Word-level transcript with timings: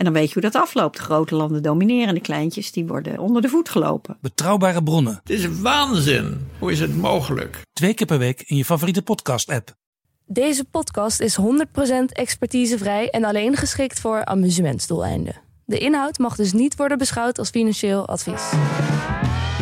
En 0.00 0.06
dan 0.06 0.14
weet 0.14 0.26
je 0.26 0.32
hoe 0.32 0.50
dat 0.50 0.62
afloopt. 0.62 0.98
Grote 0.98 1.34
landen 1.34 1.62
domineren, 1.62 2.14
de 2.14 2.20
kleintjes 2.20 2.72
die 2.72 2.86
worden 2.86 3.18
onder 3.18 3.42
de 3.42 3.48
voet 3.48 3.68
gelopen. 3.68 4.16
Betrouwbare 4.20 4.82
bronnen. 4.82 5.20
Het 5.22 5.30
is 5.30 5.60
waanzin. 5.60 6.48
Hoe 6.58 6.72
is 6.72 6.80
het 6.80 6.96
mogelijk? 6.96 7.62
Twee 7.72 7.94
keer 7.94 8.06
per 8.06 8.18
week 8.18 8.42
in 8.46 8.56
je 8.56 8.64
favoriete 8.64 9.02
podcast-app. 9.02 9.74
Deze 10.26 10.64
podcast 10.64 11.20
is 11.20 11.38
100% 11.40 11.42
expertisevrij 12.12 13.10
en 13.10 13.24
alleen 13.24 13.56
geschikt 13.56 14.00
voor 14.00 14.24
amusementsdoeleinden. 14.24 15.34
De 15.64 15.78
inhoud 15.78 16.18
mag 16.18 16.36
dus 16.36 16.52
niet 16.52 16.76
worden 16.76 16.98
beschouwd 16.98 17.38
als 17.38 17.50
financieel 17.50 18.08
advies. 18.08 18.52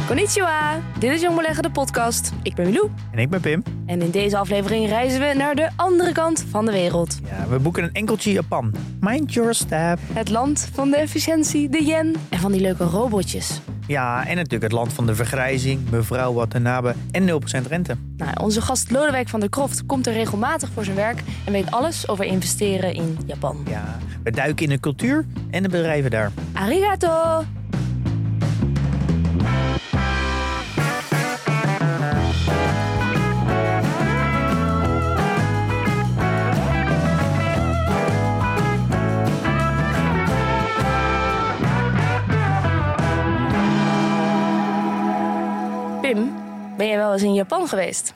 Konnichiwa, 0.08 0.80
dit 0.98 1.12
is 1.12 1.20
Jong 1.20 1.36
Beleggen 1.36 1.62
de 1.62 1.70
podcast. 1.70 2.32
Ik 2.42 2.54
ben 2.54 2.66
Milou. 2.66 2.90
En 3.12 3.18
ik 3.18 3.30
ben 3.30 3.40
Pim. 3.40 3.62
En 3.86 4.02
in 4.02 4.10
deze 4.10 4.36
aflevering 4.36 4.88
reizen 4.88 5.20
we 5.20 5.34
naar 5.36 5.54
de 5.54 5.68
andere 5.76 6.12
kant 6.12 6.44
van 6.50 6.64
de 6.64 6.72
wereld. 6.72 7.18
Ja, 7.24 7.48
we 7.48 7.58
boeken 7.58 7.82
een 7.82 7.92
enkeltje 7.92 8.32
Japan. 8.32 8.74
Mind 9.00 9.32
your 9.32 9.54
step. 9.54 9.98
Het 10.12 10.30
land 10.30 10.70
van 10.72 10.90
de 10.90 10.96
efficiëntie, 10.96 11.68
de 11.68 11.84
yen 11.84 12.14
en 12.28 12.38
van 12.38 12.52
die 12.52 12.60
leuke 12.60 12.84
robotjes. 12.84 13.60
Ja, 13.86 14.26
en 14.26 14.36
natuurlijk 14.36 14.62
het 14.62 14.72
land 14.72 14.92
van 14.92 15.06
de 15.06 15.14
vergrijzing, 15.14 15.90
mevrouw 15.90 16.32
Watanabe 16.32 16.94
en 17.10 17.28
0% 17.64 17.66
rente. 17.68 17.96
Nou, 18.16 18.30
onze 18.40 18.60
gast 18.60 18.90
Lodewijk 18.90 19.28
van 19.28 19.40
der 19.40 19.48
Kroft 19.48 19.86
komt 19.86 20.06
er 20.06 20.12
regelmatig 20.12 20.70
voor 20.74 20.84
zijn 20.84 20.96
werk 20.96 21.22
en 21.44 21.52
weet 21.52 21.70
alles 21.70 22.08
over 22.08 22.24
investeren 22.24 22.94
in 22.94 23.18
Japan. 23.26 23.66
Ja, 23.70 23.98
we 24.22 24.30
duiken 24.30 24.64
in 24.64 24.70
de 24.70 24.80
cultuur 24.80 25.26
en 25.50 25.62
de 25.62 25.68
bedrijven 25.68 26.10
daar. 26.10 26.32
Arigato! 26.52 27.44
Pim, 46.12 46.32
ben 46.76 46.86
je 46.86 46.96
wel 46.96 47.12
eens 47.12 47.22
in 47.22 47.34
Japan 47.34 47.68
geweest? 47.68 48.14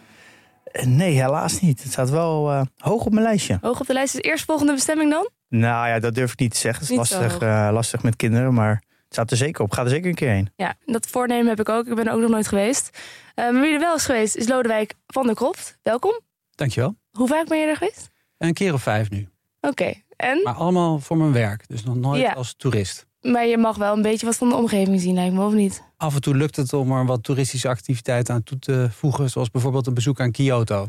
Eh, 0.65 0.85
Nee, 0.85 1.11
helaas 1.21 1.61
niet. 1.61 1.83
Het 1.83 1.93
staat 1.93 2.11
wel 2.11 2.51
eh, 2.51 2.63
hoog 2.79 3.05
op 3.05 3.13
mijn 3.13 3.25
lijstje. 3.25 3.59
Hoog 3.61 3.81
op 3.81 3.87
de 3.87 3.93
lijst 3.93 4.15
is 4.15 4.21
eerstvolgende 4.21 4.73
bestemming 4.73 5.11
dan? 5.11 5.29
Nou 5.49 5.89
ja, 5.89 5.99
dat 5.99 6.15
durf 6.15 6.33
ik 6.33 6.39
niet 6.39 6.51
te 6.53 6.59
zeggen. 6.59 6.83
Het 6.87 6.91
is 6.93 6.99
Niet 6.99 7.21
lastig, 7.21 7.39
eh, 7.43 7.69
lastig 7.73 8.03
met 8.03 8.17
kinderen, 8.17 8.55
maar 8.55 8.71
het 8.75 9.13
staat 9.13 9.31
er 9.31 9.37
zeker 9.37 9.63
op. 9.65 9.73
Ga 9.73 9.83
er 9.83 9.89
zeker 9.89 10.09
een 10.09 10.15
keer 10.15 10.29
heen. 10.31 10.51
Ja, 10.57 10.75
dat 10.85 11.07
voornemen 11.07 11.47
heb 11.47 11.61
ik 11.61 11.69
ook. 11.69 11.87
Ik 11.87 11.95
ben 11.95 12.07
er 12.07 12.13
ook 12.13 12.21
nog 12.21 12.31
nooit 12.31 12.49
geweest. 12.49 12.99
Maar 13.35 13.61
wie 13.61 13.73
er 13.75 13.81
wel 13.81 13.95
is 13.95 14.05
geweest 14.05 14.37
is 14.37 14.49
Lodewijk 14.49 14.95
van 15.07 15.27
der 15.27 15.35
Kroft. 15.35 15.79
Welkom. 15.83 16.21
Dankjewel. 16.55 16.97
Hoe 17.11 17.29
vaak 17.29 17.49
ben 17.49 17.59
je 17.59 17.67
er 17.67 17.77
geweest? 17.77 18.11
Een 18.39 18.53
keer 18.53 18.73
of 18.73 18.83
vijf 18.83 19.11
nu. 19.11 19.29
Oké, 19.61 19.93
en? 20.17 20.41
Maar 20.43 20.55
allemaal 20.55 20.99
voor 20.99 21.17
mijn 21.17 21.33
werk. 21.33 21.69
Dus 21.69 21.85
nog 21.85 21.97
nooit 21.97 22.21
Ja. 22.23 22.33
als 22.33 22.55
toerist. 22.57 23.07
Maar 23.21 23.47
je 23.47 23.59
mag 23.59 23.77
wel 23.77 23.97
een 23.97 24.03
beetje 24.03 24.27
wat 24.27 24.37
van 24.37 24.49
de 24.49 24.55
omgeving 24.55 25.01
zien, 25.01 25.15
lijkt 25.15 25.35
me, 25.35 25.45
of 25.45 25.53
niet? 25.53 25.83
Af 26.03 26.15
en 26.15 26.21
toe 26.21 26.37
lukt 26.37 26.57
het 26.57 26.73
om 26.73 26.93
er 26.93 27.07
wat 27.07 27.23
toeristische 27.23 27.69
activiteiten 27.69 28.35
aan 28.35 28.43
toe 28.43 28.59
te 28.59 28.89
voegen. 28.91 29.31
Zoals 29.31 29.51
bijvoorbeeld 29.51 29.87
een 29.87 29.95
bezoek 29.95 30.21
aan 30.21 30.31
Kyoto. 30.31 30.89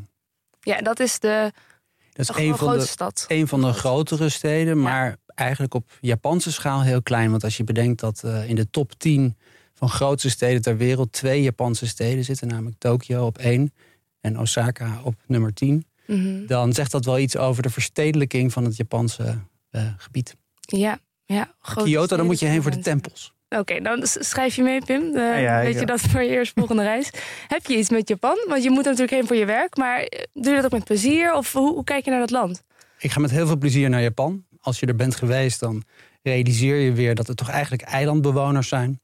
Ja, 0.60 0.82
dat 0.82 1.00
is 1.00 1.20
de 1.20 1.52
Dat 2.12 2.30
is 2.30 2.46
een 2.46 2.58
van, 2.58 2.78
de, 2.78 2.86
stad. 2.86 3.26
een 3.28 3.48
van 3.48 3.62
de 3.62 3.74
grotere 3.74 4.30
steden. 4.30 4.82
Maar 4.82 5.18
eigenlijk 5.26 5.74
op 5.74 5.98
Japanse 6.02 6.52
schaal 6.52 6.82
heel 6.82 7.02
klein. 7.02 7.32
Want 7.32 7.44
als 7.44 7.58
je 7.58 7.64
bedenkt 7.64 8.00
dat 8.00 8.24
eh, 8.24 8.50
in 8.50 8.56
de 8.56 8.70
top 8.70 8.94
10 8.98 9.38
van 9.74 9.90
grootste 9.90 10.30
steden 10.30 10.62
ter 10.62 10.78
wereld... 10.78 11.12
twee 11.12 11.42
Japanse 11.42 11.88
steden 11.88 12.24
zitten. 12.24 12.48
Namelijk 12.48 12.80
Tokio 12.80 13.26
op 13.26 13.38
één 13.38 13.74
en 14.22 14.40
Osaka 14.40 15.02
op 15.04 15.16
nummer 15.28 15.54
10. 15.54 15.86
Mhm. 16.08 16.46
Dan 16.46 16.74
zegt 16.74 16.92
dat 16.92 17.06
wel 17.06 17.20
iets 17.20 17.38
over 17.38 17.64
de 17.64 17.70
verstedelijking 17.70 18.54
van 18.54 18.64
het 18.64 18.76
Japanse 18.76 19.40
eh, 19.70 19.88
gebied. 19.98 20.36
Ja, 20.60 21.00
ja. 21.26 21.56
Kyoto, 21.60 22.18
dan 22.18 22.26
moet 22.26 22.40
je 22.40 22.46
heen 22.46 22.62
voor 22.62 22.72
de 22.72 22.80
tempels. 22.80 23.34
Oké, 23.60 23.82
dan 23.82 24.00
schrijf 24.04 24.56
je 24.56 24.64
mee, 24.64 24.86
Pim. 24.86 25.02
Eh, 25.16 25.42
ja, 25.42 25.62
weet 25.62 25.74
ja. 25.74 25.80
je 25.80 25.86
dat 25.86 26.00
voor 26.02 26.22
je 26.24 26.30
eerstvolgende 26.30 26.84
reis? 26.84 27.10
Heb 27.48 27.66
je 27.66 27.78
iets 27.78 27.90
met 27.90 28.08
Japan? 28.08 28.38
Want 28.48 28.64
je 28.64 28.70
moet 28.70 28.86
er 28.86 28.92
natuurlijk 28.92 29.12
heen 29.12 29.28
voor 29.28 29.36
je 29.36 29.46
werk. 29.46 29.78
Maar 29.78 30.00
eh, 30.00 30.24
doe 30.34 30.50
je 30.50 30.56
dat 30.56 30.66
ook 30.66 30.72
met 30.72 30.84
plezier? 30.84 31.34
Of 31.34 31.54
hoe, 31.54 31.74
hoe 31.74 31.84
kijk 31.84 32.06
je 32.06 32.12
naar 32.12 32.20
dat 32.20 32.32
land? 32.32 32.64
Ik 33.00 33.12
ga 33.12 33.20
met 33.20 33.32
heel 33.32 33.48
veel 33.48 33.58
plezier 33.58 33.90
naar 33.90 34.02
Japan. 34.02 34.44
Als 34.62 34.80
je 34.80 34.86
er 34.86 34.96
bent 34.96 35.16
geweest, 35.16 35.60
dan 35.60 35.84
realiseer 36.22 36.76
je 36.76 36.92
weer 36.94 37.16
dat 37.16 37.28
het 37.28 37.38
toch 37.38 37.50
eigenlijk 37.50 37.82
eilandbewoners 37.82 38.68
zijn. 38.68 39.02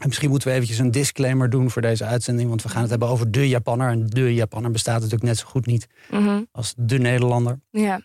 En 0.00 0.06
misschien 0.08 0.30
moeten 0.30 0.48
we 0.48 0.54
eventjes 0.54 0.78
een 0.78 0.90
disclaimer 0.90 1.50
doen 1.50 1.70
voor 1.70 1.82
deze 1.82 2.04
uitzending. 2.04 2.48
Want 2.48 2.62
we 2.62 2.68
gaan 2.68 2.80
het 2.80 2.90
hebben 2.90 3.08
over 3.08 3.30
de 3.30 3.48
Japanner. 3.48 3.90
En 3.90 4.06
de 4.06 4.34
Japanner 4.34 4.70
bestaat 4.70 4.94
natuurlijk 4.94 5.22
net 5.22 5.38
zo 5.38 5.46
goed 5.46 5.66
niet 5.66 5.86
Mhm. 6.10 6.42
als 6.52 6.74
de 6.76 6.98
Nederlander. 6.98 7.58
Ja, 7.70 8.00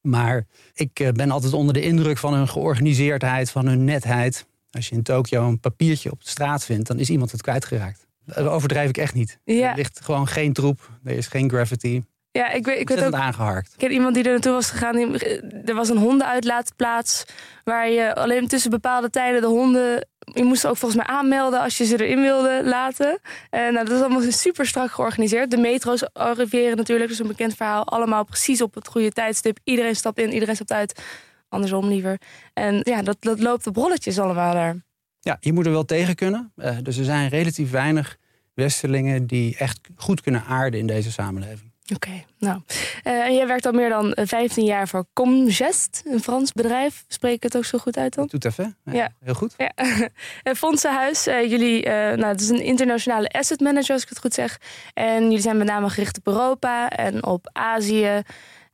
Maar 0.00 0.46
ik 0.74 1.00
eh, 1.00 1.08
ben 1.08 1.30
altijd 1.30 1.52
onder 1.52 1.74
de 1.74 1.82
indruk 1.82 2.18
van 2.18 2.34
hun 2.34 2.48
georganiseerdheid, 2.48 3.50
van 3.50 3.66
hun 3.66 3.84
netheid. 3.84 4.46
Als 4.70 4.88
je 4.88 4.94
in 4.94 5.02
Tokio 5.02 5.48
een 5.48 5.60
papiertje 5.60 6.10
op 6.10 6.22
de 6.22 6.28
straat 6.28 6.64
vindt, 6.64 6.86
dan 6.88 6.98
is 6.98 7.10
iemand 7.10 7.30
het 7.32 7.42
kwijtgeraakt. 7.42 8.06
Dat 8.24 8.46
overdrijf 8.46 8.88
ik 8.88 8.96
echt 8.98 9.14
niet. 9.14 9.38
Ja. 9.44 9.70
Er 9.70 9.76
ligt 9.76 10.00
gewoon 10.04 10.26
geen 10.28 10.52
troep, 10.52 10.90
er 11.04 11.16
is 11.16 11.26
geen 11.26 11.48
graffiti. 11.50 12.04
ja 12.32 12.50
ik, 12.50 12.64
weet, 12.64 12.80
ik 12.80 12.88
weet 12.88 13.04
ook 13.04 13.12
aangeharkt. 13.14 13.72
Ik 13.72 13.78
ken 13.78 13.90
iemand 13.92 14.14
die 14.14 14.24
er 14.24 14.30
naartoe 14.30 14.52
was 14.52 14.70
gegaan. 14.70 14.96
die- 14.96 15.40
Er 15.64 15.74
was 15.74 15.88
een 15.88 15.96
hondenuitlaatplaats 15.96 17.24
waar 17.64 17.90
je 17.90 18.14
alleen 18.14 18.48
tussen 18.48 18.70
bepaalde 18.70 19.10
tijden 19.10 19.40
de 19.40 19.46
honden. 19.46 20.08
Je 20.34 20.44
moest 20.44 20.66
ook 20.66 20.76
volgens 20.76 21.06
mij 21.06 21.14
aanmelden 21.16 21.60
als 21.60 21.78
je 21.78 21.84
ze 21.84 22.04
erin 22.04 22.20
wilde 22.20 22.60
laten. 22.64 23.18
En 23.50 23.72
nou, 23.72 23.86
dat 23.86 23.96
is 23.96 24.02
allemaal 24.02 24.32
super 24.32 24.66
strak 24.66 24.90
georganiseerd. 24.90 25.50
De 25.50 25.56
metro's 25.56 26.04
arriveren 26.12 26.76
natuurlijk, 26.76 27.08
dus 27.08 27.18
een 27.18 27.26
bekend 27.26 27.54
verhaal. 27.54 27.86
Allemaal 27.86 28.24
precies 28.24 28.62
op 28.62 28.74
het 28.74 28.88
goede 28.88 29.10
tijdstip. 29.10 29.58
Iedereen 29.64 29.96
stapt 29.96 30.18
in, 30.18 30.32
iedereen 30.32 30.54
stapt 30.54 30.72
uit. 30.72 31.02
Andersom 31.50 31.88
liever. 31.88 32.20
En 32.54 32.80
ja, 32.82 33.02
dat, 33.02 33.16
dat 33.20 33.40
loopt 33.40 33.66
op 33.66 33.76
rolletjes 33.76 34.18
allemaal 34.18 34.52
daar. 34.52 34.76
Ja, 35.20 35.36
je 35.40 35.52
moet 35.52 35.66
er 35.66 35.72
wel 35.72 35.84
tegen 35.84 36.14
kunnen. 36.14 36.52
Eh, 36.56 36.76
dus 36.82 36.96
er 36.96 37.04
zijn 37.04 37.28
relatief 37.28 37.70
weinig 37.70 38.16
Westerlingen 38.54 39.26
die 39.26 39.56
echt 39.56 39.80
goed 39.96 40.20
kunnen 40.20 40.44
aarden 40.44 40.80
in 40.80 40.86
deze 40.86 41.12
samenleving. 41.12 41.68
Oké, 41.94 42.24
nou. 42.38 42.60
Eh, 43.02 43.12
en 43.12 43.34
jij 43.34 43.46
werkt 43.46 43.66
al 43.66 43.72
meer 43.72 43.88
dan 43.88 44.12
eh, 44.12 44.26
15 44.26 44.64
jaar 44.64 44.88
voor 44.88 45.04
Comgest, 45.12 46.02
een 46.04 46.20
Frans 46.22 46.52
bedrijf. 46.52 47.04
Spreek 47.08 47.34
ik 47.34 47.42
het 47.42 47.56
ook 47.56 47.64
zo 47.64 47.78
goed 47.78 47.96
uit 47.96 48.14
dan? 48.14 48.26
Doet 48.26 48.44
even. 48.44 48.76
hè? 48.84 48.92
Ja. 48.96 49.08
Heel 49.20 49.34
goed. 49.34 49.54
Ja, 49.56 49.72
En 50.42 50.56
Fondsenhuis, 50.56 51.26
eh, 51.26 51.50
jullie, 51.50 51.84
eh, 51.84 51.92
nou, 51.92 52.24
het 52.26 52.40
is 52.40 52.48
een 52.48 52.62
internationale 52.62 53.28
asset 53.28 53.60
manager 53.60 53.92
als 53.92 54.02
ik 54.02 54.08
het 54.08 54.18
goed 54.18 54.34
zeg. 54.34 54.58
En 54.94 55.22
jullie 55.22 55.40
zijn 55.40 55.56
met 55.56 55.66
name 55.66 55.90
gericht 55.90 56.18
op 56.18 56.26
Europa 56.26 56.90
en 56.90 57.24
op 57.24 57.50
Azië 57.52 58.22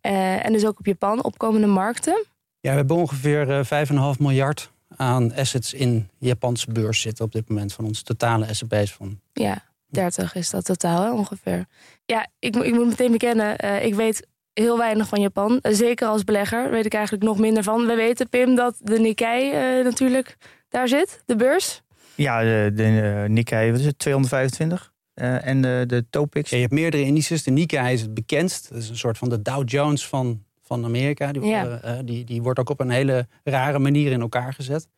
eh, 0.01 0.45
en 0.47 0.53
dus 0.53 0.65
ook 0.67 0.79
op 0.79 0.87
Japan, 0.87 1.25
opkomende 1.25 1.67
markten. 1.67 2.25
Ja, 2.61 2.71
we 2.71 2.77
hebben 2.77 2.97
ongeveer 2.97 3.51
eh, 3.51 3.87
5,5 4.15 4.19
miljard 4.19 4.71
aan 4.97 5.35
assets 5.35 5.75
in 5.75 6.09
Japanse 6.19 6.73
beurs 6.73 7.01
zitten 7.01 7.25
op 7.25 7.33
dit 7.33 7.49
moment 7.49 7.73
van 7.73 7.85
onze 7.85 8.03
totale 8.03 8.47
asset 8.49 8.69
base 8.69 8.95
van. 8.95 9.21
Ja, 9.33 9.65
30 9.87 10.35
is 10.35 10.51
dat 10.51 10.65
totaal 10.65 11.03
hè, 11.03 11.11
ongeveer. 11.13 11.67
Ja, 12.05 12.27
ik, 12.39 12.55
moet- 12.55 12.65
ik 12.65 12.75
moet 12.75 12.87
meteen 12.87 13.11
bekennen, 13.13 13.59
eh, 13.59 13.85
ik 13.85 13.95
weet 13.95 14.27
heel 14.53 14.79
weinig 14.79 15.09
van 15.09 15.21
Japan. 15.21 15.59
Eh, 15.61 15.75
zeker 15.75 16.09
als 16.09 16.25
belegger 16.25 16.71
weet 16.71 16.87
ik 16.87 16.95
eigenlijk 16.95 17.25
nog 17.25 17.39
minder 17.39 17.63
van. 17.63 17.87
We 17.87 17.95
weten, 17.95 18.29
Pim, 18.29 18.55
dat 18.55 18.77
de 18.83 18.99
Nikkei 18.99 19.51
eh, 19.51 19.85
natuurlijk 19.85 20.37
daar 20.69 20.89
zit, 20.89 21.23
de 21.27 21.37
beurs. 21.37 21.83
Ja, 22.15 22.41
de, 22.43 22.71
de 22.75 23.01
eh, 23.25 23.31
Nikkei, 23.31 23.71
wat 23.71 23.81
is 23.81 23.87
het, 23.87 23.99
225? 23.99 24.93
Eh, 25.15 25.47
en 25.47 25.61
de, 25.61 25.85
de 25.87 26.05
Topix. 26.11 26.51
Ja, 26.51 26.57
je 26.57 26.63
hebt 26.63 26.75
meerdere 26.75 27.03
indices. 27.03 27.43
De 27.43 27.51
Nikkei 27.51 27.93
is 27.93 28.01
het 28.01 28.15
bekendst. 28.15 28.69
Dat 28.69 28.79
is 28.83 28.89
een 28.89 28.97
soort 28.97 29.19
van 29.19 29.29
de 29.29 29.43
Dow 29.43 29.69
Jones 29.69 30.07
van, 30.07 30.45
van 30.67 30.85
Amerika. 30.85 31.33
Die, 31.33 31.43
Ja. 31.43 31.61
worden, 31.61 31.83
eh, 31.83 31.99
die, 32.05 32.25
die 32.25 32.43
wordt 32.43 32.59
ook 32.59 32.71
op 32.71 32.81
een 32.81 32.91
hele 32.91 33.27
rare 33.45 33.79
manier 33.79 34.13
in 34.13 34.21
elkaar 34.21 34.53
gezet. 34.55 34.89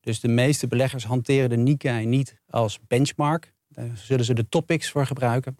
Dus 0.00 0.20
de 0.20 0.28
meeste 0.28 0.66
beleggers 0.66 1.04
hanteren 1.04 1.48
de 1.50 1.56
Nikkei 1.56 2.06
niet 2.06 2.36
als 2.50 2.78
benchmark. 2.88 3.52
Daar 3.68 3.90
zullen 3.94 4.24
ze 4.24 4.34
de 4.34 4.48
Topix 4.48 4.90
voor 4.90 5.06
gebruiken. 5.06 5.58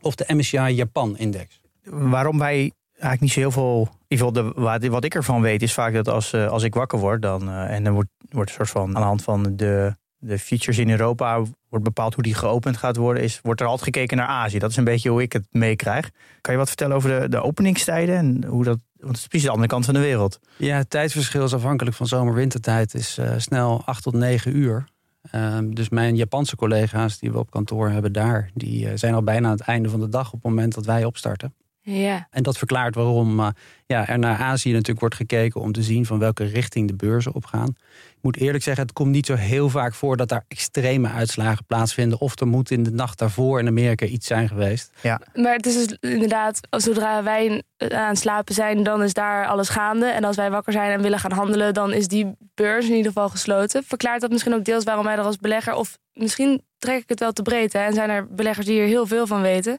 Of 0.00 0.14
de 0.14 0.34
MSCI 0.34 0.58
Japan 0.58 1.16
Index. 1.18 1.60
Waarom 1.84 2.38
wij 2.38 2.72
eigenlijk 2.92 3.20
niet 3.20 3.30
zo 3.32 3.40
heel 3.40 3.50
veel. 3.50 3.80
In 4.08 4.16
ieder 4.16 4.26
geval, 4.26 4.52
de, 4.54 4.60
wat, 4.60 4.84
wat 4.84 5.04
ik 5.04 5.14
ervan 5.14 5.40
weet, 5.40 5.62
is 5.62 5.72
vaak 5.74 5.92
dat 5.92 6.08
als, 6.08 6.32
eh, 6.32 6.48
als 6.48 6.62
ik 6.62 6.74
wakker 6.74 6.98
word, 6.98 7.22
dan. 7.22 7.48
eh, 7.48 7.74
en 7.74 7.84
dan 7.84 7.92
wordt, 7.92 8.08
wordt 8.30 8.50
een 8.50 8.56
soort 8.56 8.70
van 8.70 8.86
aan 8.96 9.00
de 9.02 9.06
hand 9.06 9.22
van 9.22 9.56
de, 9.56 9.96
de 10.20 10.38
features 10.38 10.78
in 10.78 10.90
Europa 10.90 11.42
wordt 11.68 11.84
bepaald 11.84 12.14
hoe 12.14 12.22
die 12.22 12.34
geopend 12.34 12.76
gaat 12.76 12.96
worden. 12.96 13.22
Is, 13.22 13.40
wordt 13.42 13.60
er 13.60 13.66
altijd 13.66 13.84
gekeken 13.84 14.16
naar 14.16 14.26
Azië. 14.26 14.58
Dat 14.58 14.70
is 14.70 14.76
een 14.76 14.84
beetje 14.84 15.10
hoe 15.10 15.22
ik 15.22 15.32
het 15.32 15.46
meekrijg. 15.50 16.10
Kan 16.40 16.52
je 16.52 16.58
wat 16.58 16.68
vertellen 16.68 16.96
over 16.96 17.20
de, 17.20 17.28
de 17.28 17.42
openingstijden 17.42 18.16
en 18.16 18.44
hoe 18.44 18.64
dat. 18.64 18.78
Want 18.96 19.12
het 19.12 19.20
is 19.20 19.26
precies 19.26 19.46
de 19.46 19.52
andere 19.52 19.70
kant 19.70 19.84
van 19.84 19.94
de 19.94 20.00
wereld. 20.00 20.40
Ja, 20.56 20.76
het 20.76 20.90
tijdsverschil 20.90 21.44
is 21.44 21.54
afhankelijk 21.54 21.96
van 21.96 22.06
zomer-wintertijd. 22.06 22.94
is 22.94 23.18
eh, 23.18 23.34
snel 23.36 23.82
8 23.84 24.02
tot 24.02 24.14
9 24.14 24.56
uur. 24.56 24.84
Ehm, 25.30 25.70
dus 25.70 25.88
mijn 25.88 26.16
Japanse 26.16 26.56
collega's 26.56 27.18
die 27.18 27.32
we 27.32 27.38
op 27.38 27.50
kantoor 27.50 27.90
hebben 27.90 28.12
daar... 28.12 28.50
die 28.54 28.88
eh, 28.88 28.92
zijn 28.94 29.14
al 29.14 29.22
bijna 29.22 29.46
aan 29.46 29.56
het 29.56 29.60
einde 29.60 29.88
van 29.88 30.00
de 30.00 30.08
dag 30.08 30.26
op 30.26 30.32
het 30.32 30.42
moment 30.42 30.74
dat 30.74 30.86
wij 30.86 31.04
opstarten. 31.04 31.54
Ja. 31.92 32.26
En 32.30 32.42
dat 32.42 32.58
verklaart 32.58 32.94
waarom 32.94 33.40
uh, 33.40 33.48
ja, 33.86 34.08
er 34.08 34.18
naar 34.18 34.38
Azië 34.38 34.70
natuurlijk 34.70 35.00
wordt 35.00 35.14
gekeken 35.14 35.60
om 35.60 35.72
te 35.72 35.82
zien 35.82 36.06
van 36.06 36.18
welke 36.18 36.44
richting 36.44 36.88
de 36.88 36.94
beurzen 36.94 37.34
opgaan. 37.34 37.68
Ik 38.10 38.26
moet 38.26 38.36
eerlijk 38.36 38.64
zeggen, 38.64 38.82
het 38.82 38.92
komt 38.92 39.10
niet 39.10 39.26
zo 39.26 39.34
heel 39.34 39.68
vaak 39.68 39.94
voor 39.94 40.16
dat 40.16 40.28
daar 40.28 40.44
extreme 40.48 41.08
uitslagen 41.08 41.64
plaatsvinden. 41.66 42.20
Of 42.20 42.40
er 42.40 42.46
moet 42.46 42.70
in 42.70 42.82
de 42.82 42.90
nacht 42.90 43.18
daarvoor 43.18 43.58
in 43.58 43.66
Amerika 43.66 44.06
iets 44.06 44.26
zijn 44.26 44.48
geweest. 44.48 44.90
Ja. 45.00 45.20
Maar 45.34 45.54
het 45.54 45.66
is 45.66 45.86
dus 45.86 46.10
inderdaad, 46.12 46.60
zodra 46.70 47.22
wij 47.22 47.62
aan 47.78 48.08
het 48.08 48.18
slapen 48.18 48.54
zijn, 48.54 48.82
dan 48.82 49.02
is 49.02 49.14
daar 49.14 49.46
alles 49.46 49.68
gaande. 49.68 50.06
En 50.06 50.24
als 50.24 50.36
wij 50.36 50.50
wakker 50.50 50.72
zijn 50.72 50.90
en 50.90 51.02
willen 51.02 51.18
gaan 51.18 51.32
handelen, 51.32 51.74
dan 51.74 51.92
is 51.92 52.08
die 52.08 52.36
beurs 52.54 52.84
in 52.84 52.94
ieder 52.94 53.12
geval 53.12 53.28
gesloten. 53.28 53.84
Verklaart 53.84 54.20
dat 54.20 54.30
misschien 54.30 54.54
ook 54.54 54.64
deels 54.64 54.84
waarom 54.84 55.04
wij 55.04 55.16
er 55.16 55.20
als 55.20 55.38
belegger, 55.38 55.74
of 55.74 55.98
misschien 56.12 56.62
trek 56.78 57.02
ik 57.02 57.08
het 57.08 57.20
wel 57.20 57.32
te 57.32 57.42
breed. 57.42 57.72
Hè, 57.72 57.80
en 57.80 57.94
zijn 57.94 58.10
er 58.10 58.26
beleggers 58.34 58.66
die 58.66 58.74
hier 58.74 58.86
heel 58.86 59.06
veel 59.06 59.26
van 59.26 59.42
weten. 59.42 59.78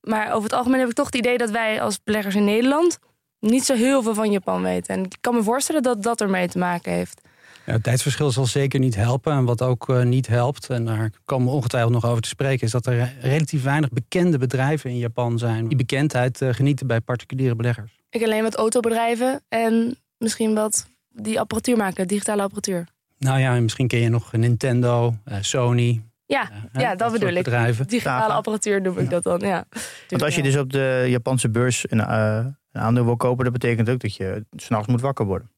Maar 0.00 0.32
over 0.32 0.42
het 0.42 0.52
algemeen 0.52 0.80
heb 0.80 0.88
ik 0.88 0.94
toch 0.94 1.06
het 1.06 1.14
idee 1.14 1.38
dat 1.38 1.50
wij 1.50 1.80
als 1.80 2.02
beleggers 2.04 2.34
in 2.34 2.44
Nederland 2.44 2.98
niet 3.40 3.64
zo 3.64 3.74
heel 3.74 4.02
veel 4.02 4.14
van 4.14 4.30
Japan 4.30 4.62
weten. 4.62 4.94
En 4.94 5.04
ik 5.04 5.16
kan 5.20 5.34
me 5.34 5.42
voorstellen 5.42 5.82
dat 5.82 6.02
dat 6.02 6.20
ermee 6.20 6.48
te 6.48 6.58
maken 6.58 6.92
heeft. 6.92 7.20
Ja, 7.66 7.72
het 7.74 7.82
tijdsverschil 7.82 8.30
zal 8.30 8.46
zeker 8.46 8.80
niet 8.80 8.94
helpen. 8.94 9.32
En 9.32 9.44
wat 9.44 9.62
ook 9.62 9.88
uh, 9.88 10.02
niet 10.02 10.26
helpt, 10.26 10.70
en 10.70 10.84
daar 10.84 11.10
komen 11.24 11.46
we 11.46 11.52
ongetwijfeld 11.52 11.92
nog 11.92 12.04
over 12.04 12.22
te 12.22 12.28
spreken, 12.28 12.66
is 12.66 12.72
dat 12.72 12.86
er 12.86 13.12
relatief 13.20 13.62
weinig 13.62 13.90
bekende 13.90 14.38
bedrijven 14.38 14.90
in 14.90 14.98
Japan 14.98 15.38
zijn 15.38 15.68
die 15.68 15.76
bekendheid 15.76 16.40
uh, 16.40 16.52
genieten 16.52 16.86
bij 16.86 17.00
particuliere 17.00 17.54
beleggers. 17.54 17.98
Ik 18.10 18.22
alleen 18.22 18.42
wat 18.42 18.54
autobedrijven 18.54 19.40
en 19.48 19.98
misschien 20.18 20.54
wat 20.54 20.86
die 21.08 21.40
apparatuur 21.40 21.76
maken, 21.76 22.08
digitale 22.08 22.42
apparatuur. 22.42 22.86
Nou 23.18 23.40
ja, 23.40 23.60
misschien 23.60 23.88
ken 23.88 23.98
je 23.98 24.08
nog 24.08 24.32
Nintendo, 24.32 25.14
uh, 25.28 25.36
Sony, 25.40 26.02
ja, 26.28 26.50
ja 26.72 26.88
dat, 26.88 26.98
dat 26.98 27.12
bedoel 27.12 27.28
ik. 27.28 27.44
Bedrijven. 27.44 27.86
Digitale 27.86 28.32
apparatuur 28.32 28.80
noem 28.80 28.98
ik 28.98 29.04
ja. 29.04 29.10
dat 29.10 29.22
dan, 29.22 29.38
ja. 29.40 29.64
Want 30.08 30.22
als 30.22 30.34
je 30.34 30.42
dus 30.42 30.56
op 30.56 30.72
de 30.72 31.04
Japanse 31.08 31.50
beurs 31.50 31.84
een, 31.90 31.98
uh, 31.98 32.44
een 32.72 32.80
aandeel 32.80 33.04
wil 33.04 33.16
kopen... 33.16 33.44
dat 33.44 33.52
betekent 33.52 33.88
ook 33.88 34.00
dat 34.00 34.14
je 34.14 34.44
s'nachts 34.56 34.86
moet 34.86 35.00
wakker 35.00 35.26
worden. 35.26 35.50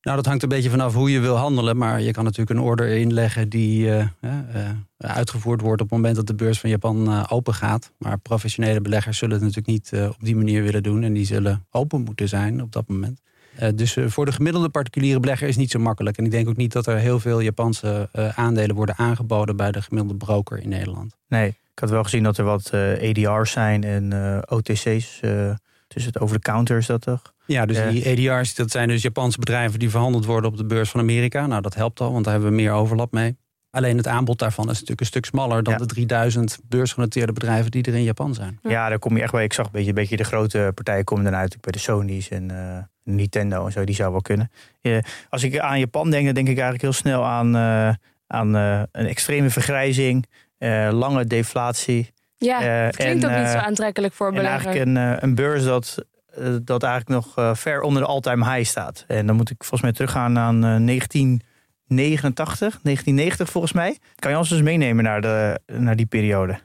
Nou, 0.00 0.16
dat 0.16 0.26
hangt 0.26 0.42
een 0.42 0.48
beetje 0.48 0.70
vanaf 0.70 0.94
hoe 0.94 1.10
je 1.10 1.20
wil 1.20 1.36
handelen. 1.36 1.76
Maar 1.76 2.00
je 2.00 2.10
kan 2.10 2.24
natuurlijk 2.24 2.58
een 2.58 2.64
order 2.64 2.88
inleggen 2.88 3.48
die 3.48 3.86
uh, 3.86 3.96
uh, 4.20 4.30
uitgevoerd 4.96 5.60
wordt... 5.60 5.82
op 5.82 5.88
het 5.88 5.96
moment 5.96 6.16
dat 6.16 6.26
de 6.26 6.34
beurs 6.34 6.60
van 6.60 6.70
Japan 6.70 7.28
open 7.28 7.54
gaat. 7.54 7.92
Maar 7.98 8.18
professionele 8.18 8.80
beleggers 8.80 9.18
zullen 9.18 9.34
het 9.34 9.44
natuurlijk 9.44 9.92
niet 9.92 10.08
op 10.08 10.24
die 10.24 10.36
manier 10.36 10.62
willen 10.62 10.82
doen. 10.82 11.02
En 11.02 11.12
die 11.12 11.26
zullen 11.26 11.66
open 11.70 12.00
moeten 12.00 12.28
zijn 12.28 12.62
op 12.62 12.72
dat 12.72 12.88
moment. 12.88 13.20
Uh, 13.62 13.68
dus 13.74 13.96
uh, 13.96 14.08
voor 14.08 14.24
de 14.24 14.32
gemiddelde 14.32 14.68
particuliere 14.68 15.20
belegger 15.20 15.46
is 15.46 15.52
het 15.52 15.62
niet 15.62 15.70
zo 15.70 15.78
makkelijk. 15.78 16.18
En 16.18 16.24
ik 16.24 16.30
denk 16.30 16.48
ook 16.48 16.56
niet 16.56 16.72
dat 16.72 16.86
er 16.86 16.96
heel 16.96 17.20
veel 17.20 17.40
Japanse 17.40 18.08
uh, 18.12 18.38
aandelen 18.38 18.76
worden 18.76 18.96
aangeboden 18.98 19.56
bij 19.56 19.72
de 19.72 19.82
gemiddelde 19.82 20.24
broker 20.24 20.58
in 20.58 20.68
Nederland. 20.68 21.16
Nee, 21.28 21.48
ik 21.48 21.78
had 21.80 21.90
wel 21.90 22.02
gezien 22.02 22.22
dat 22.22 22.38
er 22.38 22.44
wat 22.44 22.70
ADR's 22.74 23.50
zijn 23.50 23.84
en 23.84 24.12
OTC's. 24.48 25.20
dus 25.88 26.04
het 26.04 26.20
over 26.20 26.36
de 26.36 26.42
counter 26.42 26.76
is 26.76 26.86
dat 26.86 27.00
toch? 27.00 27.32
Ja, 27.46 27.66
dus 27.66 27.90
die 27.90 28.30
ADR's, 28.30 28.54
dat 28.54 28.70
zijn 28.70 28.88
dus 28.88 29.02
Japanse 29.02 29.38
bedrijven 29.38 29.78
die 29.78 29.90
verhandeld 29.90 30.24
worden 30.24 30.50
op 30.50 30.56
de 30.56 30.64
beurs 30.64 30.90
van 30.90 31.00
Amerika. 31.00 31.46
Nou, 31.46 31.62
dat 31.62 31.74
helpt 31.74 32.00
al, 32.00 32.12
want 32.12 32.24
daar 32.24 32.32
hebben 32.32 32.50
we 32.50 32.56
meer 32.56 32.72
overlap 32.72 33.12
mee. 33.12 33.36
Alleen 33.74 33.96
het 33.96 34.06
aanbod 34.06 34.38
daarvan 34.38 34.64
is 34.64 34.72
natuurlijk 34.72 35.00
een 35.00 35.06
stuk 35.06 35.24
smaller 35.24 35.62
dan 35.62 35.72
ja. 35.72 35.78
de 35.78 35.86
3000 35.86 36.58
beursgenoteerde 36.68 37.32
bedrijven 37.32 37.70
die 37.70 37.82
er 37.82 37.94
in 37.94 38.02
Japan 38.02 38.34
zijn. 38.34 38.58
Ja, 38.62 38.88
daar 38.88 38.98
kom 38.98 39.16
je 39.16 39.22
echt 39.22 39.32
bij. 39.32 39.44
Ik 39.44 39.52
zag 39.52 39.66
een 39.66 39.72
beetje, 39.72 39.88
een 39.88 39.94
beetje 39.94 40.16
de 40.16 40.24
grote 40.24 40.72
partijen 40.74 41.04
komen 41.04 41.24
dan 41.24 41.34
uit 41.34 41.60
bij 41.60 41.72
de 41.72 41.78
Sony's 41.78 42.28
en 42.28 42.52
uh, 42.52 42.78
Nintendo 43.04 43.66
en 43.66 43.72
zo. 43.72 43.84
Die 43.84 43.94
zou 43.94 44.12
wel 44.12 44.20
kunnen. 44.20 44.50
Uh, 44.82 44.98
als 45.28 45.42
ik 45.42 45.58
aan 45.58 45.78
Japan 45.78 46.10
denk, 46.10 46.24
dan 46.24 46.34
denk 46.34 46.48
ik 46.48 46.54
eigenlijk 46.54 46.82
heel 46.82 46.92
snel 46.92 47.24
aan, 47.24 47.56
uh, 47.56 47.94
aan 48.26 48.54
een 48.54 49.06
extreme 49.06 49.50
vergrijzing, 49.50 50.26
lange 50.90 51.24
deflatie. 51.24 52.12
Ja, 52.36 52.62
het 52.62 52.96
klinkt 52.96 53.24
en, 53.24 53.30
ook 53.30 53.38
niet 53.38 53.48
zo 53.48 53.58
aantrekkelijk 53.58 54.14
voor 54.14 54.32
beleggers. 54.32 54.76
En 54.76 54.96
eigenlijk 54.96 55.22
een, 55.22 55.28
een 55.28 55.34
beurs 55.34 55.64
dat, 55.64 56.04
dat 56.62 56.82
eigenlijk 56.82 57.24
nog 57.24 57.58
ver 57.58 57.80
onder 57.80 58.02
de 58.02 58.08
all-time 58.08 58.54
high 58.54 58.68
staat. 58.68 59.04
En 59.06 59.26
dan 59.26 59.36
moet 59.36 59.50
ik 59.50 59.56
volgens 59.58 59.82
mij 59.82 59.92
teruggaan 59.92 60.38
aan 60.38 60.84
19... 60.84 61.42
89, 61.86 62.58
1990 62.82 63.50
volgens 63.50 63.72
mij. 63.72 63.98
Kan 64.14 64.30
je 64.30 64.38
ons 64.38 64.48
dus 64.48 64.62
meenemen 64.62 65.04
naar, 65.04 65.20
de, 65.20 65.60
naar 65.66 65.96
die 65.96 66.06
periode? 66.06 66.58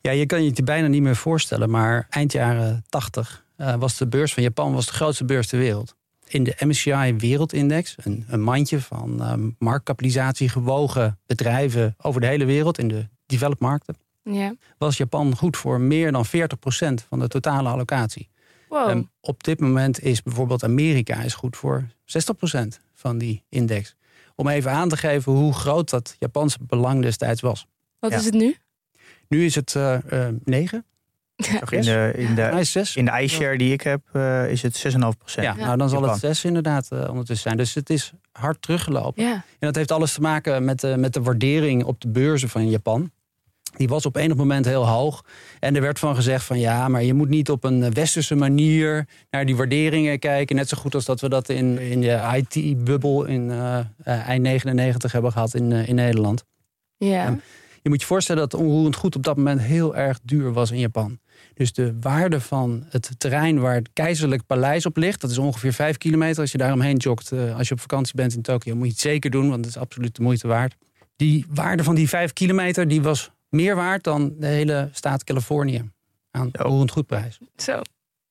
Ja, 0.00 0.10
je 0.10 0.26
kan 0.26 0.42
je 0.42 0.50
het 0.50 0.64
bijna 0.64 0.86
niet 0.86 1.02
meer 1.02 1.16
voorstellen, 1.16 1.70
maar 1.70 2.06
eind 2.10 2.32
jaren 2.32 2.84
80 2.88 3.44
uh, 3.58 3.74
was 3.74 3.96
de 3.96 4.06
beurs 4.06 4.34
van 4.34 4.42
Japan 4.42 4.72
was 4.72 4.86
de 4.86 4.92
grootste 4.92 5.24
beurs 5.24 5.46
ter 5.46 5.58
wereld. 5.58 5.94
In 6.26 6.44
de 6.44 6.56
MSCI 6.58 7.14
Wereldindex, 7.18 7.96
een, 8.02 8.24
een 8.28 8.42
mandje 8.42 8.80
van 8.80 9.16
uh, 9.20 9.32
marktkapitalisatie 9.58 10.48
gewogen 10.48 11.18
bedrijven 11.26 11.94
over 12.00 12.20
de 12.20 12.26
hele 12.26 12.44
wereld 12.44 12.78
in 12.78 12.88
de 12.88 13.08
developed 13.26 13.60
markten, 13.60 13.96
ja. 14.22 14.54
was 14.78 14.96
Japan 14.96 15.36
goed 15.36 15.56
voor 15.56 15.80
meer 15.80 16.12
dan 16.12 16.26
40% 16.26 16.30
van 17.08 17.18
de 17.18 17.28
totale 17.28 17.68
allocatie. 17.68 18.28
Wow. 18.68 18.88
En 18.88 19.10
op 19.20 19.42
dit 19.44 19.60
moment 19.60 20.02
is 20.02 20.22
bijvoorbeeld 20.22 20.64
Amerika 20.64 21.22
is 21.22 21.34
goed 21.34 21.56
voor 21.56 21.84
60% 21.84 22.66
van 22.94 23.18
die 23.18 23.42
index 23.48 23.94
om 24.34 24.48
even 24.48 24.70
aan 24.70 24.88
te 24.88 24.96
geven 24.96 25.32
hoe 25.32 25.52
groot 25.52 25.90
dat 25.90 26.16
Japanse 26.18 26.58
belang 26.60 27.02
destijds 27.02 27.40
was. 27.40 27.66
Wat 27.98 28.10
ja. 28.10 28.16
is 28.16 28.24
het 28.24 28.34
nu? 28.34 28.56
Nu 29.28 29.44
is 29.44 29.54
het 29.54 29.74
uh, 29.76 29.96
uh, 30.12 30.26
9. 30.44 30.84
Ja. 31.36 31.60
In 31.70 31.80
de, 31.80 32.12
in 32.16 32.34
de, 32.34 32.90
in 32.94 33.04
de 33.04 33.20
iShare 33.20 33.58
die 33.58 33.72
ik 33.72 33.80
heb 33.80 34.00
uh, 34.12 34.50
is 34.50 34.62
het 34.62 34.86
6,5 34.86 34.98
procent. 35.18 35.46
Ja, 35.46 35.54
nou 35.54 35.76
dan 35.76 35.88
zal 35.88 36.02
het 36.02 36.20
6 36.20 36.44
inderdaad 36.44 36.88
uh, 36.92 36.98
ondertussen 36.98 37.36
zijn. 37.36 37.56
Dus 37.56 37.74
het 37.74 37.90
is 37.90 38.12
hard 38.32 38.62
teruggelopen. 38.62 39.24
Ja. 39.24 39.32
En 39.32 39.42
dat 39.58 39.74
heeft 39.74 39.90
alles 39.90 40.12
te 40.12 40.20
maken 40.20 40.64
met, 40.64 40.84
uh, 40.84 40.94
met 40.94 41.12
de 41.12 41.22
waardering 41.22 41.84
op 41.84 42.00
de 42.00 42.08
beurzen 42.08 42.48
van 42.48 42.70
Japan. 42.70 43.10
Die 43.76 43.88
was 43.88 44.06
op 44.06 44.16
enig 44.16 44.36
moment 44.36 44.64
heel 44.64 44.88
hoog. 44.88 45.24
En 45.60 45.74
er 45.74 45.80
werd 45.80 45.98
van 45.98 46.14
gezegd 46.14 46.44
van 46.44 46.58
ja, 46.58 46.88
maar 46.88 47.02
je 47.02 47.14
moet 47.14 47.28
niet 47.28 47.50
op 47.50 47.64
een 47.64 47.92
westerse 47.92 48.34
manier 48.34 49.08
naar 49.30 49.46
die 49.46 49.56
waarderingen 49.56 50.18
kijken. 50.18 50.56
Net 50.56 50.68
zo 50.68 50.76
goed 50.76 50.94
als 50.94 51.04
dat 51.04 51.20
we 51.20 51.28
dat 51.28 51.48
in, 51.48 51.78
in 51.78 52.00
de 52.00 52.20
IT-bubbel 52.36 53.24
in 53.24 53.48
uh, 53.48 53.78
eind 54.04 54.42
99 54.42 55.12
hebben 55.12 55.32
gehad 55.32 55.54
in, 55.54 55.70
uh, 55.70 55.88
in 55.88 55.94
Nederland. 55.94 56.44
Ja. 56.96 57.26
Um, 57.26 57.40
je 57.82 57.90
moet 57.90 58.00
je 58.00 58.06
voorstellen 58.06 58.48
dat 58.48 58.60
onroerend 58.60 58.96
goed 58.96 59.16
op 59.16 59.22
dat 59.22 59.36
moment 59.36 59.60
heel 59.60 59.96
erg 59.96 60.20
duur 60.22 60.52
was 60.52 60.70
in 60.70 60.78
Japan. 60.78 61.18
Dus 61.54 61.72
de 61.72 61.96
waarde 62.00 62.40
van 62.40 62.84
het 62.88 63.10
terrein 63.18 63.60
waar 63.60 63.74
het 63.74 63.90
keizerlijk 63.92 64.46
paleis 64.46 64.86
op 64.86 64.96
ligt, 64.96 65.20
dat 65.20 65.30
is 65.30 65.38
ongeveer 65.38 65.72
vijf 65.72 65.98
kilometer. 65.98 66.40
Als 66.40 66.52
je 66.52 66.58
daaromheen 66.58 66.96
jogt, 66.96 67.32
als 67.32 67.68
je 67.68 67.74
op 67.74 67.80
vakantie 67.80 68.14
bent 68.14 68.34
in 68.34 68.42
Tokio, 68.42 68.74
moet 68.74 68.86
je 68.86 68.92
het 68.92 69.00
zeker 69.00 69.30
doen, 69.30 69.48
want 69.48 69.64
het 69.64 69.74
is 69.74 69.80
absoluut 69.80 70.16
de 70.16 70.22
moeite 70.22 70.46
waard. 70.46 70.76
Die 71.16 71.46
waarde 71.48 71.84
van 71.84 71.94
die 71.94 72.08
vijf 72.08 72.32
kilometer, 72.32 72.88
die 72.88 73.02
was 73.02 73.30
meer 73.54 73.76
waard 73.76 74.04
dan 74.04 74.34
de 74.38 74.46
hele 74.46 74.88
staat 74.92 75.24
Californië 75.24 75.90
aan 76.30 76.50
onroerend 76.58 76.90
goedprijs. 76.90 77.38
Zo, 77.56 77.80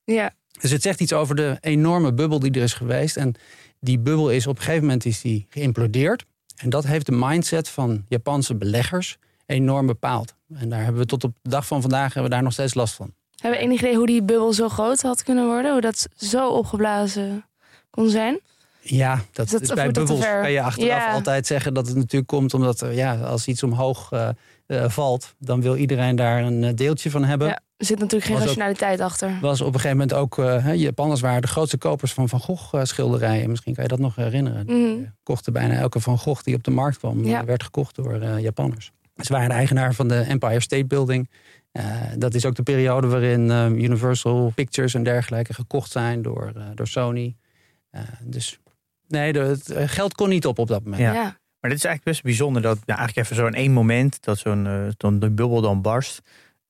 ja. 0.04 0.34
Dus 0.62 0.72
het 0.72 0.82
zegt 0.82 1.00
iets 1.00 1.14
over 1.14 1.36
de 1.36 1.58
enorme 1.60 2.14
bubbel 2.14 2.40
die 2.40 2.52
er 2.52 2.62
is 2.62 2.74
geweest. 2.74 3.18
En 3.18 3.36
die 3.80 4.00
bubbel 4.00 4.30
is 4.32 4.48
op 4.48 4.56
een 4.56 4.62
gegeven 4.62 4.82
moment 4.82 5.06
is 5.06 5.22
die 5.22 5.46
geïmplodeerd. 5.50 6.26
En 6.56 6.70
dat 6.70 6.86
heeft 6.86 7.06
de 7.06 7.12
mindset 7.12 7.70
van 7.70 8.06
Japanse 8.08 8.56
beleggers 8.56 9.18
enorm 9.46 9.86
bepaald. 9.86 10.36
En 10.54 10.70
daar 10.70 10.84
hebben 10.84 11.02
we 11.02 11.08
tot 11.08 11.24
op 11.24 11.34
de 11.42 11.50
dag 11.50 11.68
van 11.68 11.82
vandaag 11.82 12.14
hebben 12.14 12.24
we 12.24 12.30
daar 12.30 12.44
nog 12.44 12.54
steeds 12.54 12.74
last 12.74 12.94
van. 12.94 13.14
Hebben 13.38 13.60
we 13.60 13.66
enig 13.66 13.80
idee 13.80 13.96
hoe 13.96 14.06
die 14.06 14.24
bubbel 14.24 14.54
zo 14.54 14.70
groot 14.70 15.02
had 15.02 15.24
kunnen 15.24 15.46
worden? 15.46 15.72
Hoe 15.72 15.82
dat 15.82 16.08
zo 16.16 16.50
opgeblazen 16.50 17.46
kon 17.90 18.10
zijn? 18.10 18.40
Ja, 18.82 19.22
dat, 19.32 19.50
dat 19.50 19.62
is 19.62 19.74
bij 19.74 19.92
bubbels 19.92 20.20
kan 20.20 20.52
je 20.52 20.62
achteraf 20.62 21.06
ja. 21.06 21.14
altijd 21.14 21.48
zeggen 21.48 21.74
dat 21.74 21.88
het 21.88 21.96
natuurlijk 21.96 22.28
komt 22.28 22.54
omdat 22.54 22.86
ja, 22.92 23.16
als 23.16 23.48
iets 23.48 23.64
omhoog 23.64 24.12
uh, 24.12 24.30
uh, 24.68 24.90
valt, 24.90 25.36
dan 25.38 25.62
wil 25.62 25.76
iedereen 25.76 26.16
daar 26.16 26.44
een 26.44 26.76
deeltje 26.76 27.12
van 27.12 27.24
hebben. 27.24 27.48
Ja, 27.48 27.60
er 27.78 27.86
zit 27.86 28.00
natuurlijk 28.00 28.26
geen 28.26 28.38
was 28.38 28.46
rationaliteit 28.46 29.00
ook, 29.00 29.06
achter. 29.06 29.38
Was 29.42 29.62
op 29.62 29.68
een 29.68 29.74
gegeven 29.74 29.98
moment 29.98 30.14
ook, 30.14 30.38
uh, 30.38 30.76
Japanners 30.76 31.22
waren 31.22 31.42
de 31.42 31.48
grootste 31.48 31.78
kopers 31.78 32.14
van 32.14 32.30
Van 32.30 32.40
Gogh 32.40 32.84
schilderijen. 32.84 33.50
Misschien 33.50 33.74
kan 33.74 33.84
je 33.84 33.90
dat 33.90 34.00
nog 34.00 34.16
herinneren. 34.16 34.66
Mm. 34.66 34.98
Die 34.98 35.12
kochten 35.24 35.54
bijna 35.54 35.74
elke 35.74 36.00
Van 36.00 36.18
Gogh 36.18 36.44
die 36.44 36.56
op 36.56 36.64
de 36.64 36.72
markt 36.72 36.98
kwam, 36.98 37.26
ja. 37.26 37.46
werd 37.46 37.64
gekocht 37.64 37.96
door 37.96 38.40
Japanners. 38.40 38.92
Ze 39.16 39.34
waren 39.34 39.50
de 39.50 39.56
eigenaar 39.56 39.94
van 39.94 40.08
de 40.08 40.20
Empire 40.20 40.60
State 40.60 40.86
Building. 40.86 41.30
Uh, 41.74 41.84
dat 42.18 42.34
is 42.34 42.46
ook 42.46 42.56
de 42.56 42.64
periode 42.64 43.08
waarin 43.08 43.50
uh, 43.50 43.66
Universal 43.66 44.52
Pictures 44.56 44.94
en 44.94 45.04
dergelijke 45.04 45.54
gekocht 45.54 45.92
zijn 45.92 46.22
door, 46.22 46.52
uh, 46.58 46.64
door 46.76 46.88
Sony. 46.88 47.36
dus 48.24 48.60
nee, 49.08 49.34
de, 49.34 49.40
het 49.40 49.74
geld 49.74 50.14
kon 50.14 50.30
niet 50.30 50.46
op 50.46 50.60
op 50.60 50.68
dat 50.68 50.84
moment. 50.84 51.02
Ja. 51.02 51.38
Maar 51.64 51.72
dit 51.72 51.82
is 51.82 51.88
eigenlijk 51.88 52.04
best 52.04 52.24
bijzonder 52.24 52.62
dat 52.62 52.78
nou, 52.86 53.00
eigenlijk 53.00 53.28
even 53.28 53.36
zo 53.36 53.48
in 53.48 53.54
één 53.54 53.72
moment 53.72 54.24
dat 54.24 54.38
zo'n 54.38 54.94
dan 54.98 55.20
de 55.20 55.32
bubbel 55.32 55.62
dan 55.62 55.82
barst. 55.82 56.22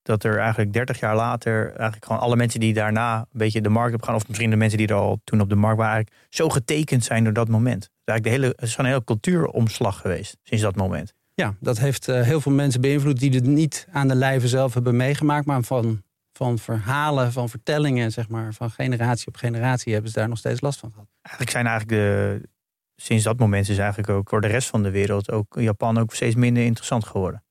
Dat 0.02 0.24
er 0.24 0.38
eigenlijk 0.38 0.72
30 0.72 1.00
jaar 1.00 1.16
later 1.16 1.66
eigenlijk 1.66 2.04
gewoon 2.04 2.20
alle 2.20 2.36
mensen 2.36 2.60
die 2.60 2.74
daarna 2.74 3.18
een 3.18 3.26
beetje 3.32 3.60
de 3.60 3.68
markt 3.68 3.94
op 3.94 4.02
gaan, 4.02 4.14
of 4.14 4.28
misschien 4.28 4.50
de 4.50 4.56
mensen 4.56 4.78
die 4.78 4.86
er 4.86 4.94
al 4.94 5.20
toen 5.24 5.40
op 5.40 5.48
de 5.48 5.54
markt 5.54 5.78
waren, 5.78 5.94
eigenlijk 5.94 6.26
zo 6.30 6.48
getekend 6.48 7.04
zijn 7.04 7.24
door 7.24 7.32
dat 7.32 7.48
moment. 7.48 7.80
Dus 7.80 7.90
eigenlijk 8.04 8.24
de 8.24 8.42
hele, 8.42 8.54
het 8.56 8.64
is 8.64 8.70
gewoon 8.74 8.86
een 8.86 8.92
hele 8.92 9.04
cultuuromslag 9.04 10.00
geweest 10.00 10.36
sinds 10.42 10.62
dat 10.62 10.76
moment. 10.76 11.14
Ja, 11.34 11.54
dat 11.60 11.78
heeft 11.78 12.08
uh, 12.08 12.20
heel 12.20 12.40
veel 12.40 12.52
mensen 12.52 12.80
beïnvloed 12.80 13.18
die 13.18 13.34
het 13.34 13.46
niet 13.46 13.86
aan 13.92 14.08
de 14.08 14.14
lijve 14.14 14.48
zelf 14.48 14.74
hebben 14.74 14.96
meegemaakt, 14.96 15.46
maar 15.46 15.62
van, 15.62 16.02
van 16.32 16.58
verhalen, 16.58 17.32
van 17.32 17.48
vertellingen, 17.48 18.12
zeg 18.12 18.28
maar, 18.28 18.54
van 18.54 18.70
generatie 18.70 19.26
op 19.26 19.36
generatie 19.36 19.92
hebben 19.92 20.10
ze 20.10 20.18
daar 20.18 20.28
nog 20.28 20.38
steeds 20.38 20.60
last 20.60 20.78
van 20.78 20.90
gehad. 20.90 21.08
Eigenlijk 21.22 21.50
zijn 21.50 21.66
eigenlijk 21.66 22.00
de, 22.00 22.48
sinds 22.96 23.24
dat 23.24 23.38
moment 23.38 23.68
is 23.68 23.78
eigenlijk 23.78 24.08
ook 24.08 24.28
voor 24.28 24.40
de 24.40 24.46
rest 24.46 24.68
van 24.68 24.82
de 24.82 24.90
wereld, 24.90 25.30
ook 25.30 25.56
Japan 25.60 25.98
ook 25.98 26.14
steeds 26.14 26.34
minder 26.34 26.64
interessant 26.64 27.04
geworden. 27.06 27.44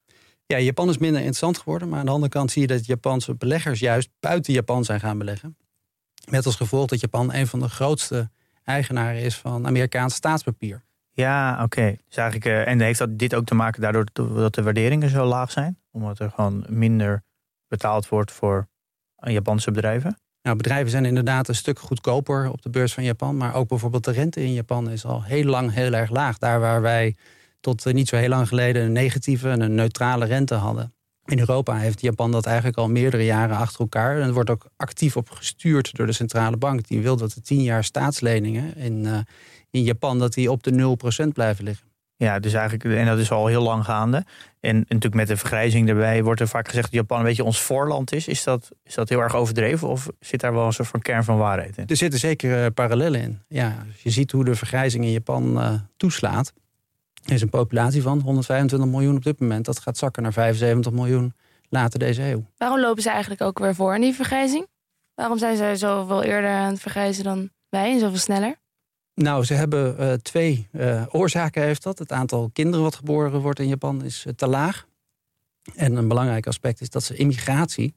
Ja, 0.46 0.60
Japan 0.60 0.90
is 0.90 0.98
minder 0.98 1.20
interessant 1.20 1.58
geworden. 1.58 1.90
Maar 1.90 2.00
aan 2.00 2.06
de 2.06 2.12
andere 2.12 2.32
kant 2.32 2.52
zie 2.52 2.62
je 2.62 2.68
dat 2.68 2.86
Japanse 2.86 3.36
beleggers 3.36 3.80
juist 3.80 4.10
buiten 4.20 4.54
Japan 4.54 4.84
zijn 4.84 5.00
gaan 5.00 5.18
beleggen. 5.18 5.58
Met 6.30 6.46
als 6.46 6.56
gevolg 6.56 6.88
dat 6.88 7.00
Japan 7.00 7.34
een 7.34 7.48
van 7.48 7.60
de 7.60 7.70
grootste 7.70 8.30
eigenaren 8.64 9.22
is 9.22 9.36
van 9.38 9.68
Amerikaans 9.68 10.16
staatspapier. 10.16 10.84
Ja, 11.12 11.64
oké. 11.64 11.96
Dus 12.08 12.18
eigenlijk, 12.18 12.46
eh, 12.46 12.68
en 12.68 12.80
heeft 12.80 13.00
dat 13.00 13.20
dit 13.20 13.36
ook 13.36 13.46
te 13.46 13.56
maken 13.56 13.82
daardoor 13.82 14.06
dat 14.14 14.56
de 14.56 14.64
waarderingen 14.64 15.10
zo 15.10 15.26
laag 15.26 15.52
zijn? 15.52 15.80
Omdat 15.92 16.20
er 16.20 16.32
gewoon 16.32 16.66
minder 16.70 17.24
betaald 17.68 18.10
wordt 18.10 18.32
voor 18.32 18.68
Japanse 19.16 19.72
bedrijven? 19.72 20.18
Nou, 20.44 20.58
bedrijven 20.58 20.92
zijn 20.92 21.06
inderdaad 21.06 21.48
een 21.48 21.56
stuk 21.56 21.80
goedkoper 21.80 22.52
op 22.52 22.62
de 22.62 22.70
beurs 22.70 22.94
van 22.94 23.04
Japan. 23.04 23.38
Maar 23.38 23.56
ook 23.56 23.68
bijvoorbeeld 23.68 24.04
de 24.04 24.12
rente 24.12 24.44
in 24.44 24.54
Japan 24.54 24.90
is 24.90 25.06
al 25.06 25.24
heel 25.24 25.46
lang 25.46 25.74
heel 25.74 25.94
erg 25.94 26.10
laag. 26.10 26.38
Daar 26.38 26.60
waar 26.60 26.82
wij 26.82 27.16
tot 27.60 27.86
eh, 27.86 27.94
niet 27.94 28.08
zo 28.08 28.16
heel 28.16 28.30
lang 28.30 28.48
geleden 28.48 28.84
een 28.84 28.92
negatieve 28.92 29.50
en 29.50 29.62
een 29.62 29.76
neutrale 29.76 30.26
rente 30.26 30.56
hadden. 30.56 30.94
In 31.26 31.40
Europa 31.40 31.78
heeft 31.78 32.02
Japan 32.02 32.32
dat 32.32 32.46
eigenlijk 32.46 32.78
al 32.78 32.90
meerdere 32.90 33.26
jaren 33.26 33.58
achter 33.58 33.80
elkaar. 33.80 34.20
En 34.20 34.28
er 34.28 34.34
wordt 34.34 34.50
ook 34.50 34.66
actief 34.76 35.18
op 35.18 35.30
gestuurd 35.30 35.96
door 35.96 36.06
de 36.06 36.12
centrale 36.12 36.58
bank. 36.58 36.88
Die 36.88 37.02
wil 37.02 37.18
dat 37.18 37.32
de 37.32 37.42
tien 37.42 37.62
jaar 37.64 37.84
staatsleningen 37.84 38.76
in, 38.76 39.04
uh, 39.06 39.18
in 39.70 39.84
Japan 39.84 40.20
dat 40.20 40.34
die 40.34 40.52
op 40.52 40.64
de 40.64 40.72
0% 40.72 41.34
blijven 41.34 41.64
liggen. 41.64 41.93
Ja, 42.24 42.40
dus 42.40 42.54
eigenlijk, 42.54 42.84
en 42.84 43.06
dat 43.06 43.18
is 43.18 43.32
al 43.32 43.48
heel 43.48 43.62
lang 43.62 43.86
gaande. 43.86 44.26
En, 44.60 44.78
natuurlijk 44.78 45.14
met 45.14 45.28
de 45.28 45.38
vergrijzing 45.38 45.90
erbij 45.90 46.24
wordt 46.24 46.42
er 46.42 46.48
vaak 46.48 46.68
gezegd 46.68 46.86
dat 46.86 46.94
Japan 46.94 47.20
een 47.20 47.26
beetje 47.26 47.44
ons 47.44 47.62
voorland 47.62 48.14
is. 48.14 48.28
Is 48.28 48.44
dat, 48.44 48.70
is 48.84 48.94
dat 48.94 49.10
heel 49.10 49.20
erg 49.20 49.36
overdreven 49.36 49.88
of 49.88 50.08
zit 50.20 50.40
daar 50.40 50.54
wel 50.54 50.66
een 50.66 50.74
soort 50.74 50.88
van 50.88 51.02
kern 51.02 51.24
van 51.24 51.38
waarheid 51.38 51.78
in? 51.78 51.88
Er 51.88 51.98
zitten 51.98 52.20
zeker 52.20 52.64
uh, 52.64 52.66
parallellen 52.74 53.22
in. 53.22 53.42
Ja, 53.48 53.86
als 53.92 54.02
je 54.02 54.10
ziet 54.10 54.32
hoe 54.32 54.44
de 54.44 54.56
vergrijzing 54.56 55.04
in 55.04 55.12
Japan 55.12 55.58
uh, 55.58 55.74
toeslaat. 55.98 56.54
Er 57.24 57.34
is 57.34 57.42
een 57.42 57.50
populatie 57.50 58.02
van 58.02 58.20
125 58.20 58.90
miljoen 58.90 59.16
op 59.16 59.24
dit 59.24 59.40
moment. 59.40 59.66
Dat 59.66 59.80
gaat 59.80 59.98
zakken 59.98 60.24
naar 60.24 60.34
75 60.34 60.92
miljoen 60.92 61.34
later 61.70 62.00
deze 62.00 62.24
eeuw. 62.24 62.46
Waarom 62.58 62.80
lopen 62.80 63.02
ze 63.02 63.10
eigenlijk 63.10 63.42
ook 63.42 63.60
weer 63.60 63.76
voor 63.76 63.96
in 63.96 64.02
die 64.02 64.14
vergrijzing? 64.14 64.68
Waarom 65.16 65.38
zijn 65.38 65.58
zij 65.58 65.76
zoveel 65.76 66.24
eerder 66.24 66.50
aan 66.50 66.72
het 66.72 66.82
vergrijzen 66.82 67.24
dan 67.24 67.50
wij 67.70 67.92
en 67.92 68.00
zoveel 68.00 68.18
sneller? 68.18 68.56
Nou, 69.16 69.44
ze 69.44 69.54
hebben 69.54 69.96
uh, 70.00 70.14
twee 70.14 70.68
uh, 70.72 71.04
oorzaken 71.10 71.64
heeft 71.64 71.84
dat. 71.84 72.00
Het 72.00 72.12
aantal 72.12 72.50
kinderen 72.54 72.84
wat 72.84 72.96
geboren 72.96 73.42
wordt 73.42 73.60
in 73.60 73.68
Japan 73.68 74.04
is 74.04 74.26
uh, 74.28 74.34
te 74.34 74.48
laag. 74.48 74.88
En 75.76 75.96
een 75.96 76.08
belangrijk 76.08 76.48
aspect 76.48 76.82
is 76.82 76.90
dat 76.90 77.04
ze 77.04 77.16
immigratie 77.16 77.94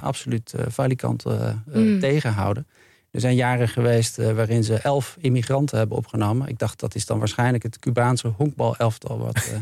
absoluut 0.00 0.54
valikant 0.68 1.24
mm. 1.24 2.00
tegenhouden. 2.00 2.66
Er 3.10 3.20
zijn 3.20 3.34
jaren 3.34 3.68
geweest 3.68 4.16
waarin 4.16 4.64
ze 4.64 4.74
elf 4.74 5.16
immigranten 5.20 5.78
hebben 5.78 5.96
opgenomen. 5.96 6.48
Ik 6.48 6.58
dacht 6.58 6.80
dat 6.80 6.94
is 6.94 7.06
dan 7.06 7.18
waarschijnlijk 7.18 7.62
het 7.62 7.78
Cubaanse 7.78 8.28
honkbal-elftal... 8.28 9.18
wat 9.18 9.38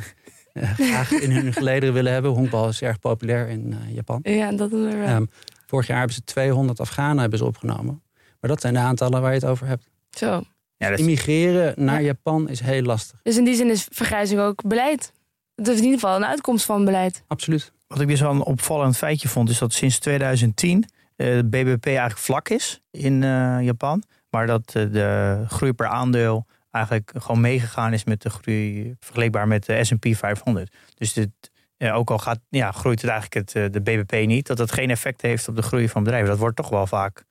graag 0.76 1.12
in 1.12 1.30
hun 1.30 1.52
gelederen 1.52 1.94
willen 1.94 2.12
hebben. 2.12 2.30
Honkbal 2.30 2.68
is 2.68 2.82
erg 2.82 2.98
populair 2.98 3.48
in 3.48 3.74
Japan. 3.88 4.20
Ja, 4.22 4.52
dat 4.52 4.72
is 4.72 4.92
er 4.92 4.98
wel. 4.98 5.16
Um, 5.16 5.30
vorig 5.66 5.86
jaar 5.86 5.98
hebben 5.98 6.16
ze 6.16 6.24
200 6.24 6.80
Afghanen 6.80 7.18
hebben 7.18 7.38
ze 7.38 7.44
opgenomen. 7.44 8.02
Maar 8.40 8.50
dat 8.50 8.60
zijn 8.60 8.74
de 8.74 8.80
aantallen 8.80 9.20
waar 9.20 9.32
je 9.32 9.38
het 9.38 9.48
over 9.48 9.66
hebt. 9.66 9.88
Zo. 10.10 10.42
Ja, 10.76 10.88
Immigreren 10.88 11.84
naar 11.84 12.02
Japan 12.02 12.48
is 12.48 12.60
heel 12.60 12.82
lastig. 12.82 13.20
Dus 13.22 13.36
in 13.36 13.44
die 13.44 13.54
zin 13.54 13.70
is 13.70 13.86
vergrijzing 13.90 14.40
ook 14.40 14.62
beleid. 14.66 15.12
Het 15.54 15.68
is 15.68 15.76
in 15.76 15.84
ieder 15.84 16.00
geval 16.00 16.16
een 16.16 16.26
uitkomst 16.26 16.64
van 16.64 16.84
beleid. 16.84 17.22
Absoluut. 17.26 17.72
Wat 17.86 18.00
ik 18.00 18.08
dus 18.08 18.20
wel 18.20 18.30
een 18.30 18.42
opvallend 18.42 18.96
feitje 18.96 19.28
vond, 19.28 19.50
is 19.50 19.58
dat 19.58 19.72
sinds 19.72 19.98
2010 19.98 20.76
uh, 20.76 20.86
de 21.16 21.44
BBP 21.44 21.86
eigenlijk 21.86 22.18
vlak 22.18 22.48
is 22.48 22.80
in 22.90 23.22
uh, 23.22 23.58
Japan. 23.60 24.02
Maar 24.30 24.46
dat 24.46 24.74
uh, 24.76 24.92
de 24.92 25.44
groei 25.48 25.72
per 25.72 25.86
aandeel 25.86 26.46
eigenlijk 26.70 27.12
gewoon 27.16 27.40
meegegaan 27.40 27.92
is 27.92 28.04
met 28.04 28.22
de 28.22 28.30
groei 28.30 28.94
vergelijkbaar 29.00 29.48
met 29.48 29.66
de 29.66 29.84
S&P 29.84 30.06
500. 30.10 30.74
Dus 30.94 31.12
dit, 31.12 31.30
ook 31.78 32.10
al 32.10 32.18
gaat, 32.18 32.40
ja, 32.48 32.72
groeit 32.72 33.02
het 33.02 33.10
eigenlijk 33.10 33.52
het, 33.52 33.72
de 33.72 33.80
BBP 33.80 34.26
niet, 34.26 34.46
dat 34.46 34.56
dat 34.56 34.72
geen 34.72 34.90
effect 34.90 35.22
heeft 35.22 35.48
op 35.48 35.56
de 35.56 35.62
groei 35.62 35.88
van 35.88 36.02
bedrijven. 36.02 36.28
Dat 36.28 36.38
wordt 36.38 36.56
toch 36.56 36.68
wel 36.68 36.86
vaak 36.86 37.24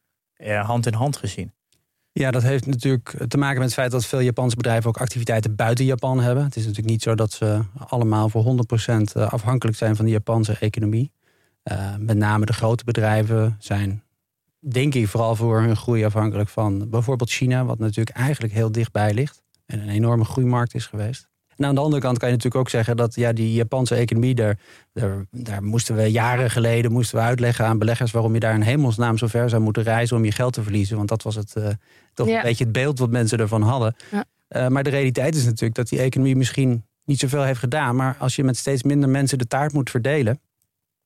hand 0.44 0.86
in 0.86 0.94
hand 0.94 1.18
gezien. 1.18 1.54
Ja, 2.20 2.32
dat 2.32 2.44
heeft 2.44 2.66
natuurlijk 2.66 3.16
te 3.28 3.38
maken 3.38 3.58
met 3.58 3.66
het 3.66 3.74
feit 3.74 3.92
dat 3.92 4.06
veel 4.06 4.20
Japanse 4.20 4.56
bedrijven 4.56 4.90
ook 4.90 4.98
activiteiten 4.98 5.56
buiten 5.56 5.86
Japan 5.86 6.20
hebben. 6.20 6.44
Het 6.44 6.56
is 6.56 6.62
natuurlijk 6.62 6.90
niet 6.90 7.02
zo 7.02 7.16
dat 7.16 7.32
ze 7.32 7.62
allemaal 7.88 8.30
voor 8.30 8.58
100% 8.98 9.02
afhankelijk 9.14 9.78
zijn 9.78 9.96
van 9.96 10.06
de 10.06 10.12
Japanse 10.12 10.58
economie. 10.60 11.12
Uh, 11.64 11.96
met 12.00 12.18
name 12.18 12.46
de 12.46 12.54
grote 12.54 12.84
bedrijven 12.84 13.56
zijn, 13.60 14.04
denk 14.60 14.94
ik, 14.94 15.08
vooral 15.08 15.36
voor 15.36 15.62
hun 15.62 15.76
groei 15.76 16.06
afhankelijk 16.06 16.50
van 16.50 16.90
bijvoorbeeld 16.90 17.30
China, 17.30 17.66
wat 17.66 17.80
natuurlijk 17.80 18.18
eigenlijk 18.18 18.54
heel 18.54 18.72
dichtbij 18.72 19.14
ligt 19.14 19.44
en 19.66 19.80
een 19.80 19.90
enorme 19.90 20.26
groeimarkt 20.26 20.74
is 20.76 20.86
geweest. 20.86 21.30
En 21.58 21.66
aan 21.66 21.76
de 21.76 21.82
andere 21.82 22.02
kant 22.02 22.18
kan 22.18 22.28
je 22.28 22.36
natuurlijk 22.36 22.62
ook 22.62 22.70
zeggen 22.70 22.98
dat 22.98 23.16
ja, 23.16 23.34
die 23.34 23.54
Japanse 23.54 23.96
economie, 23.96 24.36
daar, 24.36 24.58
daar, 24.94 25.26
daar, 25.32 25.64
moesten 25.64 25.96
we 25.96 26.12
jaren 26.12 26.52
geleden 26.52 26.92
moesten 26.92 27.18
we 27.18 27.24
uitleggen 27.24 27.66
aan 27.66 27.78
beleggers 27.78 28.12
waarom 28.12 28.34
je 28.34 28.40
daar 28.40 28.54
in 28.54 28.62
hemelsnaam 28.62 29.18
zo 29.18 29.28
ver 29.28 29.50
zou 29.50 29.62
moeten 29.62 29.84
reizen 29.84 30.18
om 30.18 30.26
je 30.26 30.32
geld 30.32 30.54
te 30.54 30.64
verliezen. 30.64 30.98
Want 30.98 31.10
dat 31.10 31.24
was 31.24 31.36
het, 31.36 31.54
uh, 31.58 31.68
toch 32.14 32.28
ja. 32.28 32.36
een 32.36 32.42
beetje 32.42 32.64
het 32.64 32.74
beeld 32.74 33.00
wat 33.00 33.10
mensen 33.10 33.40
ervan 33.40 33.62
hadden. 33.62 33.96
Ja. 34.12 34.26
Uh, 34.50 34.68
maar 34.68 34.84
de 34.84 34.90
realiteit 34.90 35.36
is 35.36 35.46
natuurlijk 35.46 35.76
dat 35.76 35.90
die 35.90 36.00
economie 36.00 36.36
misschien 36.36 36.86
niet 37.06 37.20
zoveel 37.20 37.44
heeft 37.44 37.60
gedaan. 37.60 37.96
Maar 37.96 38.16
als 38.20 38.36
je 38.36 38.44
met 38.44 38.58
steeds 38.58 38.84
minder 38.84 39.10
mensen 39.10 39.38
de 39.38 39.48
taart 39.48 39.74
moet 39.74 39.90
verdelen, 39.90 40.40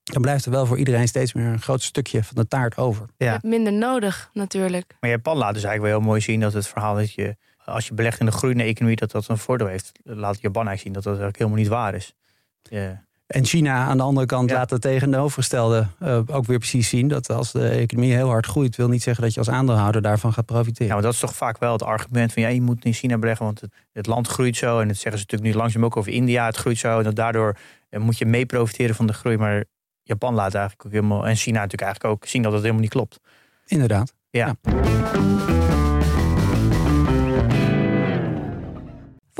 dan 0.03 0.21
blijft 0.21 0.45
er 0.45 0.51
wel 0.51 0.65
voor 0.65 0.77
iedereen 0.77 1.07
steeds 1.07 1.33
meer 1.33 1.45
een 1.45 1.61
groot 1.61 1.81
stukje 1.81 2.23
van 2.23 2.35
de 2.35 2.47
taart 2.47 2.77
over. 2.77 3.05
Ja. 3.17 3.25
Je 3.25 3.31
hebt 3.31 3.43
minder 3.43 3.73
nodig 3.73 4.29
natuurlijk. 4.33 4.95
Maar 4.99 5.09
Japan 5.09 5.37
laat 5.37 5.53
dus 5.53 5.63
eigenlijk 5.63 5.93
wel 5.93 6.01
heel 6.01 6.09
mooi 6.09 6.21
zien 6.21 6.39
dat 6.39 6.53
het 6.53 6.67
verhaal 6.67 6.95
dat 6.95 7.13
je 7.13 7.35
als 7.69 7.87
je 7.87 7.93
belegt 7.93 8.19
in 8.19 8.25
de 8.25 8.31
groeiende 8.31 8.63
economie, 8.63 8.95
dat 8.97 9.11
dat 9.11 9.27
een 9.27 9.37
voordeel 9.37 9.67
heeft. 9.67 9.91
Laat 10.03 10.41
Japan 10.41 10.67
eigenlijk 10.67 10.81
zien 10.81 10.93
dat 10.93 11.03
dat 11.03 11.13
eigenlijk 11.13 11.37
helemaal 11.37 11.59
niet 11.59 11.67
waar 11.67 11.93
is. 11.95 12.15
Yeah. 12.61 12.97
En 13.29 13.45
China 13.45 13.85
aan 13.85 13.97
de 13.97 14.03
andere 14.03 14.25
kant 14.25 14.49
ja. 14.49 14.55
laat 14.55 14.69
het 14.69 14.81
tegenovergestelde 14.81 15.87
uh, 16.03 16.19
ook 16.25 16.45
weer 16.45 16.57
precies 16.57 16.89
zien. 16.89 17.07
Dat 17.07 17.29
als 17.29 17.51
de 17.51 17.69
economie 17.69 18.13
heel 18.13 18.29
hard 18.29 18.45
groeit, 18.45 18.75
wil 18.75 18.87
niet 18.87 19.03
zeggen 19.03 19.23
dat 19.23 19.33
je 19.33 19.39
als 19.39 19.49
aandeelhouder 19.49 20.01
daarvan 20.01 20.33
gaat 20.33 20.45
profiteren. 20.45 20.87
Ja, 20.87 20.93
maar 20.93 21.03
dat 21.03 21.13
is 21.13 21.19
toch 21.19 21.35
vaak 21.35 21.57
wel 21.57 21.71
het 21.71 21.83
argument 21.83 22.33
van 22.33 22.41
ja, 22.41 22.47
je 22.47 22.61
moet 22.61 22.85
in 22.85 22.93
China 22.93 23.17
beleggen, 23.17 23.45
want 23.45 23.61
het, 23.61 23.73
het 23.91 24.07
land 24.07 24.27
groeit 24.27 24.57
zo. 24.57 24.79
En 24.79 24.87
dat 24.87 24.97
zeggen 24.97 25.19
ze 25.19 25.25
natuurlijk 25.29 25.51
nu 25.51 25.61
langzaam 25.61 25.85
ook 25.85 25.97
over 25.97 26.11
India, 26.11 26.45
het 26.45 26.57
groeit 26.57 26.77
zo. 26.77 26.97
En 26.97 27.03
dat 27.03 27.15
daardoor 27.15 27.57
uh, 27.89 27.99
moet 27.99 28.17
je 28.17 28.25
mee 28.25 28.45
profiteren 28.45 28.95
van 28.95 29.07
de 29.07 29.13
groei. 29.13 29.37
Maar 29.37 29.65
Japan 30.03 30.33
laat 30.33 30.53
eigenlijk 30.53 30.85
ook 30.85 30.91
helemaal, 30.91 31.27
en 31.27 31.35
China 31.35 31.55
natuurlijk 31.55 31.83
eigenlijk 31.83 32.13
ook 32.13 32.25
zien 32.25 32.41
dat 32.41 32.51
het 32.51 32.61
helemaal 32.61 32.83
niet 32.83 32.91
klopt. 32.91 33.19
Inderdaad. 33.65 34.13
ja. 34.29 34.55
ja. 34.63 35.68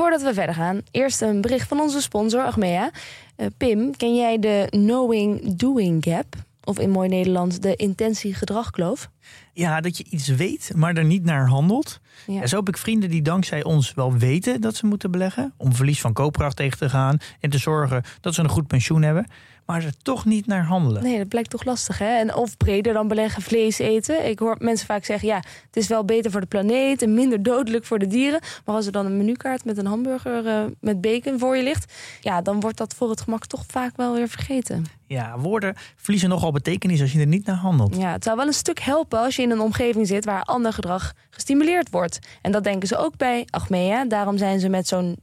Voordat 0.00 0.22
we 0.22 0.34
verder 0.34 0.54
gaan, 0.54 0.80
eerst 0.90 1.20
een 1.20 1.40
bericht 1.40 1.68
van 1.68 1.80
onze 1.80 2.00
sponsor 2.00 2.42
Achmea. 2.42 2.90
Uh, 3.36 3.46
Pim, 3.56 3.96
ken 3.96 4.14
jij 4.14 4.38
de 4.38 4.66
knowing-doing 4.70 6.04
gap? 6.04 6.34
Of 6.64 6.78
in 6.78 6.90
mooi 6.90 7.08
Nederlands 7.08 7.58
de 7.58 7.76
intentie-gedragkloof? 7.76 9.10
Ja, 9.52 9.80
dat 9.80 9.96
je 9.96 10.04
iets 10.10 10.28
weet, 10.28 10.72
maar 10.74 10.94
er 10.94 11.04
niet 11.04 11.24
naar 11.24 11.48
handelt. 11.48 12.00
Ja. 12.26 12.46
zo 12.46 12.56
heb 12.56 12.68
ik 12.68 12.76
vrienden 12.76 13.10
die 13.10 13.22
dankzij 13.22 13.64
ons 13.64 13.94
wel 13.94 14.12
weten 14.12 14.60
dat 14.60 14.76
ze 14.76 14.86
moeten 14.86 15.10
beleggen. 15.10 15.52
Om 15.56 15.74
verlies 15.74 16.00
van 16.00 16.12
koopkracht 16.12 16.56
tegen 16.56 16.78
te 16.78 16.88
gaan. 16.88 17.18
En 17.40 17.50
te 17.50 17.58
zorgen 17.58 18.02
dat 18.20 18.34
ze 18.34 18.42
een 18.42 18.48
goed 18.48 18.66
pensioen 18.66 19.02
hebben 19.02 19.26
maar 19.70 19.84
er 19.84 20.02
toch 20.02 20.24
niet 20.24 20.46
naar 20.46 20.64
handelen. 20.64 21.02
Nee, 21.02 21.18
dat 21.18 21.28
blijkt 21.28 21.50
toch 21.50 21.64
lastig, 21.64 21.98
hè? 21.98 22.18
En 22.18 22.34
of 22.34 22.56
breder 22.56 22.92
dan 22.92 23.08
beleggen 23.08 23.42
vlees 23.42 23.78
eten. 23.78 24.28
Ik 24.28 24.38
hoor 24.38 24.56
mensen 24.58 24.86
vaak 24.86 25.04
zeggen, 25.04 25.28
ja, 25.28 25.36
het 25.36 25.76
is 25.76 25.88
wel 25.88 26.04
beter 26.04 26.30
voor 26.30 26.40
de 26.40 26.46
planeet... 26.46 27.02
en 27.02 27.14
minder 27.14 27.42
dodelijk 27.42 27.84
voor 27.84 27.98
de 27.98 28.06
dieren. 28.06 28.40
Maar 28.64 28.74
als 28.74 28.86
er 28.86 28.92
dan 28.92 29.06
een 29.06 29.16
menukaart 29.16 29.64
met 29.64 29.78
een 29.78 29.86
hamburger 29.86 30.46
uh, 30.46 30.64
met 30.80 31.00
bacon 31.00 31.38
voor 31.38 31.56
je 31.56 31.62
ligt... 31.62 31.92
ja, 32.20 32.42
dan 32.42 32.60
wordt 32.60 32.76
dat 32.76 32.94
voor 32.94 33.10
het 33.10 33.20
gemak 33.20 33.46
toch 33.46 33.64
vaak 33.66 33.96
wel 33.96 34.14
weer 34.14 34.28
vergeten. 34.28 34.99
Ja, 35.12 35.38
woorden 35.38 35.74
verliezen 35.96 36.28
nogal 36.28 36.52
betekenis 36.52 37.00
als 37.00 37.12
je 37.12 37.20
er 37.20 37.26
niet 37.26 37.46
naar 37.46 37.56
handelt. 37.56 37.96
Ja, 37.96 38.12
het 38.12 38.24
zou 38.24 38.36
wel 38.36 38.46
een 38.46 38.52
stuk 38.52 38.78
helpen 38.78 39.18
als 39.18 39.36
je 39.36 39.42
in 39.42 39.50
een 39.50 39.60
omgeving 39.60 40.06
zit... 40.06 40.24
waar 40.24 40.42
ander 40.42 40.72
gedrag 40.72 41.12
gestimuleerd 41.30 41.90
wordt. 41.90 42.18
En 42.42 42.52
dat 42.52 42.64
denken 42.64 42.88
ze 42.88 42.96
ook 42.96 43.16
bij 43.16 43.46
Achmea. 43.50 44.04
Daarom 44.04 44.38
zijn 44.38 44.60
ze 44.60 44.68
met 44.68 44.86
zo'n 44.86 45.18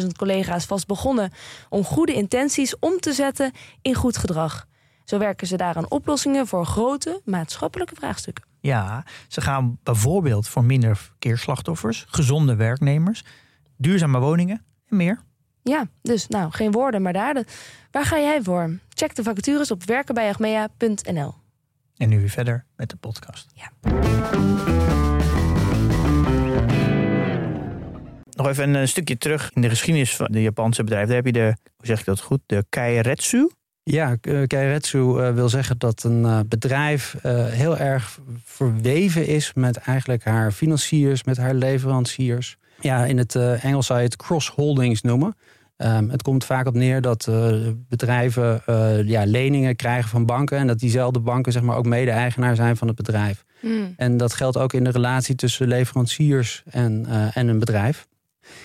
13.000 0.00 0.06
collega's 0.16 0.64
vast 0.64 0.86
begonnen... 0.86 1.32
om 1.68 1.84
goede 1.84 2.14
intenties 2.14 2.78
om 2.78 2.98
te 3.00 3.12
zetten 3.12 3.52
in 3.82 3.94
goed 3.94 4.16
gedrag. 4.16 4.66
Zo 5.04 5.18
werken 5.18 5.46
ze 5.46 5.56
daar 5.56 5.76
aan 5.76 5.90
oplossingen 5.90 6.46
voor 6.46 6.66
grote 6.66 7.20
maatschappelijke 7.24 7.94
vraagstukken. 7.94 8.44
Ja, 8.60 9.04
ze 9.28 9.40
gaan 9.40 9.78
bijvoorbeeld 9.82 10.48
voor 10.48 10.64
minder 10.64 10.96
verkeersslachtoffers, 10.96 12.04
gezonde 12.08 12.56
werknemers, 12.56 13.24
duurzame 13.76 14.18
woningen 14.18 14.64
en 14.88 14.96
meer. 14.96 15.20
Ja, 15.68 15.86
dus 16.02 16.26
nou, 16.28 16.50
geen 16.52 16.72
woorden, 16.72 17.02
maar 17.02 17.12
daden. 17.12 17.44
Waar 17.90 18.04
ga 18.04 18.18
jij 18.18 18.42
voor? 18.42 18.78
Check 18.88 19.14
de 19.14 19.22
vacatures 19.22 19.70
op 19.70 19.84
werkenbijagmea.nl. 19.84 21.34
En 21.96 22.08
nu 22.08 22.18
weer 22.18 22.28
verder 22.28 22.64
met 22.76 22.90
de 22.90 22.96
podcast. 22.96 23.46
Ja. 23.54 23.70
Nog 28.30 28.48
even 28.48 28.74
een 28.74 28.88
stukje 28.88 29.18
terug 29.18 29.50
in 29.54 29.62
de 29.62 29.68
geschiedenis 29.68 30.16
van 30.16 30.28
de 30.30 30.42
Japanse 30.42 30.82
bedrijven. 30.82 31.08
Daar 31.08 31.16
heb 31.16 31.26
je 31.26 31.40
de, 31.40 31.56
hoe 31.76 31.86
zeg 31.86 31.98
ik 31.98 32.04
dat 32.04 32.20
goed, 32.20 32.40
de 32.46 32.64
Keiretsu. 32.68 33.50
Ja, 33.82 34.16
Keiretsu 34.46 34.98
uh, 34.98 35.34
wil 35.34 35.48
zeggen 35.48 35.78
dat 35.78 36.02
een 36.02 36.48
bedrijf 36.48 37.16
heel 37.48 37.78
erg 37.78 38.18
verweven 38.44 39.26
is 39.26 39.54
met 39.54 39.76
eigenlijk 39.76 40.24
haar 40.24 40.52
financiers, 40.52 41.24
met 41.24 41.36
haar 41.36 41.54
leveranciers. 41.54 42.56
Ja, 42.80 43.04
in 43.04 43.18
het 43.18 43.34
Engels 43.34 43.86
zou 43.86 43.98
je 43.98 44.04
het 44.04 44.16
cross-holdings 44.16 45.02
noemen. 45.02 45.36
Ehm, 45.76 46.08
het 46.08 46.22
komt 46.22 46.44
vaak 46.44 46.66
op 46.66 46.74
neer 46.74 47.00
dat 47.00 47.26
uh, 47.30 47.68
bedrijven 47.88 48.62
uh, 48.68 49.08
ja, 49.08 49.26
leningen 49.26 49.76
krijgen 49.76 50.10
van 50.10 50.26
banken. 50.26 50.58
En 50.58 50.66
dat 50.66 50.78
diezelfde 50.78 51.20
banken 51.20 51.52
zeg 51.52 51.62
maar, 51.62 51.76
ook 51.76 51.86
mede-eigenaar 51.86 52.56
zijn 52.56 52.76
van 52.76 52.86
het 52.86 52.96
bedrijf. 52.96 53.44
Hmm. 53.60 53.94
En 53.96 54.16
dat 54.16 54.32
geldt 54.32 54.56
ook 54.56 54.72
in 54.72 54.84
de 54.84 54.90
relatie 54.90 55.34
tussen 55.34 55.68
leveranciers 55.68 56.62
en, 56.70 57.06
uh, 57.08 57.36
en 57.36 57.48
een 57.48 57.58
bedrijf. 57.58 58.06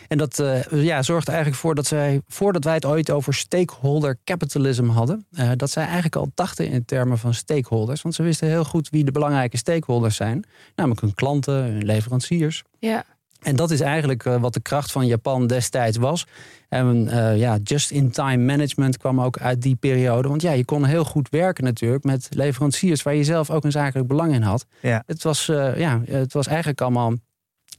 En 0.07 0.17
dat 0.17 0.43
ja, 0.71 1.01
zorgt 1.01 1.27
eigenlijk 1.27 1.57
voor 1.57 1.75
dat 1.75 1.87
zij, 1.87 2.21
voordat 2.27 2.63
wij 2.63 2.73
het 2.73 2.85
ooit 2.85 3.11
over 3.11 3.33
stakeholder 3.33 4.17
capitalism 4.23 4.85
hadden, 4.85 5.25
dat 5.55 5.69
zij 5.69 5.83
eigenlijk 5.83 6.15
al 6.15 6.31
dachten 6.33 6.67
in 6.67 6.85
termen 6.85 7.17
van 7.17 7.33
stakeholders. 7.33 8.01
Want 8.01 8.15
ze 8.15 8.23
wisten 8.23 8.47
heel 8.47 8.63
goed 8.63 8.89
wie 8.89 9.03
de 9.03 9.11
belangrijke 9.11 9.57
stakeholders 9.57 10.15
zijn, 10.15 10.43
namelijk 10.75 11.01
hun 11.01 11.13
klanten, 11.13 11.53
hun 11.53 11.85
leveranciers. 11.85 12.63
Ja. 12.79 13.05
En 13.41 13.55
dat 13.55 13.71
is 13.71 13.79
eigenlijk 13.79 14.25
uh, 14.25 14.35
wat 14.41 14.53
de 14.53 14.61
kracht 14.61 14.91
van 14.91 15.07
Japan 15.07 15.47
destijds 15.47 15.97
was. 15.97 16.27
En 16.69 17.09
ja, 17.37 17.57
just-in-time 17.63 18.37
management 18.37 18.97
kwam 18.97 19.21
ook 19.21 19.37
uit 19.37 19.61
die 19.61 19.75
periode. 19.75 20.27
Want 20.27 20.41
ja, 20.41 20.51
je 20.51 20.65
kon 20.65 20.85
heel 20.85 21.03
goed 21.03 21.29
werken 21.29 21.63
natuurlijk 21.63 22.03
met 22.03 22.27
leveranciers 22.29 23.03
waar 23.03 23.15
je 23.15 23.23
zelf 23.23 23.49
ook 23.49 23.63
een 23.63 23.71
zakelijk 23.71 24.07
belang 24.07 24.33
in 24.33 24.41
had. 24.41 24.65
Ja. 24.81 25.03
Het, 25.05 25.23
was, 25.23 25.45
ja, 25.75 26.01
het 26.05 26.33
was 26.33 26.47
eigenlijk 26.47 26.81
allemaal 26.81 27.13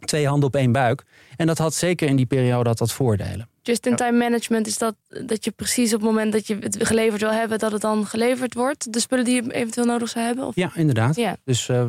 twee 0.04 0.26
handen 0.26 0.48
op 0.48 0.56
één 0.56 0.72
buik. 0.72 1.02
En 1.36 1.46
dat 1.46 1.58
had 1.58 1.74
zeker 1.74 2.08
in 2.08 2.16
die 2.16 2.26
periode 2.26 2.68
had 2.68 2.78
dat 2.78 2.92
voordelen. 2.92 3.48
Just-in-time 3.62 4.18
management 4.18 4.66
is 4.66 4.78
dat 4.78 4.94
dat 5.26 5.44
je 5.44 5.50
precies 5.50 5.94
op 5.94 6.00
het 6.00 6.08
moment 6.10 6.32
dat 6.32 6.46
je 6.46 6.56
het 6.60 6.76
geleverd 6.80 7.20
wil 7.20 7.32
hebben, 7.32 7.58
dat 7.58 7.72
het 7.72 7.80
dan 7.80 8.06
geleverd 8.06 8.54
wordt. 8.54 8.92
De 8.92 9.00
spullen 9.00 9.24
die 9.24 9.34
je 9.44 9.52
eventueel 9.52 9.86
nodig 9.86 10.08
zou 10.08 10.24
hebben? 10.24 10.46
Of? 10.46 10.54
Ja, 10.54 10.70
inderdaad. 10.74 11.16
Ja. 11.16 11.36
Dus 11.44 11.68
uh, 11.68 11.84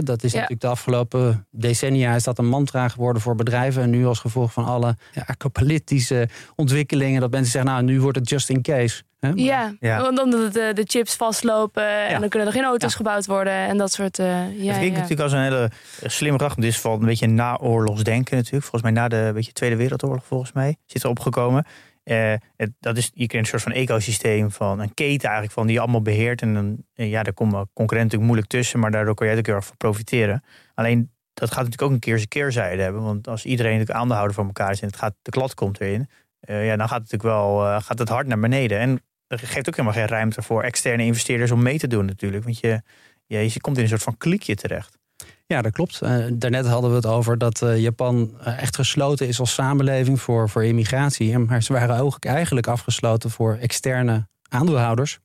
dat 0.00 0.22
is 0.24 0.32
Ja. 0.32 0.38
natuurlijk 0.38 0.60
de 0.60 0.66
afgelopen 0.66 1.46
decennia 1.50 2.14
is 2.14 2.24
dat 2.24 2.38
een 2.38 2.48
mantra 2.48 2.88
geworden 2.88 3.22
voor 3.22 3.34
bedrijven. 3.34 3.82
En 3.82 3.90
nu 3.90 4.06
als 4.06 4.18
gevolg 4.18 4.52
van 4.52 4.64
alle 4.64 4.96
ja, 5.12 5.22
apocalyptische 5.26 6.28
ontwikkelingen, 6.54 7.20
dat 7.20 7.30
mensen 7.30 7.50
zeggen, 7.52 7.70
nou 7.70 7.82
nu 7.84 8.00
wordt 8.00 8.18
het 8.18 8.28
just 8.28 8.48
in 8.50 8.62
case. 8.62 9.02
Hè? 9.26 9.34
Maar- 9.34 9.44
Ja, 9.44 9.74
Ja. 9.80 10.00
want 10.02 10.16
dan 10.16 10.30
dat 10.30 10.52
de, 10.52 10.70
de 10.74 10.84
chips 10.86 11.14
vastlopen 11.16 12.06
en 12.06 12.20
dan 12.20 12.28
kunnen 12.28 12.48
er 12.48 12.54
geen 12.54 12.64
auto's 12.64 12.90
Ja. 12.90 12.96
gebouwd 12.96 13.26
worden 13.26 13.52
en 13.52 13.76
dat 13.76 13.92
soort. 13.92 14.18
eh 14.18 14.26
ja, 14.26 14.32
het 14.40 14.76
klinkt 14.76 14.82
ja. 14.84 14.90
natuurlijk 15.02 15.20
als 15.20 15.32
een 15.32 15.42
hele 15.42 15.70
slimme 16.02 16.38
kracht. 16.38 16.56
Dit 16.56 16.64
is 16.64 16.78
vooral 16.78 17.00
een 17.00 17.06
beetje 17.06 17.26
naoorlogs 17.26 18.02
denken 18.02 18.36
natuurlijk. 18.36 18.64
Volgens 18.64 18.82
mij 18.82 18.92
na 18.92 19.08
de 19.08 19.30
beetje 19.34 19.52
Tweede 19.52 19.76
Wereldoorlog 19.76 20.24
volgens 20.26 20.52
mij 20.52 20.76
zit 20.86 21.02
er 21.02 21.08
opgekomen. 21.08 21.66
Eh, 22.04 22.32
het, 22.56 22.70
dat 22.80 22.96
is, 22.96 23.10
je 23.14 23.26
kent 23.26 23.42
een 23.42 23.48
soort 23.48 23.62
van 23.62 23.72
ecosysteem 23.72 24.50
van 24.50 24.80
een 24.80 24.94
keten 24.94 25.24
eigenlijk 25.24 25.52
van 25.52 25.66
die 25.66 25.74
je 25.74 25.80
allemaal 25.80 26.02
beheert. 26.02 26.42
En 26.42 26.54
dan, 26.54 26.76
eh, 26.94 27.10
ja, 27.10 27.22
daar 27.22 27.32
komen 27.32 27.52
concurrenten 27.52 27.96
natuurlijk 27.98 28.22
moeilijk 28.24 28.48
tussen, 28.48 28.78
maar 28.80 28.90
daardoor 28.90 29.14
kan 29.14 29.26
jij 29.26 29.34
er 29.34 29.40
ook 29.40 29.46
heel 29.46 29.56
erg 29.56 29.66
van 29.66 29.76
profiteren. 29.76 30.42
Alleen 30.74 31.10
dat 31.34 31.48
gaat 31.48 31.56
natuurlijk 31.56 31.82
ook 31.82 31.90
een 31.90 31.98
keer 31.98 32.16
zijn 32.16 32.28
keerzijde 32.28 32.82
hebben. 32.82 33.02
Want 33.02 33.28
als 33.28 33.44
iedereen 33.44 33.72
natuurlijk 33.72 33.98
aandeelhouder 33.98 34.34
van 34.36 34.46
elkaar 34.46 34.70
is 34.70 34.80
en 34.80 34.86
het 34.86 34.96
gaat, 34.96 35.14
de 35.22 35.30
klad 35.30 35.54
komt 35.54 35.80
erin, 35.80 36.08
eh, 36.40 36.66
ja, 36.66 36.76
dan 36.76 36.88
gaat 36.88 37.00
het 37.00 37.10
natuurlijk 37.12 37.38
wel 37.40 37.64
eh, 37.66 37.80
gaat 37.82 37.98
het 37.98 38.08
hard 38.08 38.26
naar 38.26 38.38
beneden. 38.38 38.78
En 38.78 39.00
er 39.26 39.38
geeft 39.38 39.68
ook 39.68 39.76
helemaal 39.76 39.98
geen 39.98 40.06
ruimte 40.08 40.42
voor 40.42 40.62
externe 40.62 41.04
investeerders 41.04 41.50
om 41.50 41.62
mee 41.62 41.78
te 41.78 41.86
doen 41.86 42.04
natuurlijk. 42.04 42.44
Want 42.44 42.58
je, 42.58 42.82
ja, 43.26 43.38
je 43.38 43.60
komt 43.60 43.76
in 43.76 43.82
een 43.82 43.88
soort 43.88 44.02
van 44.02 44.16
klikje 44.16 44.54
terecht. 44.54 44.98
Ja, 45.46 45.62
dat 45.62 45.72
klopt. 45.72 46.02
Eh, 46.02 46.24
daarnet 46.32 46.66
hadden 46.66 46.90
we 46.90 46.96
het 46.96 47.06
over 47.06 47.38
dat 47.38 47.62
eh, 47.62 47.78
Japan 47.78 48.34
eh, 48.44 48.62
echt 48.62 48.76
gesloten 48.76 49.28
is 49.28 49.40
als 49.40 49.54
samenleving 49.54 50.20
voor, 50.20 50.48
voor 50.48 50.64
immigratie. 50.64 51.32
En- 51.32 51.44
Maar 51.46 51.62
ze 51.62 51.72
waren 51.72 51.98
ook 51.98 52.24
eigenlijk 52.24 52.66
afgesloten 52.66 53.30
voor 53.30 53.56
externe 53.60 54.26
aandeelhouders. 54.48 55.18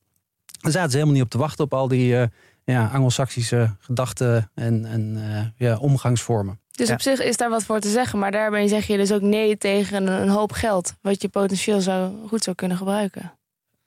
Daar 0.60 0.72
zaten 0.72 0.90
ze 0.90 0.96
helemaal 0.96 1.14
niet 1.16 1.24
op 1.24 1.30
te 1.30 1.38
wachten 1.38 1.64
op 1.64 1.74
al 1.74 1.88
die 1.88 2.16
ja, 2.64 2.90
Anglo-Saxische 2.92 3.76
gedachten 3.78 4.50
en, 4.54 4.84
en 4.84 5.18
ja, 5.56 5.76
omgangsvormen. 5.78 6.60
Dus 6.70 6.88
Ja. 6.88 6.94
op 6.94 7.00
zich 7.00 7.20
is 7.20 7.36
daar 7.36 7.50
wat 7.50 7.64
voor 7.64 7.80
te 7.80 7.88
zeggen, 7.88 8.18
maar 8.18 8.30
daarbij 8.30 8.66
zeg 8.68 8.86
je 8.86 8.96
dus 8.96 9.12
ook 9.12 9.20
nee 9.20 9.56
tegen 9.58 9.96
een, 10.06 10.22
een 10.22 10.28
hoop 10.28 10.52
geld, 10.52 10.94
wat 11.00 11.22
je 11.22 11.28
potentieel 11.28 11.80
zou, 11.80 12.12
goed 12.28 12.42
zou 12.42 12.56
kunnen 12.56 12.76
gebruiken. 12.76 13.32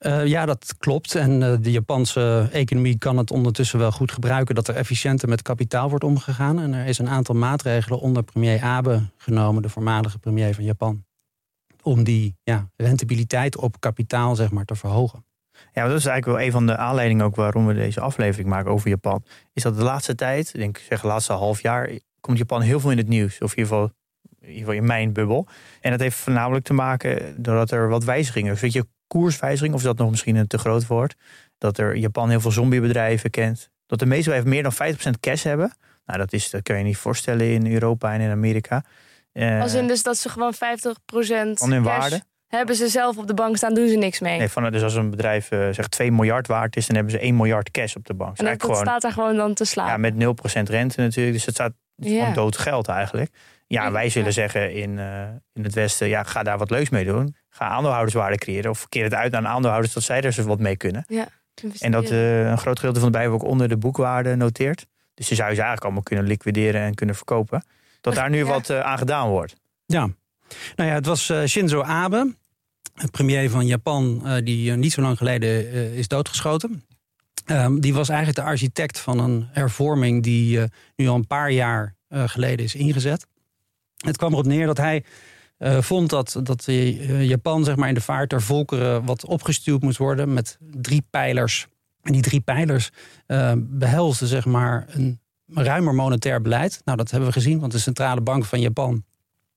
Eh, 0.06 0.26
ja, 0.26 0.46
dat 0.46 0.76
klopt. 0.78 1.16
En 1.16 1.44
eh, 1.44 1.58
de 1.62 1.72
Japanse 1.72 2.50
economie 2.52 2.98
kan 2.98 3.18
het 3.18 3.32
ondertussen 3.32 3.80
wel 3.80 3.92
goed 3.92 4.12
gebruiken 4.12 4.56
dat 4.56 4.68
er 4.68 4.76
efficiënter 4.76 5.30
met 5.30 5.42
kapitaal 5.42 5.90
wordt 5.90 6.04
omgegaan. 6.04 6.60
En 6.60 6.74
er 6.74 6.86
is 6.86 6.98
een 6.98 7.10
aantal 7.10 7.36
maatregelen 7.36 8.00
onder 8.00 8.24
premier 8.24 8.62
Abe 8.62 9.10
genomen, 9.18 9.62
de 9.62 9.70
voormalige 9.70 10.20
premier 10.20 10.54
van 10.56 10.64
Japan, 10.64 11.06
om 11.84 12.04
die 12.04 12.36
ja, 12.44 12.70
rentabiliteit 12.76 13.58
op 13.58 13.80
kapitaal 13.80 14.36
zeg 14.36 14.52
maar, 14.52 14.66
te 14.66 14.76
verhogen. 14.76 15.26
Ja, 15.74 15.88
dat 15.88 15.98
is 15.98 16.06
eigenlijk 16.06 16.26
wel 16.26 16.46
een 16.46 16.52
van 16.52 16.66
de 16.66 16.78
aanleidingen 16.78 17.26
ook 17.26 17.36
waarom 17.36 17.66
we 17.66 17.74
deze 17.74 18.00
aflevering 18.02 18.50
maken 18.50 18.72
over 18.72 18.90
Japan. 18.90 19.24
Is 19.54 19.64
dat 19.64 19.76
de 19.76 19.84
laatste 19.84 20.16
tijd, 20.16 20.48
ik 20.54 20.60
denk 20.60 20.78
zeg 20.78 21.04
laatste 21.04 21.34
half 21.34 21.62
jaar, 21.62 21.90
komt 22.20 22.38
Japan 22.38 22.62
heel 22.62 22.80
veel 22.80 22.92
in 22.92 22.98
het 22.98 23.08
nieuws. 23.08 23.42
Of 23.42 23.56
in 23.56 23.64
ieder 23.64 23.92
geval, 24.42 24.74
in, 24.74 24.86
mijn 24.86 25.14
bubbel. 25.14 25.48
En 25.82 25.92
dat 25.92 26.00
heeft 26.00 26.18
voornamelijk 26.18 26.66
te 26.66 26.74
maken 26.74 27.44
doordat 27.44 27.72
er 27.72 27.90
wat 27.90 28.04
wijzigingen. 28.04 28.58
Dus 28.60 28.74
je, 28.74 28.86
koerswijziging, 29.20 29.74
of 29.74 29.82
dat 29.82 29.98
nog 29.98 30.10
misschien 30.10 30.36
een 30.36 30.48
te 30.48 30.58
groot 30.58 30.88
woord. 30.88 31.16
Dat 31.58 31.78
er 31.78 31.96
Japan 31.96 32.30
heel 32.30 32.40
veel 32.42 32.52
zombiebedrijven 32.52 33.30
kent. 33.30 33.70
Dat 33.86 34.00
de 34.00 34.06
meeste 34.06 34.30
bedrijven 34.30 34.50
meer 34.50 34.64
dan 34.64 34.96
50% 35.16 35.20
cash 35.20 35.44
hebben. 35.44 35.76
Nou, 36.06 36.20
dat, 36.20 36.34
is, 36.34 36.50
dat 36.50 36.62
kun 36.62 36.78
je 36.78 36.84
niet 36.84 36.98
voorstellen 36.98 37.52
in 37.52 37.72
Europa 37.74 38.14
en 38.14 38.22
in 38.22 38.30
Amerika. 38.30 38.84
Eh, 39.32 39.62
Als 39.62 39.74
in 39.74 39.88
dus 39.88 40.04
dat 40.04 40.18
ze 40.18 40.30
gewoon 40.30 40.54
50% 40.54 40.58
van 41.54 41.72
hun 41.72 41.84
waarde. 41.84 42.22
hebben 42.48 42.76
ze 42.76 42.88
zelf 42.88 43.18
op 43.18 43.28
de 43.28 43.34
bank 43.34 43.58
staan, 43.58 43.74
doen 43.74 43.88
ze 43.90 43.96
niks 43.96 44.20
mee. 44.20 44.38
Nee, 44.38 44.50
van, 44.50 44.72
dus 44.72 44.84
als 44.84 44.96
een 44.96 45.10
bedrijf 45.10 45.52
eh, 45.52 45.70
zeg 45.72 45.88
2 45.88 46.12
miljard 46.12 46.48
waard 46.48 46.76
is, 46.76 46.86
dan 46.88 46.96
hebben 46.96 47.14
ze 47.14 47.20
1 47.20 47.36
miljard 47.36 47.72
cash 47.72 47.96
op 47.96 48.06
de 48.06 48.14
bank. 48.14 48.38
En 48.38 48.46
dat, 48.46 48.62
gewoon, 48.62 48.76
staat 48.76 49.02
daar 49.02 49.12
gewoon 49.12 49.36
dan 49.36 49.54
te 49.54 49.66
slapen. 49.66 49.92
ja, 49.92 49.98
met 49.98 50.14
0% 50.68 50.70
rente 50.70 51.02
natuurlijk. 51.02 51.36
Dus 51.36 51.46
het 51.46 51.56
staat 51.56 51.74
Ja. 51.96 52.20
gewoon 52.20 52.34
dood 52.34 52.58
geld 52.58 52.88
eigenlijk. 52.88 53.32
Ja, 53.68 53.84
Ja. 53.84 53.92
wij 53.92 54.10
zullen 54.10 54.34
zeggen 54.34 54.74
in, 54.74 55.00
eh, 55.00 55.22
in 55.54 55.64
het 55.64 55.74
Westen, 55.74 56.08
ja, 56.08 56.24
ga 56.24 56.44
daar 56.44 56.58
wat 56.58 56.70
leuks 56.70 56.90
mee 56.90 57.06
doen. 57.06 57.36
Ga 57.50 57.68
aandeelhouderswaarde 57.68 58.38
creëren. 58.38 58.72
Of 58.72 58.90
keer 58.90 59.04
het 59.04 59.14
uit 59.14 59.32
naar 59.32 59.42
de 59.42 59.48
aandeelhouders 59.48 59.94
dat 59.94 60.04
zij 60.04 60.18
er 60.18 60.26
eens 60.26 60.38
wat 60.38 60.60
mee 60.60 60.78
kunnen. 60.78 61.06
En 61.80 61.92
dat 61.92 62.10
eh, 62.10 62.50
een 62.50 62.58
groot 62.58 62.80
gedeelte 62.80 63.00
van 63.00 63.12
de 63.12 63.18
bedrijven 63.18 63.34
ook 63.34 63.50
onder 63.52 63.70
de 63.70 63.78
boekwaarde 63.78 64.36
noteert. 64.36 64.86
Dus 65.14 65.30
je 65.30 65.36
zou 65.36 65.48
ze 65.48 65.54
eigenlijk 65.56 65.84
allemaal 65.84 66.04
kunnen 66.04 66.26
liquideren 66.26 66.82
en 66.82 66.96
kunnen 66.96 67.16
verkopen. 67.16 67.66
Dat 68.02 68.16
daar 68.16 68.30
nu 68.30 68.38
Ja. 68.38 68.46
wat 68.46 68.70
eh, 68.70 68.80
aan 68.80 68.98
gedaan 68.98 69.30
wordt. 69.30 69.56
Ja, 69.86 70.10
nou 70.76 70.90
ja, 70.90 70.96
het 70.96 71.06
was 71.06 71.30
eh, 71.30 71.44
Shinzo 71.46 71.82
Abe, 71.82 72.36
premier 73.12 73.50
van 73.50 73.66
Japan, 73.68 74.22
eh, 74.26 74.46
die 74.46 74.72
niet 74.72 74.92
zo 74.92 75.02
lang 75.02 75.18
geleden 75.18 75.50
eh, 75.72 75.98
is 75.98 76.08
doodgeschoten. 76.08 76.84
Ehm, 77.46 77.80
die 77.80 77.94
was 77.94 78.10
eigenlijk 78.10 78.38
de 78.40 78.44
architect 78.46 79.00
van 79.00 79.20
een 79.20 79.48
hervorming 79.52 80.24
die 80.24 80.62
eh, 80.62 80.68
nu 80.96 81.08
al 81.08 81.16
een 81.16 81.28
paar 81.28 81.52
jaar 81.52 81.96
eh, 82.08 82.24
geleden 82.28 82.66
is 82.66 82.76
ingezet. 82.76 83.28
Het 84.06 84.18
kwam 84.18 84.32
erop 84.32 84.46
neer 84.46 84.66
dat 84.66 84.78
hij 84.78 85.04
eh, 85.58 85.82
vond 85.82 86.10
dat, 86.10 86.40
dat 86.44 86.68
eh, 86.68 87.24
Japan 87.28 87.64
zeg 87.64 87.76
maar, 87.76 87.88
in 87.88 87.94
de 87.94 88.02
vaart 88.02 88.30
der 88.30 88.42
volkeren 88.42 89.06
wat 89.06 89.26
opgestuurd 89.26 89.82
moest 89.82 89.98
worden 89.98 90.34
met 90.34 90.58
drie 90.60 91.04
pijlers. 91.10 91.68
En 92.02 92.12
die 92.12 92.22
drie 92.22 92.42
pijlers 92.42 92.90
eh 93.28 93.54
behelzen 93.58 94.28
zeg 94.28 94.46
maar, 94.46 94.86
een 94.88 95.20
ruimer 95.48 95.96
monetair 95.96 96.42
beleid. 96.42 96.82
Nou, 96.86 96.98
dat 96.98 97.12
hebben 97.12 97.30
we 97.30 97.36
gezien, 97.36 97.60
want 97.60 97.72
de 97.72 97.80
centrale 97.80 98.22
bank 98.22 98.46
van 98.46 98.60
Japan 98.60 99.04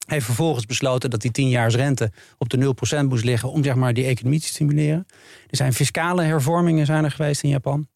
heeft 0.07 0.25
vervolgens 0.25 0.67
besloten 0.67 1.11
dat 1.11 1.21
die 1.21 1.31
10 1.31 1.49
jaars 1.49 1.75
rente 1.75 2.13
op 2.39 2.49
de 2.49 2.75
0% 3.03 3.05
moest 3.09 3.25
liggen 3.25 3.51
om 3.51 3.65
zeg 3.65 3.75
maar, 3.75 3.95
die 3.95 4.05
economie 4.05 4.41
te 4.41 4.47
stimuleren. 4.47 5.07
Er 5.47 5.57
zijn 5.57 5.73
fiscale 5.73 6.23
hervormingen 6.23 6.87
zijn 6.87 7.05
er 7.05 7.11
geweest 7.11 7.43
in 7.43 7.49
Japan. 7.49 7.89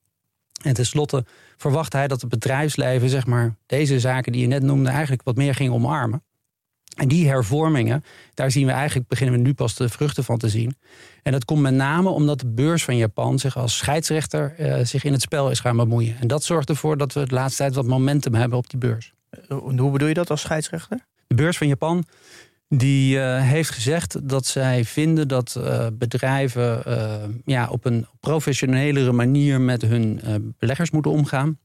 En 0.63 0.75
tenslotte 0.75 1.25
verwacht 1.57 1.93
hij 1.93 2.09
dat 2.09 2.21
het 2.21 2.31
bedrijfsleven 2.31 3.09
zeg 3.09 3.27
maar, 3.27 3.57
deze 3.67 4.01
zaken 4.01 4.33
die 4.33 4.41
je 4.41 4.47
net 4.47 4.63
noemde 4.63 4.91
eigenlijk 4.91 5.23
wat 5.23 5.37
meer 5.37 5.55
ging 5.55 5.73
omarmen. 5.73 6.23
En 6.93 7.09
die 7.09 7.29
hervormingen, 7.29 8.05
daar 8.35 8.51
zien 8.51 8.67
we 8.67 8.73
eigenlijk, 8.73 9.09
beginnen 9.09 9.37
we 9.37 9.43
nu 9.43 9.55
pas 9.55 9.75
de 9.75 9.89
vruchten 9.89 10.25
van 10.25 10.39
te 10.39 10.49
zien. 10.49 10.77
En 11.23 11.33
dat 11.33 11.45
komt 11.45 11.61
met 11.61 11.75
name 11.75 12.09
omdat 12.09 12.41
de 12.41 12.47
beurs 12.47 12.85
van 12.85 12.97
Japan 12.97 13.39
zich 13.39 13.57
als 13.57 13.77
scheidsrechter 13.77 14.55
eh, 14.59 14.85
zich 14.85 15.05
in 15.05 15.13
het 15.13 15.23
spel 15.23 15.51
is 15.51 15.61
gaan 15.61 15.77
bemoeien. 15.77 16.17
En 16.21 16.27
dat 16.27 16.45
zorgt 16.45 16.69
ervoor 16.69 16.97
dat 16.97 17.13
we 17.13 17.27
de 17.27 17.35
laatste 17.35 17.63
tijd 17.63 17.75
wat 17.75 17.87
momentum 17.87 18.35
hebben 18.35 18.59
op 18.59 18.71
die 18.71 18.79
beurs. 18.79 19.13
Eh, 19.31 19.59
Hoe 19.59 19.91
bedoel 19.91 20.09
je 20.09 20.15
dat 20.15 20.31
als 20.31 20.41
scheidsrechter? 20.41 21.07
De 21.27 21.35
beurs 21.35 21.59
van 21.59 21.67
Japan 21.67 22.05
die 22.69 23.21
eh, 23.21 23.43
heeft 23.43 23.71
gezegd 23.71 24.29
dat 24.29 24.47
zij 24.47 24.85
vinden 24.85 25.29
dat 25.29 25.57
eh, 25.57 25.87
bedrijven 25.93 26.83
ja, 27.45 27.69
op 27.69 27.85
een 27.85 28.07
professionelere 28.21 29.13
manier 29.13 29.61
met 29.61 29.83
hun 29.83 30.21
beleggers 30.59 30.91
moeten 30.91 31.11
omgaan. 31.11 31.59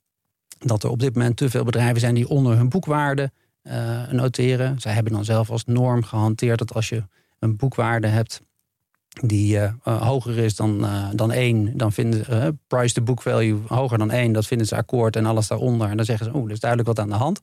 Dat 0.57 0.83
er 0.83 0.89
op 0.89 0.99
dit 0.99 1.15
moment 1.15 1.37
te 1.37 1.49
veel 1.49 1.63
bedrijven 1.63 1.99
zijn 1.99 2.15
die 2.15 2.27
onder 2.27 2.57
hun 2.57 2.69
boekwaarde 2.69 3.31
noteren. 4.11 4.79
Zij 4.79 4.93
hebben 4.93 5.13
dan 5.13 5.25
zelf 5.25 5.49
als 5.49 5.65
norm 5.65 6.03
gehanteerd 6.03 6.59
dat 6.59 6.73
als 6.73 6.89
je 6.89 7.03
een 7.39 7.55
boekwaarde 7.55 8.07
hebt 8.07 8.41
die 9.21 9.59
eh, 9.59 9.63
eh, 9.83 10.01
hoger 10.01 10.37
is 10.37 10.55
dan, 10.55 10.85
eh, 10.85 11.07
dan 11.13 11.31
één, 11.31 11.77
dan 11.77 11.91
vinden 11.91 12.25
ze 12.25 12.31
eh, 12.31 12.47
price 12.67 12.93
to 12.93 13.01
book 13.01 13.21
value 13.21 13.59
hoger 13.67 13.97
dan 13.97 14.11
één, 14.11 14.31
dat 14.31 14.45
vinden 14.45 14.67
ze 14.67 14.75
akkoord 14.75 15.15
en 15.15 15.25
alles 15.25 15.47
daaronder. 15.47 15.89
En 15.89 15.97
dan 15.97 16.05
zeggen 16.05 16.25
ze, 16.25 16.35
oeh, 16.35 16.45
er 16.45 16.51
is 16.51 16.59
duidelijk 16.59 16.89
wat 16.89 16.99
aan 16.99 17.09
de 17.09 17.15
hand. 17.15 17.41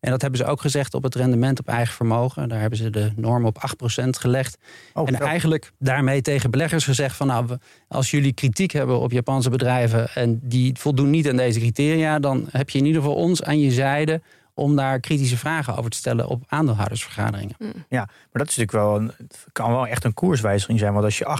En 0.00 0.10
dat 0.10 0.20
hebben 0.22 0.40
ze 0.40 0.46
ook 0.46 0.60
gezegd 0.60 0.94
op 0.94 1.02
het 1.02 1.14
rendement 1.14 1.58
op 1.58 1.68
eigen 1.68 1.94
vermogen. 1.94 2.48
Daar 2.48 2.60
hebben 2.60 2.78
ze 2.78 2.90
de 2.90 3.12
norm 3.16 3.44
op 3.44 3.58
8% 3.58 4.08
gelegd. 4.08 4.58
Oh, 4.94 5.08
en 5.08 5.14
eigenlijk 5.14 5.72
daarmee 5.78 6.20
tegen 6.20 6.50
beleggers 6.50 6.84
gezegd 6.84 7.16
van 7.16 7.26
nou, 7.26 7.56
als 7.88 8.10
jullie 8.10 8.32
kritiek 8.32 8.70
hebben 8.72 9.00
op 9.00 9.12
Japanse 9.12 9.50
bedrijven 9.50 10.08
en 10.14 10.40
die 10.42 10.72
voldoen 10.78 11.10
niet 11.10 11.28
aan 11.28 11.36
deze 11.36 11.58
criteria, 11.58 12.18
dan 12.18 12.48
heb 12.50 12.70
je 12.70 12.78
in 12.78 12.84
ieder 12.84 13.02
geval 13.02 13.16
ons 13.16 13.42
aan 13.42 13.60
je 13.60 13.70
zijde 13.70 14.20
om 14.54 14.76
daar 14.76 15.00
kritische 15.00 15.36
vragen 15.36 15.76
over 15.76 15.90
te 15.90 15.96
stellen 15.96 16.26
op 16.28 16.42
aandeelhoudersvergaderingen. 16.46 17.56
Ja, 17.88 18.04
maar 18.04 18.42
dat 18.42 18.48
is 18.48 18.56
natuurlijk 18.56 18.72
wel 18.72 18.96
een, 18.96 19.12
het 19.18 19.46
kan 19.52 19.70
wel 19.70 19.86
echt 19.86 20.04
een 20.04 20.14
koerswijziging 20.14 20.78
zijn. 20.78 20.92
Want 20.92 21.04
als 21.04 21.18
je 21.18 21.38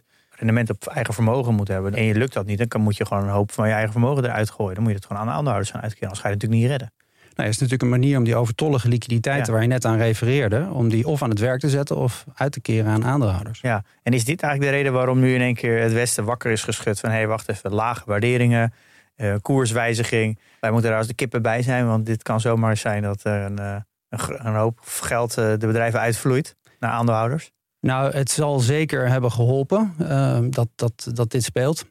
8% 0.00 0.04
rendement 0.30 0.70
op 0.70 0.86
eigen 0.86 1.14
vermogen 1.14 1.54
moet 1.54 1.68
hebben 1.68 1.94
en 1.94 2.04
je 2.04 2.14
lukt 2.14 2.32
dat 2.32 2.46
niet, 2.46 2.58
dan 2.58 2.68
kan, 2.68 2.80
moet 2.80 2.96
je 2.96 3.06
gewoon 3.06 3.22
een 3.22 3.28
hoop 3.28 3.52
van 3.52 3.66
je 3.66 3.72
eigen 3.72 3.92
vermogen 3.92 4.24
eruit 4.24 4.50
gooien. 4.50 4.74
Dan 4.74 4.82
moet 4.82 4.92
je 4.92 4.98
het 4.98 5.06
gewoon 5.06 5.22
aan 5.22 5.28
de 5.28 5.32
aandeelhouders 5.34 5.70
gaan 5.70 5.82
uitkeren. 5.82 6.08
Anders 6.08 6.22
ga 6.22 6.28
je 6.28 6.34
het 6.34 6.42
natuurlijk 6.42 6.70
niet 6.70 6.80
redden. 6.80 7.02
Nou, 7.34 7.48
is 7.48 7.54
natuurlijk 7.58 7.82
een 7.82 8.00
manier 8.00 8.18
om 8.18 8.24
die 8.24 8.36
overtollige 8.36 8.88
liquiditeiten 8.88 9.46
Ja. 9.46 9.52
waar 9.52 9.62
je 9.62 9.68
net 9.68 9.84
aan 9.84 9.96
refereerde, 9.96 10.68
om 10.72 10.88
die 10.88 11.06
of 11.06 11.22
aan 11.22 11.30
het 11.30 11.38
werk 11.38 11.60
te 11.60 11.68
zetten 11.68 11.96
of 11.96 12.24
uit 12.34 12.52
te 12.52 12.60
keren 12.60 12.90
aan 12.90 13.04
aandeelhouders. 13.04 13.60
Ja, 13.60 13.84
en 14.02 14.12
is 14.12 14.24
dit 14.24 14.42
eigenlijk 14.42 14.72
de 14.72 14.78
reden 14.78 14.92
waarom 14.92 15.20
nu 15.20 15.34
in 15.34 15.40
één 15.40 15.54
keer 15.54 15.80
het 15.80 15.92
Westen 15.92 16.24
wakker 16.24 16.50
is 16.50 16.62
geschud 16.62 17.00
van 17.00 17.10
hé, 17.10 17.16
hey, 17.16 17.26
wacht 17.26 17.48
even, 17.48 17.72
lage 17.72 18.02
waarderingen, 18.06 18.72
eh, 19.16 19.34
koerswijziging. 19.42 20.38
Wij 20.64 20.72
moeten 20.72 20.90
daar 20.90 20.98
als 20.98 21.08
de 21.08 21.14
kippen 21.14 21.42
bij 21.42 21.62
zijn, 21.62 21.86
want 21.86 22.06
dit 22.06 22.22
kan 22.22 22.40
zomaar 22.40 22.76
zijn 22.76 23.02
dat 23.02 23.24
er 23.24 23.44
een, 23.44 23.58
eh, 23.58 23.76
een, 24.08 24.46
een 24.46 24.54
hoop 24.54 24.80
geld 24.84 25.38
eh, 25.38 25.44
de 25.58 25.66
bedrijven 25.66 26.00
uitvloeit 26.00 26.56
naar 26.80 26.90
aandeelhouders. 26.90 27.50
Nou, 27.80 28.12
het 28.12 28.30
zal 28.30 28.58
zeker 28.58 29.08
hebben 29.08 29.32
geholpen 29.32 29.94
eh, 29.98 30.38
dat, 30.50 30.68
dat, 30.74 31.08
dat 31.12 31.30
dit 31.30 31.42
speelt. 31.42 31.84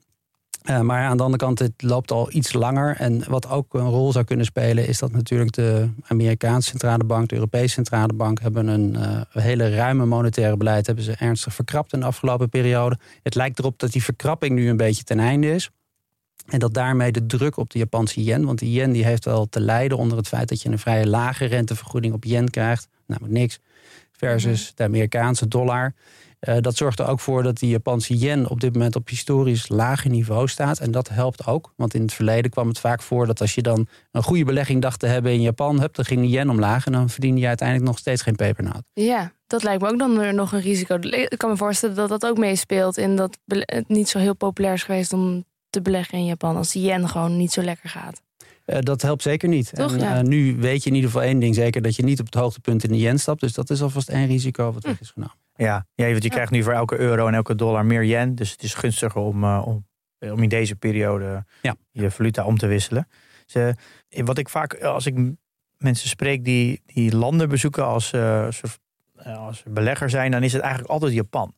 Maar 0.81 1.03
aan 1.03 1.17
de 1.17 1.23
andere 1.23 1.43
kant, 1.43 1.59
het 1.59 1.81
loopt 1.81 2.12
al 2.12 2.31
iets 2.31 2.53
langer. 2.53 2.95
En 2.95 3.23
wat 3.29 3.49
ook 3.49 3.73
een 3.73 3.89
rol 3.89 4.12
zou 4.12 4.25
kunnen 4.25 4.45
spelen, 4.45 4.88
is 4.88 4.99
dat 4.99 5.12
natuurlijk 5.12 5.51
de 5.51 5.89
Amerikaanse 6.07 6.69
centrale 6.69 7.03
bank, 7.03 7.29
de 7.29 7.36
Europese 7.36 7.73
centrale 7.73 8.13
bank, 8.13 8.41
hebben 8.41 8.67
een 8.67 8.97
hele 9.29 9.75
ruime 9.75 10.05
monetaire 10.05 10.57
beleid, 10.57 10.86
hebben 10.86 11.03
ze 11.03 11.15
ernstig 11.19 11.53
verkrapt 11.53 11.93
in 11.93 11.99
de 11.99 12.05
afgelopen 12.05 12.49
periode. 12.49 12.97
Het 13.23 13.36
lijkt 13.36 13.59
erop 13.59 13.79
dat 13.79 13.91
die 13.91 14.03
verkrapping 14.03 14.55
nu 14.55 14.69
een 14.69 14.77
beetje 14.77 15.03
ten 15.03 15.19
einde 15.19 15.51
is. 15.51 15.69
En 16.45 16.60
dat 16.60 16.73
daarmee 16.73 17.12
de 17.12 17.25
druk 17.25 17.58
op 17.58 17.69
de 17.69 17.79
Japanse 17.79 18.23
yen, 18.23 18.45
want 18.45 18.60
die 18.60 18.71
yen 18.71 18.91
die 18.91 19.06
heeft 19.06 19.25
wel 19.25 19.49
te 19.49 19.60
lijden 19.60 19.97
onder 19.97 20.17
het 20.17 20.27
feit 20.27 20.49
dat 20.49 20.62
je 20.62 20.69
een 20.69 20.79
vrij 20.79 21.06
lage 21.06 21.45
rentevergoeding 21.45 22.13
op 22.13 22.23
yen 22.23 22.49
krijgt, 22.49 22.88
namelijk 23.06 23.34
niks, 23.34 23.60
versus 24.12 24.71
de 24.75 24.84
Amerikaanse 24.84 25.47
dollar. 25.47 25.93
Eh, 26.43 26.58
dat 26.60 26.75
zorgt 26.75 26.99
er 26.99 27.08
ook 27.08 27.19
voor 27.19 27.43
dat 27.43 27.58
die 27.58 27.69
Japanse 27.69 28.17
yen 28.17 28.49
op 28.49 28.60
dit 28.60 28.73
moment 28.73 28.95
op 28.95 29.10
historisch 29.10 29.69
lage 29.69 30.10
niveau 30.10 30.47
staat. 30.47 30.79
En 30.79 30.91
dat 30.91 31.10
helpt 31.10 31.47
ook. 31.47 31.73
Want 31.75 31.93
in 31.93 32.01
het 32.01 32.13
verleden 32.13 32.51
kwam 32.51 32.67
het 32.67 32.79
vaak 32.79 33.01
voor 33.01 33.25
dat 33.25 33.41
als 33.41 33.56
je 33.56 33.62
dan 33.62 33.88
een 34.12 34.23
goede 34.23 34.43
belegging 34.43 34.82
dacht 34.82 34.99
te 34.99 35.08
hebben 35.08 35.32
in 35.32 35.41
Japan, 35.41 35.79
hup, 35.79 35.95
dan 35.95 36.06
ging 36.06 36.21
de 36.21 36.29
yen 36.29 36.49
omlaag. 36.49 36.86
En 36.86 36.91
dan 36.91 37.10
verdiende 37.10 37.41
je 37.41 37.47
uiteindelijk 37.47 37.88
nog 37.88 37.97
steeds 37.97 38.21
geen 38.21 38.36
pepernoot. 38.36 38.84
Ja, 38.93 39.32
dat 39.47 39.63
lijkt 39.63 39.82
me 39.82 39.89
ook 39.89 39.99
dan 39.99 40.17
weer 40.17 40.34
nog 40.34 40.51
een 40.51 40.62
risico. 40.62 40.95
Ik 40.95 41.38
kan 41.38 41.49
me 41.49 41.58
voorstellen 41.58 41.95
dat 41.95 42.10
dat 42.10 42.25
ook 42.25 42.38
meespeelt 42.38 42.97
in 42.97 43.15
dat 43.15 43.38
het 43.45 43.88
niet 43.88 44.10
zo 44.10 44.19
heel 44.19 44.36
populair 44.36 44.73
is 44.73 44.84
geweest 44.84 45.13
om 45.13 45.45
te 45.73 45.81
beleggen 45.81 46.17
in 46.17 46.25
Japan 46.25 46.55
als 46.55 46.71
de 46.71 46.81
yen 46.81 47.09
gewoon 47.09 47.38
niet 47.38 47.51
zo 47.51 47.62
lekker 47.62 47.89
gaat. 47.89 48.21
Eh, 48.65 48.79
dat 48.79 49.01
helpt 49.01 49.21
zeker 49.21 49.49
niet. 49.49 49.75
Toch, 49.75 49.93
en, 49.93 49.99
ja. 49.99 50.17
eh, 50.17 50.23
nu 50.23 50.55
weet 50.59 50.83
je 50.83 50.89
in 50.89 50.95
ieder 50.95 51.09
geval 51.09 51.25
één 51.25 51.39
ding 51.39 51.55
zeker: 51.55 51.81
dat 51.81 51.95
je 51.95 52.03
niet 52.03 52.19
op 52.19 52.25
het 52.25 52.36
hoogtepunt 52.36 52.83
in 52.83 52.89
de 52.89 52.97
yen 52.97 53.19
stapt. 53.19 53.39
Dus 53.39 53.53
dat 53.53 53.69
is 53.69 53.81
alvast 53.81 54.09
één 54.09 54.27
risico 54.27 54.71
wat 54.71 54.83
weg 54.83 54.99
is 54.99 55.09
genomen. 55.09 55.36
Ja, 55.55 55.86
ja 55.95 56.12
want 56.12 56.23
je 56.23 56.29
krijgt 56.29 56.51
nu 56.51 56.63
voor 56.63 56.73
elke 56.73 56.97
euro 56.97 57.27
en 57.27 57.33
elke 57.33 57.55
dollar 57.55 57.86
meer 57.86 58.03
yen. 58.03 58.36
Dus 58.36 58.51
het 58.51 58.63
is 58.63 58.73
gunstiger 58.73 59.21
om, 59.21 59.43
eh, 59.43 59.62
om, 59.65 59.86
om 60.19 60.43
in 60.43 60.49
deze 60.49 60.75
periode 60.75 61.45
Ja. 61.62 61.75
je 61.91 62.12
valuta 62.12 62.45
om 62.45 62.57
te 62.57 62.67
wisselen. 62.67 63.07
Dus, 63.45 63.73
wat 64.25 64.38
ik 64.38 64.49
vaak, 64.49 64.81
als 64.83 65.05
ik 65.05 65.15
mensen 65.77 66.09
spreek 66.09 66.45
die, 66.45 66.81
die 66.86 67.15
landen 67.15 67.49
bezoeken 67.49 67.86
als, 67.86 68.13
als 69.23 69.63
belegger 69.67 70.09
zijn, 70.09 70.31
dan 70.31 70.43
is 70.43 70.53
het 70.53 70.62
eigenlijk 70.62 70.91
altijd 70.91 71.13
Japan. 71.13 71.53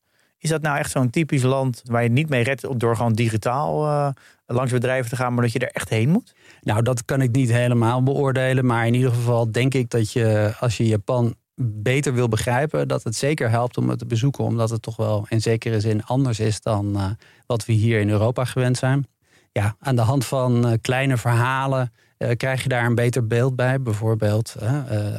Is 0.45 0.51
dat 0.51 0.62
nou 0.62 0.77
echt 0.77 0.91
zo'n 0.91 1.10
typisch 1.10 1.43
land 1.43 1.81
waar 1.86 2.03
je 2.03 2.10
niet 2.10 2.29
mee 2.29 2.43
redt 2.43 2.79
door 2.79 2.95
gewoon 2.95 3.13
digitaal 3.13 3.86
eh, 3.86 4.10
langs 4.45 4.71
bedrijven 4.71 5.10
te 5.10 5.15
gaan, 5.15 5.34
maar 5.34 5.43
dat 5.43 5.51
je 5.51 5.60
er 5.60 5.71
echt 5.71 5.89
heen 5.89 6.10
moet? 6.10 6.34
Nou, 6.62 6.81
dat 6.81 7.05
kan 7.05 7.21
ik 7.21 7.31
niet 7.31 7.51
helemaal 7.51 8.03
beoordelen. 8.03 8.65
Maar 8.65 8.88
in 8.88 8.93
ieder 8.93 9.12
geval 9.12 9.51
denk 9.51 9.73
ik 9.73 9.89
dat 9.89 10.12
je, 10.12 10.53
als 10.60 10.77
je 10.77 10.88
Japan 10.88 11.36
beter 11.62 12.13
wil 12.13 12.27
begrijpen, 12.27 12.88
dat 12.88 13.03
het 13.03 13.15
zeker 13.15 13.49
helpt 13.49 13.77
om 13.77 13.89
het 13.89 13.99
te 13.99 14.05
bezoeken. 14.05 14.43
Omdat 14.43 14.69
het 14.69 14.81
toch 14.81 14.95
wel 14.95 15.25
in 15.29 15.41
zekere 15.41 15.79
zin 15.79 16.03
anders 16.03 16.39
is 16.39 16.62
dan 16.62 16.95
eh, 16.95 17.10
wat 17.45 17.65
we 17.65 17.73
hier 17.73 17.99
in 17.99 18.10
Europa 18.10 18.45
gewend 18.45 18.77
zijn. 18.77 19.08
Ja, 19.51 19.75
aan 19.79 19.95
de 19.95 20.01
hand 20.01 20.25
van 20.25 20.67
eh, 20.67 20.73
kleine 20.81 21.17
verhalen 21.17 21.91
krijg 22.38 22.63
je 22.63 22.69
daar 22.69 22.86
een 22.86 22.95
beter 22.95 23.27
beeld 23.27 23.55
bij. 23.55 23.81
Bijvoorbeeld 23.81 24.55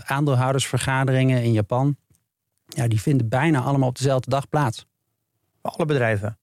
aandeelhoudersvergaderingen 0.04 1.42
in 1.42 1.52
Japan. 1.52 1.96
Ja, 2.66 2.88
die 2.88 3.00
vinden 3.00 3.28
bijna 3.28 3.60
allemaal 3.60 3.88
op 3.88 3.96
dezelfde 3.96 4.30
dag 4.30 4.48
plaats. 4.48 4.86
Alle 5.66 5.86
bedrijven. 5.86 6.38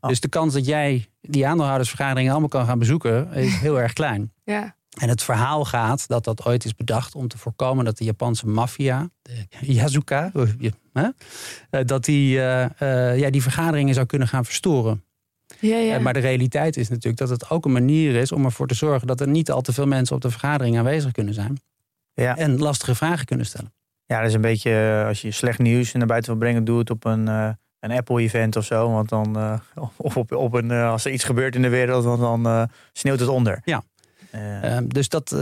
Oh. 0.00 0.08
Dus 0.08 0.20
de 0.20 0.28
kans 0.28 0.52
dat 0.52 0.66
jij 0.66 1.06
die 1.20 1.46
aandeelhoudersvergaderingen 1.46 2.30
allemaal 2.30 2.48
kan 2.48 2.66
gaan 2.66 2.78
bezoeken, 2.78 3.32
is 3.32 3.56
heel 3.56 3.80
erg 3.80 3.92
klein. 3.92 4.32
Ja. 4.44 4.76
En 4.98 5.08
het 5.08 5.22
verhaal 5.22 5.64
gaat 5.64 6.08
dat 6.08 6.24
dat 6.24 6.44
ooit 6.44 6.64
is 6.64 6.74
bedacht 6.74 7.14
om 7.14 7.28
te 7.28 7.38
voorkomen 7.38 7.84
dat 7.84 7.98
de 7.98 8.04
Japanse 8.04 8.46
maffia, 8.46 9.10
de 9.22 9.72
Yazuka, 9.72 10.32
eh, 10.92 11.80
dat 11.84 12.04
die 12.04 12.40
eh, 12.40 12.64
eh, 13.10 13.18
ja, 13.18 13.30
die 13.30 13.42
vergaderingen 13.42 13.94
zou 13.94 14.06
kunnen 14.06 14.28
gaan 14.28 14.44
verstoren. 14.44 15.02
Ja, 15.60 15.76
ja. 15.76 15.98
Maar 15.98 16.12
de 16.12 16.18
realiteit 16.18 16.76
is 16.76 16.88
natuurlijk 16.88 17.16
dat 17.16 17.28
het 17.28 17.50
ook 17.50 17.64
een 17.64 17.72
manier 17.72 18.14
is 18.14 18.32
om 18.32 18.44
ervoor 18.44 18.66
te 18.66 18.74
zorgen 18.74 19.06
dat 19.06 19.20
er 19.20 19.28
niet 19.28 19.50
al 19.50 19.60
te 19.60 19.72
veel 19.72 19.86
mensen 19.86 20.16
op 20.16 20.22
de 20.22 20.30
vergadering 20.30 20.78
aanwezig 20.78 21.12
kunnen 21.12 21.34
zijn. 21.34 21.60
Ja. 22.14 22.36
En 22.36 22.58
lastige 22.58 22.94
vragen 22.94 23.26
kunnen 23.26 23.46
stellen. 23.46 23.72
Ja, 24.06 24.18
dat 24.18 24.28
is 24.28 24.34
een 24.34 24.40
beetje 24.40 25.04
als 25.06 25.22
je 25.22 25.30
slecht 25.30 25.58
nieuws 25.58 25.92
naar 25.92 26.06
buiten 26.06 26.30
wil 26.30 26.40
brengen, 26.40 26.64
doe 26.64 26.78
het 26.78 26.90
op 26.90 27.04
een, 27.04 27.28
eh, 27.28 27.50
een 27.80 27.90
Apple-event 27.90 28.56
of 28.56 28.64
zo. 28.64 28.90
Want 28.92 29.08
dan, 29.08 29.36
eh, 29.36 29.58
of 29.96 30.16
op, 30.16 30.32
op 30.32 30.52
een, 30.54 30.70
eh, 30.70 30.90
als 30.90 31.04
er 31.04 31.12
iets 31.12 31.24
gebeurt 31.24 31.54
in 31.54 31.62
de 31.62 31.68
wereld, 31.68 32.04
dan, 32.04 32.20
dan 32.20 32.46
eh, 32.46 32.62
sneeuwt 32.92 33.20
het 33.20 33.28
onder. 33.28 33.60
Ja. 33.64 33.82
Eh, 34.30 34.76
Eh, 34.76 34.84
dus 34.86 35.08
dat, 35.08 35.36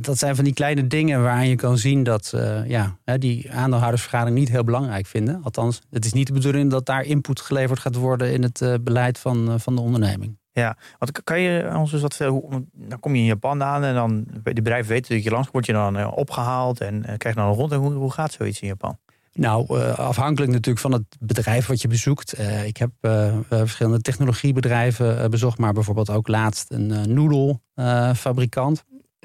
dat 0.00 0.18
zijn 0.18 0.34
van 0.36 0.44
die 0.44 0.54
kleine 0.54 0.86
dingen 0.86 1.22
waaraan 1.22 1.48
je 1.48 1.56
kan 1.56 1.78
zien 1.78 2.02
dat 2.02 2.32
ja, 2.66 2.96
die 3.18 3.52
aandeelhoudersvergadering 3.52 4.38
niet 4.38 4.48
heel 4.48 4.64
belangrijk 4.64 5.06
vinden. 5.06 5.40
Althans, 5.42 5.80
het 5.90 6.04
is 6.04 6.12
niet 6.12 6.26
de 6.26 6.32
bedoeling 6.32 6.70
dat 6.70 6.86
daar 6.86 7.02
input 7.04 7.40
geleverd 7.40 7.78
gaat 7.78 7.94
worden 7.94 8.32
in 8.32 8.42
het 8.42 8.78
beleid 8.84 9.18
van, 9.18 9.60
van 9.60 9.74
de 9.74 9.80
onderneming. 9.80 10.38
ja, 10.52 10.76
want 10.98 11.22
kan 11.24 11.40
je 11.40 11.72
ons 11.76 11.92
eens 11.92 12.02
wat 12.02 12.18
hoe- 12.18 12.64
Dan 12.72 13.00
kom 13.00 13.14
je 13.14 13.20
in 13.20 13.26
Japan 13.26 13.62
aan 13.62 13.84
en 13.84 13.94
dan 13.94 14.24
de 14.42 14.52
bedrijven 14.52 14.90
weten 14.92 15.14
dat 15.14 15.24
je 15.24 15.30
langs 15.30 15.48
word 15.52 15.66
je 15.66 15.72
dan 15.72 15.96
eh, 15.96 16.12
opgehaald 16.14 16.80
en 16.80 17.02
krijg 17.02 17.34
je 17.34 17.40
dan 17.40 17.48
een 17.50 17.54
rond. 17.56 17.72
En 17.72 17.78
hoe, 17.78 17.92
hoe 17.92 18.12
gaat 18.12 18.32
zoiets 18.32 18.60
in 18.60 18.68
Japan? 18.68 18.98
Nou, 19.38 19.80
eh, 19.80 19.98
afhankelijk 19.98 20.52
natuurlijk 20.52 20.78
van 20.78 20.92
het 20.92 21.16
bedrijf 21.20 21.66
wat 21.66 21.82
je 21.82 21.88
bezoekt. 21.88 22.32
Eh, 22.32 22.66
ik 22.66 22.76
heb 22.76 22.90
eh, 23.00 23.36
verschillende 23.48 24.00
technologiebedrijven 24.00 25.30
bezocht, 25.30 25.58
maar 25.58 25.72
bijvoorbeeld 25.72 26.10
ook 26.10 26.28
laatst 26.28 26.70
een 26.70 27.14
noedelfabrikant. 27.14 28.84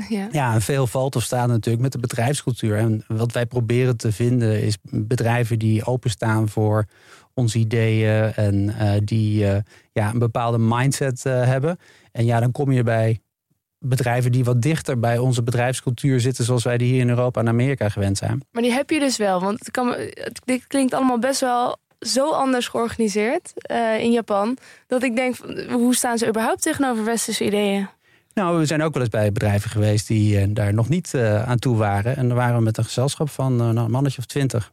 ja. 0.10 0.28
Ja, 0.32 0.54
en 0.54 0.62
veel 0.62 0.88
valt 0.88 1.15
of 1.15 1.23
staat 1.23 1.47
natuurlijk 1.47 1.84
met 1.84 1.91
de 1.91 1.99
bedrijfscultuur. 1.99 2.78
En 2.78 3.04
wat 3.08 3.32
wij 3.32 3.45
proberen 3.45 3.97
te 3.97 4.12
vinden 4.12 4.63
is 4.63 4.78
bedrijven 4.89 5.60
die 5.60 5.86
openstaan 5.86 6.49
voor 6.49 6.86
onze 7.34 7.60
ideeën 7.60 8.34
en 8.34 8.73
die 9.06 9.38
ja, 9.91 10.10
een 10.13 10.19
bepaalde 10.19 10.58
mindset 10.60 11.23
hebben. 11.23 11.78
En 12.12 12.26
ja, 12.26 12.39
dan 12.39 12.52
kom 12.52 12.71
je 12.71 12.84
bij 12.84 13.21
bedrijven 13.83 14.31
die 14.31 14.43
wat 14.43 14.61
dichter 14.61 14.99
bij 14.99 15.17
onze 15.17 15.43
bedrijfscultuur 15.43 16.19
zitten, 16.19 16.43
zoals 16.43 16.63
wij 16.63 16.77
die 16.77 16.91
hier 16.91 16.99
in 16.99 17.09
Europa 17.09 17.41
en 17.41 17.47
Amerika 17.47 17.89
gewend 17.89 18.17
zijn. 18.17 18.43
Maar 18.51 18.61
die 18.61 18.71
heb 18.71 18.89
je 18.89 18.99
dus 18.99 19.17
wel. 19.17 19.41
Want 19.41 19.59
het, 19.59 19.71
kan, 19.71 19.87
het 19.97 20.41
dit 20.45 20.67
klinkt 20.67 20.93
allemaal 20.93 21.19
best 21.19 21.39
wel 21.39 21.77
zo 21.99 22.31
anders 22.31 22.67
georganiseerd 22.67 23.53
eh, 23.55 23.99
in 23.99 24.11
Japan. 24.11 24.57
Dat 24.87 25.03
ik 25.03 25.15
denk, 25.15 25.35
hoe 25.69 25.95
staan 25.95 26.17
ze 26.17 26.27
überhaupt 26.27 26.61
tegenover 26.61 27.05
westerse 27.05 27.45
ideeën? 27.45 27.87
Nou, 28.33 28.59
we 28.59 28.65
zijn 28.65 28.83
ook 28.83 28.93
wel 28.93 29.01
eens 29.01 29.11
bij 29.11 29.31
bedrijven 29.31 29.69
geweest 29.69 30.07
die 30.07 30.39
eh, 30.39 30.47
daar 30.49 30.73
nog 30.73 30.89
niet 30.89 31.13
eh, 31.13 31.43
aan 31.43 31.59
toe 31.59 31.77
waren. 31.77 32.15
En 32.15 32.27
dan 32.27 32.37
waren 32.37 32.57
we 32.57 32.63
met 32.63 32.77
een 32.77 32.83
gezelschap 32.83 33.29
van 33.29 33.55
nou, 33.55 33.77
een 33.77 33.91
mannetje 33.91 34.19
of 34.19 34.25
twintig. 34.25 34.71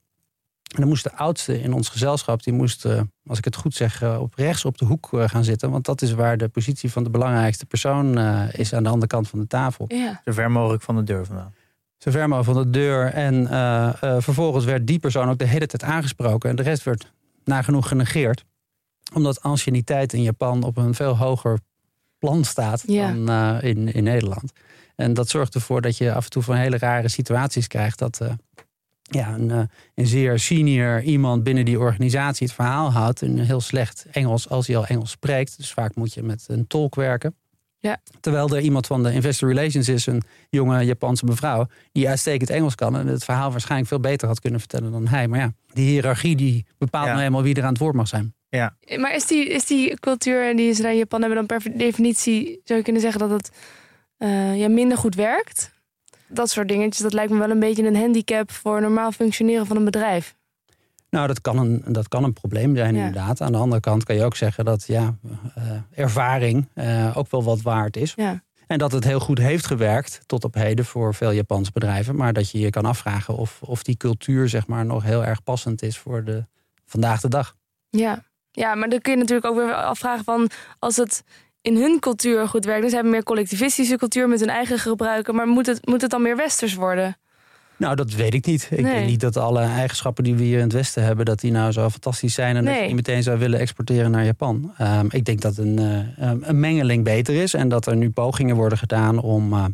En 0.70 0.80
dan 0.80 0.88
moest 0.88 1.04
de 1.04 1.14
oudste 1.16 1.60
in 1.62 1.72
ons 1.72 1.88
gezelschap, 1.88 2.42
die 2.42 2.52
moest, 2.52 2.84
eh, 2.84 3.00
als 3.26 3.38
ik 3.38 3.44
het 3.44 3.56
goed 3.56 3.74
zeg, 3.74 4.02
eh, 4.02 4.20
op 4.20 4.34
rechts 4.34 4.64
op 4.64 4.78
de 4.78 4.84
hoek 4.84 5.08
eh, 5.12 5.28
gaan 5.28 5.44
zitten. 5.44 5.70
Want 5.70 5.84
dat 5.84 6.02
is 6.02 6.12
waar 6.12 6.36
de 6.36 6.48
positie 6.48 6.92
van 6.92 7.04
de 7.04 7.10
belangrijkste 7.10 7.66
persoon 7.66 8.18
eh, 8.18 8.42
is 8.52 8.72
aan 8.74 8.82
de 8.82 8.88
andere 8.88 9.06
kant 9.06 9.28
van 9.28 9.38
de 9.40 9.46
tafel. 9.46 9.84
Ja. 9.88 10.20
Zo 10.24 10.32
ver 10.32 10.50
mogelijk 10.50 10.82
van 10.82 10.96
de 10.96 11.04
deur 11.04 11.26
vandaan. 11.26 11.54
Zo 11.98 12.10
ver 12.10 12.28
mogelijk 12.28 12.54
van 12.54 12.64
de 12.64 12.70
deur. 12.70 13.06
En 13.12 13.46
eh, 13.46 14.02
eh, 14.02 14.16
vervolgens 14.22 14.64
werd 14.64 14.86
die 14.86 14.98
persoon 14.98 15.28
ook 15.28 15.38
de 15.38 15.46
hele 15.46 15.66
tijd 15.66 15.82
aangesproken. 15.82 16.50
En 16.50 16.56
de 16.56 16.62
rest 16.62 16.82
werd 16.82 17.12
nagenoeg 17.44 17.88
genegeerd. 17.88 18.44
Omdat 19.14 19.42
anciëniteit 19.42 20.12
in 20.12 20.22
Japan 20.22 20.62
op 20.62 20.76
een 20.76 20.94
veel 20.94 21.16
hoger 21.16 21.58
plan 22.18 22.44
staat 22.44 22.82
Ja. 22.86 23.12
dan 23.12 23.28
eh, 23.28 23.68
in, 23.70 23.92
in 23.92 24.04
Nederland. 24.04 24.52
En 24.96 25.14
dat 25.14 25.28
zorgt 25.28 25.54
ervoor 25.54 25.80
dat 25.80 25.96
je 25.96 26.12
af 26.12 26.24
en 26.24 26.30
toe 26.30 26.42
van 26.42 26.56
hele 26.56 26.78
rare 26.78 27.08
situaties 27.08 27.66
krijgt. 27.66 27.98
Dat 27.98 28.20
eh, 28.20 28.32
ja, 29.10 29.34
een, 29.34 29.50
eh, 29.50 29.62
een 29.94 30.06
zeer 30.06 30.38
senior 30.38 31.02
iemand 31.02 31.42
binnen 31.42 31.64
die 31.64 31.78
organisatie 31.78 32.46
het 32.46 32.54
verhaal 32.54 32.92
houdt. 32.92 33.20
een 33.20 33.38
heel 33.38 33.60
slecht 33.60 34.06
Engels, 34.10 34.48
als 34.48 34.66
hij 34.66 34.76
al 34.76 34.86
Engels 34.86 35.10
spreekt. 35.10 35.56
Dus 35.56 35.72
vaak 35.72 35.94
moet 35.94 36.14
je 36.14 36.22
met 36.22 36.44
een 36.48 36.66
tolk 36.66 36.94
werken. 36.94 37.34
Ja. 37.78 38.00
Terwijl 38.20 38.56
er 38.56 38.60
iemand 38.60 38.86
van 38.86 39.02
de 39.02 39.12
investor 39.12 39.48
relations 39.48 39.88
is, 39.88 40.06
een 40.06 40.22
jonge 40.50 40.84
Japanse 40.84 41.24
mevrouw, 41.24 41.66
die 41.92 42.08
uitstekend 42.08 42.50
Engels 42.50 42.74
kan 42.74 42.96
en 42.96 43.06
het 43.06 43.24
verhaal 43.24 43.50
waarschijnlijk 43.50 43.88
veel 43.88 44.00
beter 44.00 44.28
had 44.28 44.40
kunnen 44.40 44.60
vertellen 44.60 44.92
dan 44.92 45.06
hij. 45.06 45.28
Maar 45.28 45.38
ja, 45.38 45.52
die 45.72 45.88
hiërarchie 45.88 46.36
die 46.36 46.66
bepaalt 46.78 47.06
Ja. 47.06 47.12
nou 47.12 47.24
eenmaal 47.24 47.42
wie 47.42 47.54
er 47.54 47.62
aan 47.62 47.68
het 47.68 47.78
woord 47.78 47.94
mag 47.94 48.08
zijn. 48.08 48.34
Ja, 48.48 48.76
Maar 48.96 49.14
is 49.14 49.26
die, 49.26 49.48
is 49.48 49.66
die 49.66 49.98
cultuur 49.98 50.56
die 50.56 50.72
ze 50.72 50.82
daar 50.82 50.90
in 50.90 50.98
Japan 50.98 51.20
hebben 51.22 51.46
dan 51.46 51.58
per 51.58 51.78
definitie... 51.78 52.60
zou 52.64 52.78
je 52.78 52.84
kunnen 52.84 53.02
zeggen 53.02 53.20
dat 53.20 53.30
het 53.30 53.50
eh, 54.16 54.58
ja, 54.58 54.68
minder 54.68 54.98
goed 54.98 55.14
werkt? 55.14 55.72
Dat 56.30 56.50
soort 56.50 56.68
dingetjes, 56.68 57.02
dat 57.02 57.12
lijkt 57.12 57.32
me 57.32 57.38
wel 57.38 57.50
een 57.50 57.60
beetje 57.60 57.86
een 57.86 57.96
handicap 57.96 58.50
voor 58.50 58.80
normaal 58.80 59.12
functioneren 59.12 59.66
van 59.66 59.76
een 59.76 59.84
bedrijf. 59.84 60.34
Nou, 61.10 61.26
dat 61.26 61.40
kan 61.40 61.58
een, 61.58 61.82
dat 61.88 62.08
kan 62.08 62.24
een 62.24 62.32
probleem 62.32 62.76
zijn, 62.76 62.94
Ja. 62.94 63.06
inderdaad. 63.06 63.40
Aan 63.40 63.52
de 63.52 63.58
andere 63.58 63.80
kant 63.80 64.04
kan 64.04 64.16
je 64.16 64.24
ook 64.24 64.36
zeggen 64.36 64.64
dat 64.64 64.86
ja, 64.86 65.16
eh, 65.54 65.64
ervaring 65.90 66.68
eh, 66.74 67.16
ook 67.16 67.30
wel 67.30 67.42
wat 67.42 67.62
waard 67.62 67.96
is. 67.96 68.12
Ja. 68.16 68.42
En 68.66 68.78
dat 68.78 68.92
het 68.92 69.04
heel 69.04 69.20
goed 69.20 69.38
heeft 69.38 69.66
gewerkt 69.66 70.20
tot 70.26 70.44
op 70.44 70.54
heden 70.54 70.84
voor 70.84 71.14
veel 71.14 71.30
Japanse 71.32 71.70
bedrijven. 71.72 72.16
Maar 72.16 72.32
dat 72.32 72.50
je 72.50 72.58
je 72.58 72.70
kan 72.70 72.84
afvragen 72.84 73.36
of, 73.36 73.62
of 73.62 73.82
die 73.82 73.96
cultuur 73.96 74.48
zeg 74.48 74.66
maar, 74.66 74.86
nog 74.86 75.02
heel 75.02 75.24
erg 75.24 75.42
passend 75.42 75.82
is 75.82 75.98
voor 75.98 76.24
de 76.24 76.46
vandaag 76.86 77.20
de 77.20 77.28
dag. 77.28 77.56
Ja. 77.88 78.24
ja, 78.50 78.74
maar 78.74 78.88
dan 78.88 79.00
kun 79.00 79.12
je 79.12 79.18
natuurlijk 79.18 79.46
ook 79.46 79.56
weer 79.56 79.74
afvragen 79.74 80.24
van 80.24 80.50
als 80.78 80.96
het 80.96 81.24
in 81.62 81.76
hun 81.76 81.98
cultuur 82.00 82.48
goed 82.48 82.64
werkt. 82.64 82.80
Dus 82.80 82.88
ze 82.90 82.94
hebben 82.96 83.12
meer 83.14 83.22
collectivistische 83.22 83.96
cultuur 83.96 84.28
met 84.28 84.40
hun 84.40 84.48
eigen 84.48 84.78
gebruiken. 84.78 85.34
Maar 85.34 85.46
moet 85.46 85.66
het, 85.66 85.86
moet 85.86 86.00
het 86.00 86.10
dan 86.10 86.22
meer 86.22 86.36
westers 86.36 86.74
worden? 86.74 87.16
Nou, 87.76 87.94
dat 87.96 88.12
weet 88.12 88.34
ik 88.34 88.46
niet. 88.46 88.68
Ik 88.70 88.80
Nee. 88.80 88.92
denk 88.94 89.06
niet 89.06 89.20
dat 89.20 89.36
alle 89.36 89.60
eigenschappen 89.60 90.24
die 90.24 90.34
we 90.34 90.42
hier 90.42 90.56
in 90.56 90.62
het 90.64 90.72
Westen 90.72 91.02
hebben, 91.04 91.24
dat 91.24 91.40
die 91.40 91.50
nou 91.52 91.72
zo 91.72 91.88
fantastisch 91.90 92.34
zijn 92.34 92.56
en 92.56 92.64
dat 92.64 92.74
je 92.74 92.86
die 92.86 92.94
meteen 92.94 93.22
zou 93.22 93.38
willen 93.38 93.58
exporteren 93.58 94.10
naar 94.10 94.24
Japan. 94.24 94.72
Ehm, 94.78 95.06
ik 95.10 95.24
denk 95.24 95.40
dat 95.40 95.56
een, 95.56 95.78
eh, 95.78 96.32
een 96.40 96.60
mengeling 96.60 97.04
beter 97.04 97.34
is 97.34 97.54
en 97.54 97.68
dat 97.68 97.86
er 97.86 97.96
nu 97.96 98.10
pogingen 98.10 98.56
worden 98.56 98.78
gedaan 98.78 99.18
om 99.18 99.52
eh, 99.52 99.64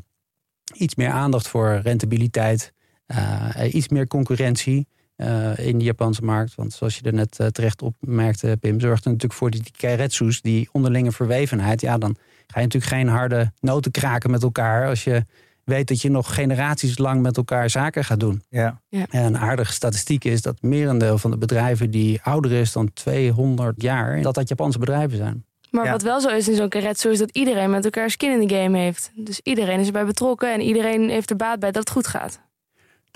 iets 0.74 0.94
meer 0.94 1.10
aandacht 1.10 1.48
voor 1.48 1.80
rentabiliteit, 1.82 2.72
eh, 3.06 3.48
iets 3.72 3.88
meer 3.88 4.06
concurrentie 4.06 4.86
eh, 5.16 5.58
in 5.58 5.78
de 5.78 5.84
Japanse 5.84 6.22
markt. 6.24 6.54
Want 6.54 6.72
zoals 6.72 6.96
je 6.96 7.02
er 7.02 7.14
net 7.14 7.38
eh, 7.38 7.46
terecht 7.46 7.82
opmerkte, 7.82 8.56
Pim, 8.60 8.80
zorgt 8.80 9.04
er 9.04 9.10
natuurlijk 9.10 9.38
voor 9.38 9.50
die, 9.50 9.62
die 9.62 9.72
keiretsu's, 9.76 10.40
die 10.40 10.68
onderlinge 10.72 11.12
verwevenheid. 11.12 11.80
Ja, 11.80 11.98
dan 11.98 12.16
ga 12.46 12.60
je 12.60 12.66
natuurlijk 12.66 12.92
geen 12.92 13.08
harde 13.08 13.52
noten 13.60 13.90
kraken 13.90 14.30
met 14.30 14.42
elkaar 14.42 14.88
als 14.88 15.04
je 15.04 15.24
weet 15.64 15.88
dat 15.88 16.02
je 16.02 16.10
nog 16.10 16.34
generaties 16.34 16.98
lang 16.98 17.22
met 17.22 17.36
elkaar 17.36 17.70
zaken 17.70 18.04
gaat 18.04 18.20
doen. 18.20 18.42
Ja. 18.48 18.80
Ja. 18.88 19.06
En 19.10 19.24
een 19.24 19.38
aardige 19.38 19.72
statistiek 19.72 20.24
is 20.24 20.42
dat 20.42 20.62
merendeel 20.62 21.18
van 21.18 21.30
de 21.30 21.38
bedrijven 21.38 21.90
die 21.90 22.22
ouder 22.22 22.52
is 22.52 22.72
dan 22.72 22.92
200 22.92 23.82
jaar, 23.82 24.22
dat 24.22 24.34
dat 24.34 24.48
Japanse 24.48 24.78
bedrijven 24.78 25.16
zijn. 25.16 25.44
Maar 25.70 25.84
Ja. 25.84 25.90
wat 25.90 26.02
wel 26.02 26.20
zo 26.20 26.28
is 26.28 26.48
in 26.48 26.54
zo'n 26.54 26.68
karetsu 26.68 27.10
is 27.10 27.18
dat 27.18 27.30
iedereen 27.30 27.70
met 27.70 27.84
elkaar 27.84 28.10
skin 28.10 28.40
in 28.40 28.46
de 28.46 28.54
game 28.54 28.78
heeft. 28.78 29.10
Dus 29.14 29.40
iedereen 29.42 29.80
is 29.80 29.86
erbij 29.86 30.04
betrokken 30.04 30.52
en 30.52 30.60
iedereen 30.60 31.08
heeft 31.10 31.30
er 31.30 31.36
baat 31.36 31.58
bij 31.60 31.70
dat 31.72 31.82
het 31.82 31.92
goed 31.92 32.06
gaat. 32.06 32.40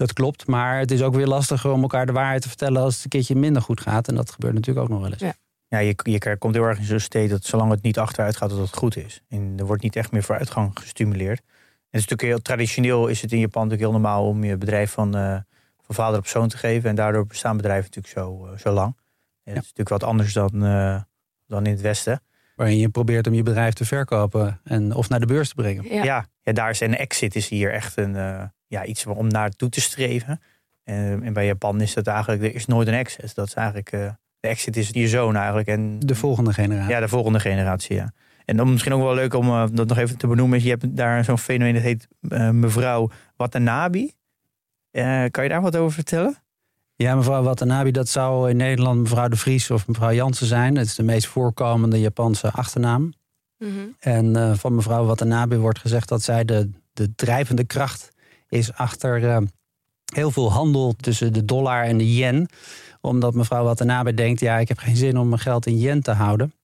Dat 0.01 0.13
klopt, 0.13 0.47
maar 0.47 0.79
het 0.79 0.91
is 0.91 1.03
ook 1.03 1.15
weer 1.15 1.27
lastiger 1.27 1.71
om 1.71 1.83
elkaar 1.83 2.07
de 2.07 2.13
waarheid 2.13 2.43
te 2.43 2.49
vertellen 2.49 2.83
als 2.83 2.95
het 2.95 3.05
een 3.05 3.11
keertje 3.11 3.37
minder 3.37 3.63
goed 3.63 3.81
gaat. 3.81 4.09
En 4.09 4.15
dat 4.15 4.31
gebeurt 4.31 4.55
natuurlijk 4.55 4.87
ook 4.87 4.93
nog 4.93 5.01
wel 5.01 5.11
eens. 5.11 5.21
Ja. 5.21 5.35
Ja, 5.69 5.79
je, 5.79 5.95
je 6.03 6.37
komt 6.37 6.55
heel 6.55 6.65
erg 6.65 6.79
in 6.79 6.85
zo'n 6.85 6.99
state 6.99 7.29
dat 7.29 7.45
zolang 7.45 7.71
het 7.71 7.83
niet 7.83 7.99
achteruit 7.99 8.37
gaat, 8.37 8.51
dat 8.51 8.59
het 8.59 8.77
goed 8.77 8.97
is. 8.97 9.23
En 9.29 9.55
er 9.57 9.67
wordt 9.67 9.83
niet 9.83 9.97
echt 9.97 10.13
meer 10.13 10.23
vooruitgang 10.23 10.71
gestimuleerd. 10.75 11.39
En 11.39 11.47
het 11.91 12.01
is 12.01 12.01
natuurlijk 12.01 12.23
heel 12.23 12.43
traditioneel 12.43 13.07
is 13.07 13.23
het 13.23 13.33
in 13.33 13.39
Japan 13.39 13.63
natuurlijk 13.63 13.91
heel 13.91 14.01
normaal 14.01 14.27
om 14.27 14.45
je 14.45 14.57
bedrijf 14.57 14.91
van, 14.91 15.17
eh, 15.17 15.37
van 15.81 15.95
vader 15.95 16.19
op 16.19 16.27
zoon 16.27 16.49
te 16.49 16.57
geven. 16.57 16.91
En 16.91 16.97
daardoor 16.97 17.27
bestaan 17.27 17.57
bedrijven 17.57 17.85
natuurlijk 17.85 18.15
zo, 18.15 18.47
eh, 18.47 18.59
zo 18.59 18.71
lang. 18.71 18.97
En 19.45 19.55
dat 19.55 19.63
is 19.63 19.69
natuurlijk 19.69 19.89
wat 19.89 20.05
anders 20.05 20.33
dan, 20.33 20.65
eh, 20.65 21.01
dan 21.47 21.67
in 21.67 21.73
het 21.73 21.81
Westen. 21.81 22.23
Waarin 22.57 22.79
je 22.79 22.89
probeert 22.89 23.27
om 23.27 23.35
je 23.35 23.43
bedrijf 23.43 23.75
te 23.75 23.85
verkopen 23.85 24.61
en, 24.65 24.95
of 24.95 25.09
naar 25.09 25.21
de 25.21 25.27
beurs 25.27 25.49
te 25.49 25.55
brengen. 25.55 25.95
Ja. 25.95 26.05
Ja, 26.05 26.27
ja, 26.43 26.53
daar 26.53 26.71
is 26.71 26.81
een 26.81 26.97
exit 26.97 27.35
is 27.35 27.49
hier 27.49 27.73
echt 27.73 27.97
een, 27.97 28.17
eh, 28.17 28.43
ja, 28.71 28.85
iets 28.85 29.07
om 29.07 29.29
naartoe 29.29 29.69
te 29.69 29.81
streven. 29.81 30.41
En, 30.85 31.23
en 31.23 31.33
bij 31.33 31.47
Japan 31.47 31.81
is 31.81 31.95
dat 31.95 32.07
eigenlijk, 32.07 32.43
er 32.43 32.55
is 32.55 32.67
nooit 32.67 32.89
een 32.89 32.95
exit. 32.95 33.35
Dat 33.35 33.47
is 33.47 33.55
eigenlijk, 33.55 33.93
eh, 33.93 34.11
de 34.41 34.49
exit 34.49 34.77
is 34.77 34.89
je 34.93 35.09
zoon 35.09 35.37
eigenlijk. 35.37 35.69
En 35.69 35.99
De 35.99 36.15
volgende 36.15 36.53
generatie. 36.53 36.91
Ja, 36.91 37.01
de 37.01 37.09
volgende 37.09 37.41
generatie, 37.41 37.97
ja. 37.97 38.13
En 38.45 38.57
dan 38.57 38.71
misschien 38.71 38.93
ook 38.93 39.03
wel 39.03 39.15
leuk 39.15 39.35
om 39.35 39.47
eh, 39.47 39.65
dat 39.73 39.89
nog 39.89 39.99
even 39.99 40.17
te 40.17 40.27
benoemen. 40.27 40.59
Is, 40.59 40.65
je 40.65 40.71
hebt 40.71 40.97
daar 40.97 41.25
zo'n 41.25 41.39
fenomeen 41.39 41.75
dat 41.75 41.83
heet 41.83 42.09
eh, 42.29 42.51
mevrouw 42.51 43.11
Watanabe. 43.37 44.13
Eh, 44.91 45.25
kan 45.31 45.45
je 45.45 45.51
daar 45.51 45.63
wat 45.63 45.77
over 45.77 45.93
vertellen? 45.93 46.37
Ja, 46.95 47.15
mevrouw 47.15 47.43
Watanabe, 47.43 47.91
dat 47.91 48.09
zou 48.09 48.51
in 48.51 48.57
Nederland 48.57 49.01
mevrouw 49.01 49.29
de 49.29 49.37
Vries 49.37 49.71
of 49.71 49.87
mevrouw 49.87 50.13
Jansen 50.13 50.47
zijn. 50.47 50.77
Het 50.77 50.87
is 50.87 50.95
de 50.95 51.03
meest 51.03 51.27
voorkomende 51.27 52.01
Japanse 52.01 52.51
achternaam. 52.51 53.13
Mhm. 53.59 53.71
En 53.99 54.37
eh, 54.37 54.55
van 54.55 54.75
mevrouw 54.75 55.05
Watanabe 55.05 55.59
wordt 55.59 55.79
gezegd 55.79 56.09
dat 56.09 56.23
zij 56.23 56.45
de, 56.45 56.71
de 56.93 57.15
drijvende 57.15 57.65
kracht 57.65 58.11
is 58.51 58.73
achter 58.73 59.29
eh, 59.29 59.39
heel 60.15 60.31
veel 60.31 60.53
handel 60.53 60.95
tussen 60.97 61.33
de 61.33 61.45
dollar 61.45 61.85
en 61.85 61.99
de 61.99 62.15
yen. 62.15 62.49
Omdat 63.01 63.35
mevrouw 63.35 63.65
Watanabe 63.65 64.15
denkt, 64.15 64.41
ja, 64.41 64.59
ik 64.59 64.69
heb 64.69 64.79
geen 64.79 64.97
zin 64.97 65.19
om 65.19 65.29
mijn 65.29 65.41
geld 65.41 65.67
in 65.67 65.79
yen 65.79 66.03
te 66.03 66.11
houden. 66.11 66.55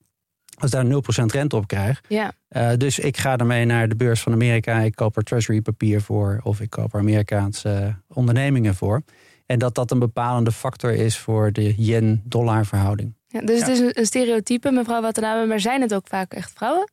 Als 0.59 0.71
daar 0.71 0.85
0% 0.85 0.89
rente 1.25 1.55
op 1.55 1.67
krijg. 1.67 2.01
Ja. 2.07 2.31
Eh, 2.47 2.71
dus 2.77 2.99
ik 2.99 3.17
ga 3.17 3.37
ermee 3.37 3.65
naar 3.65 3.89
de 3.89 3.95
beurs 3.95 4.21
van 4.21 4.33
Amerika. 4.33 4.79
Ik 4.79 4.95
koop 4.95 5.17
er 5.17 5.23
treasury 5.23 5.61
papier 5.61 6.01
voor. 6.01 6.39
Of 6.43 6.59
ik 6.59 6.69
koop 6.69 6.93
er 6.93 6.99
Amerikaanse 6.99 7.95
ondernemingen 8.07 8.75
voor. 8.75 9.01
En 9.45 9.59
dat 9.59 9.75
dat 9.75 9.91
een 9.91 9.99
bepalende 9.99 10.51
factor 10.51 10.93
is 10.93 11.17
voor 11.17 11.51
de 11.51 11.73
yen-dollar 11.77 12.65
verhouding. 12.65 13.15
Ja, 13.27 13.41
dus 13.41 13.59
het 13.59 13.69
is 13.69 13.79
een, 13.79 13.99
een 13.99 14.05
stereotype, 14.05 14.71
mevrouw 14.71 15.01
Watanabe, 15.01 15.47
maar 15.47 15.59
zijn 15.59 15.81
het 15.81 15.93
ook 15.93 16.07
vaak 16.07 16.33
echt 16.33 16.51
vrouwen? 16.51 16.91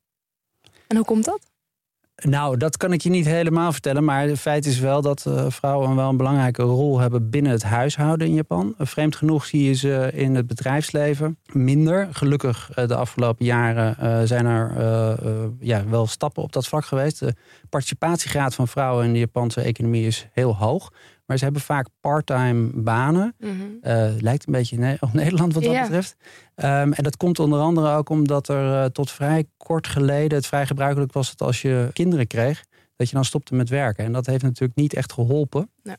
En 0.86 0.96
hoe 0.96 1.04
komt 1.04 1.24
dat? 1.24 1.40
Nou, 2.22 2.56
dat 2.56 2.76
kan 2.76 2.92
ik 2.92 3.00
je 3.00 3.10
niet 3.10 3.26
helemaal 3.26 3.72
vertellen. 3.72 4.04
Maar 4.04 4.28
het 4.28 4.40
feit 4.40 4.66
is 4.66 4.78
wel 4.78 5.02
dat 5.02 5.26
eh, 5.26 5.46
vrouwen 5.48 5.96
wel 5.96 6.08
een 6.08 6.16
belangrijke 6.16 6.62
rol 6.62 6.98
hebben 6.98 7.30
binnen 7.30 7.52
het 7.52 7.62
huishouden 7.62 8.26
in 8.26 8.34
Japan. 8.34 8.74
Vreemd 8.78 9.16
genoeg 9.16 9.44
zie 9.44 9.64
je 9.64 9.72
ze 9.72 10.10
in 10.12 10.34
het 10.34 10.46
bedrijfsleven 10.46 11.38
minder. 11.52 12.08
Gelukkig 12.10 12.70
eh, 12.74 12.88
de 12.88 12.94
afgelopen 12.94 13.44
jaren 13.44 13.98
eh, 13.98 14.20
zijn 14.24 14.46
er 14.46 14.72
ja, 15.60 15.88
wel 15.88 16.06
stappen 16.06 16.42
op 16.42 16.52
dat 16.52 16.66
vlak 16.66 16.84
geweest. 16.84 17.18
De 17.18 17.34
participatiegraad 17.68 18.54
van 18.54 18.68
vrouwen 18.68 19.04
in 19.04 19.12
de 19.12 19.18
Japanse 19.18 19.60
economie 19.60 20.06
is 20.06 20.28
heel 20.32 20.56
hoog. 20.56 20.92
Maar 21.26 21.38
ze 21.38 21.44
hebben 21.44 21.62
vaak 21.62 21.86
parttime 22.00 22.70
banen. 22.74 23.34
Eh, 23.80 24.10
lijkt 24.18 24.46
een 24.46 24.52
beetje 24.52 24.96
op 25.00 25.12
Nederland 25.22 25.54
wat 25.54 25.62
dat 25.62 25.72
Ja. 25.72 25.80
betreft. 25.82 26.16
Ehm, 26.54 26.92
en 26.92 27.02
dat 27.02 27.16
komt 27.16 27.38
onder 27.38 27.60
andere 27.60 27.96
ook 27.96 28.08
omdat 28.08 28.48
er 28.48 28.82
eh, 28.82 28.84
tot 28.90 29.10
vrij 29.10 29.44
kort 29.56 29.86
geleden... 29.86 30.36
het 30.38 30.46
vrij 30.46 30.66
gebruikelijk 30.66 31.12
was 31.12 31.36
dat 31.36 31.46
als 31.46 31.62
je 31.62 31.88
kinderen 31.92 32.26
kreeg... 32.26 32.64
dat 32.96 33.08
je 33.08 33.14
dan 33.14 33.24
stopte 33.24 33.54
met 33.54 33.68
werken. 33.68 34.04
En 34.04 34.12
dat 34.12 34.26
heeft 34.26 34.42
natuurlijk 34.42 34.78
niet 34.78 34.94
echt 34.94 35.12
geholpen... 35.12 35.70
Nee. 35.82 35.96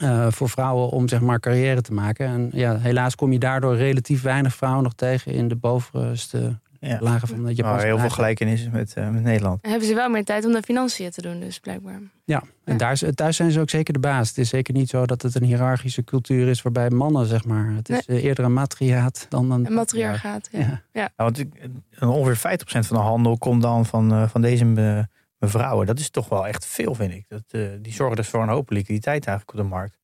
eh, 0.00 0.26
voor 0.30 0.48
vrouwen 0.48 0.88
om 0.88 1.08
zeg 1.08 1.20
maar 1.20 1.40
carrière 1.40 1.80
te 1.80 1.92
maken. 1.92 2.26
En 2.26 2.50
ja, 2.52 2.78
helaas 2.78 3.14
kom 3.14 3.32
je 3.32 3.38
daardoor 3.38 3.76
relatief 3.76 4.22
weinig 4.22 4.54
vrouwen 4.54 4.82
nog 4.82 4.94
tegen... 4.94 5.32
in 5.32 5.48
de 5.48 5.56
bovenste 5.56 6.58
Ja. 6.86 6.98
lagen 7.00 7.28
van 7.28 7.42
Maar 7.42 7.52
Japanse 7.52 7.86
heel 7.86 7.98
veel 7.98 8.10
gelijkenissen 8.10 8.70
met, 8.72 8.94
eh, 8.94 9.08
met 9.10 9.22
Nederland. 9.22 9.62
En 9.62 9.70
hebben 9.70 9.88
ze 9.88 9.94
wel 9.94 10.08
meer 10.08 10.24
tijd 10.24 10.44
om 10.44 10.52
de 10.52 10.62
financiën 10.62 11.10
te 11.10 11.22
doen, 11.22 11.40
dus 11.40 11.58
blijkbaar. 11.58 12.00
Ja, 12.24 12.40
en 12.64 12.72
Ja. 12.72 12.78
Daar, 12.78 12.92
is- 12.92 13.04
thuis 13.14 13.36
zijn 13.36 13.50
ze 13.50 13.60
ook 13.60 13.70
zeker 13.70 13.92
de 13.92 13.98
baas. 13.98 14.28
Het 14.28 14.38
is 14.38 14.48
zeker 14.48 14.74
niet 14.74 14.88
zo 14.88 15.06
dat 15.06 15.22
het 15.22 15.34
een 15.34 15.44
hiërarchische 15.44 16.04
cultuur 16.04 16.48
is... 16.48 16.62
waarbij 16.62 16.90
mannen, 16.90 17.26
zeg 17.26 17.44
maar... 17.44 17.72
het 17.74 17.88
is 17.88 18.06
eh, 18.06 18.24
eerder 18.24 18.44
een 18.44 18.52
matriaat 18.52 19.26
dan 19.28 19.50
een... 19.50 19.66
En 19.66 19.72
matriarchaat. 19.72 20.48
Ja. 20.52 20.58
Ja. 20.60 20.82
Ja, 20.92 21.10
want 21.16 21.38
ik- 21.38 21.54
eh, 21.98 22.10
ongeveer 22.10 22.36
50% 22.36 22.86
van 22.86 22.96
de 22.96 23.02
handel 23.02 23.38
komt 23.38 23.62
dan 23.62 23.86
van, 23.86 24.12
eh, 24.12 24.28
van 24.28 24.40
deze 24.40 24.64
me- 24.64 25.06
mevrouwen. 25.38 25.86
Dat 25.86 25.98
is 25.98 26.10
toch 26.10 26.28
wel 26.28 26.46
echt 26.46 26.66
veel, 26.66 26.94
vind 26.94 27.12
ik. 27.12 27.24
Dat, 27.28 27.42
eh, 27.48 27.60
die 27.80 27.92
zorgen 27.92 28.16
dus 28.16 28.28
voor 28.28 28.42
een 28.42 28.48
hoop 28.48 28.70
liquiditeit 28.70 29.26
eigenlijk 29.26 29.58
op 29.58 29.64
de 29.64 29.70
markt. 29.74 29.98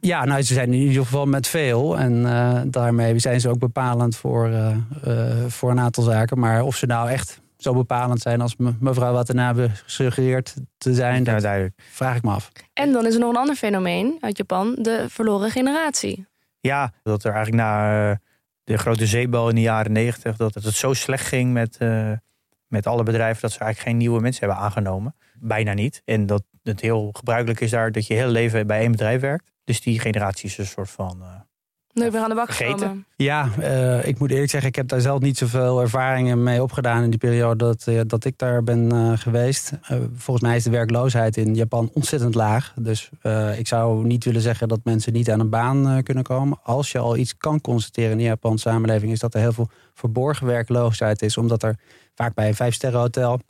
Ja, 0.00 0.24
nou, 0.24 0.42
ze 0.42 0.54
zijn 0.54 0.72
in 0.72 0.80
ieder 0.80 1.02
geval 1.04 1.26
met 1.26 1.46
veel. 1.46 1.98
En 1.98 2.26
eh, 2.26 2.60
daarmee 2.66 3.18
zijn 3.18 3.40
ze 3.40 3.48
ook 3.48 3.58
bepalend 3.58 4.16
voor, 4.16 4.46
eh, 4.48 4.70
eh, 5.04 5.46
voor 5.48 5.70
een 5.70 5.80
aantal 5.80 6.02
zaken. 6.04 6.38
Maar 6.38 6.62
of 6.62 6.76
ze 6.76 6.86
nou 6.86 7.10
echt 7.10 7.40
zo 7.56 7.74
bepalend 7.74 8.20
zijn 8.20 8.40
als 8.40 8.56
me- 8.56 8.74
mevrouw 8.80 9.12
Watanabe 9.12 9.70
suggereert 9.86 10.54
te 10.78 10.94
zijn, 10.94 11.24
Ja, 11.24 11.32
dat 11.32 11.42
duidelijk. 11.42 11.74
vraag 11.90 12.16
ik 12.16 12.22
me 12.22 12.30
af. 12.30 12.50
En 12.72 12.92
dan 12.92 13.06
is 13.06 13.14
er 13.14 13.20
nog 13.20 13.30
een 13.30 13.36
ander 13.40 13.54
fenomeen 13.56 14.16
uit 14.20 14.36
Japan, 14.36 14.74
de 14.80 15.04
verloren 15.08 15.50
generatie. 15.50 16.26
Ja, 16.60 16.92
dat 17.02 17.24
er 17.24 17.32
eigenlijk 17.32 17.62
na 17.62 18.20
de 18.64 18.78
grote 18.78 19.06
zeebel 19.06 19.48
in 19.48 19.54
de 19.54 19.60
jaren 19.60 19.92
negentig... 19.92 20.36
dat 20.36 20.54
het 20.54 20.64
zo 20.74 20.92
slecht 20.92 21.26
ging 21.26 21.52
met, 21.52 21.76
eh, 21.76 22.10
met 22.66 22.86
alle 22.86 23.02
bedrijven... 23.02 23.40
dat 23.42 23.52
ze 23.52 23.58
eigenlijk 23.58 23.88
geen 23.90 23.98
nieuwe 23.98 24.20
mensen 24.20 24.46
hebben 24.46 24.64
aangenomen. 24.64 25.14
Bijna 25.34 25.72
niet. 25.72 26.02
En 26.04 26.26
dat 26.26 26.42
het 26.62 26.80
heel 26.80 27.10
gebruikelijk 27.12 27.60
is 27.60 27.70
daar 27.70 27.92
dat 27.92 28.06
je 28.06 28.14
heel 28.14 28.28
leven 28.28 28.66
bij 28.66 28.80
één 28.80 28.90
bedrijf 28.90 29.20
werkt. 29.20 29.50
Dus 29.64 29.80
die 29.80 30.00
generatie 30.00 30.48
is 30.48 30.58
een 30.58 30.66
soort 30.66 30.90
van... 30.90 31.18
eh, 31.22 31.26
Nooit 31.92 32.12
meer 32.12 32.20
aan 32.22 32.28
de 32.28 32.34
bak 32.34 32.46
Vergeten. 32.46 32.78
gekomen. 32.78 33.06
Ja, 33.16 33.48
eh, 33.60 34.06
ik 34.06 34.18
moet 34.18 34.30
eerlijk 34.30 34.50
zeggen, 34.50 34.68
ik 34.68 34.76
heb 34.76 34.88
daar 34.88 35.00
zelf 35.00 35.20
niet 35.20 35.38
zoveel 35.38 35.80
ervaringen 35.80 36.42
mee 36.42 36.62
opgedaan 36.62 37.02
in 37.02 37.10
die 37.10 37.18
periode 37.18 37.64
dat, 37.64 37.86
eh, 37.86 38.00
dat 38.06 38.24
ik 38.24 38.38
daar 38.38 38.62
ben 38.62 38.92
eh, 38.92 39.12
geweest. 39.14 39.72
Eh, 39.82 39.98
volgens 40.14 40.46
mij 40.46 40.56
is 40.56 40.64
de 40.64 40.70
werkloosheid 40.70 41.36
in 41.36 41.54
Japan 41.54 41.90
ontzettend 41.94 42.34
laag. 42.34 42.72
Dus 42.76 43.10
eh, 43.20 43.58
ik 43.58 43.66
zou 43.66 44.04
niet 44.06 44.24
willen 44.24 44.40
zeggen 44.40 44.68
dat 44.68 44.80
mensen 44.84 45.12
niet 45.12 45.30
aan 45.30 45.40
een 45.40 45.50
baan 45.50 45.88
eh, 45.88 46.02
kunnen 46.02 46.22
komen. 46.24 46.58
Als 46.62 46.92
je 46.92 46.98
al 46.98 47.16
iets 47.16 47.36
kan 47.36 47.60
constateren 47.60 48.10
in 48.10 48.16
de 48.16 48.22
Japanse 48.22 48.68
samenleving, 48.68 49.12
is 49.12 49.18
dat 49.20 49.34
er 49.34 49.40
heel 49.40 49.52
veel 49.52 49.70
verborgen 49.94 50.46
werkloosheid 50.46 51.22
is. 51.22 51.36
Omdat 51.36 51.62
er 51.62 51.76
vaak 52.14 52.34
bij 52.34 52.48
een 52.48 52.54
vijfsterrenhotel 52.54 53.40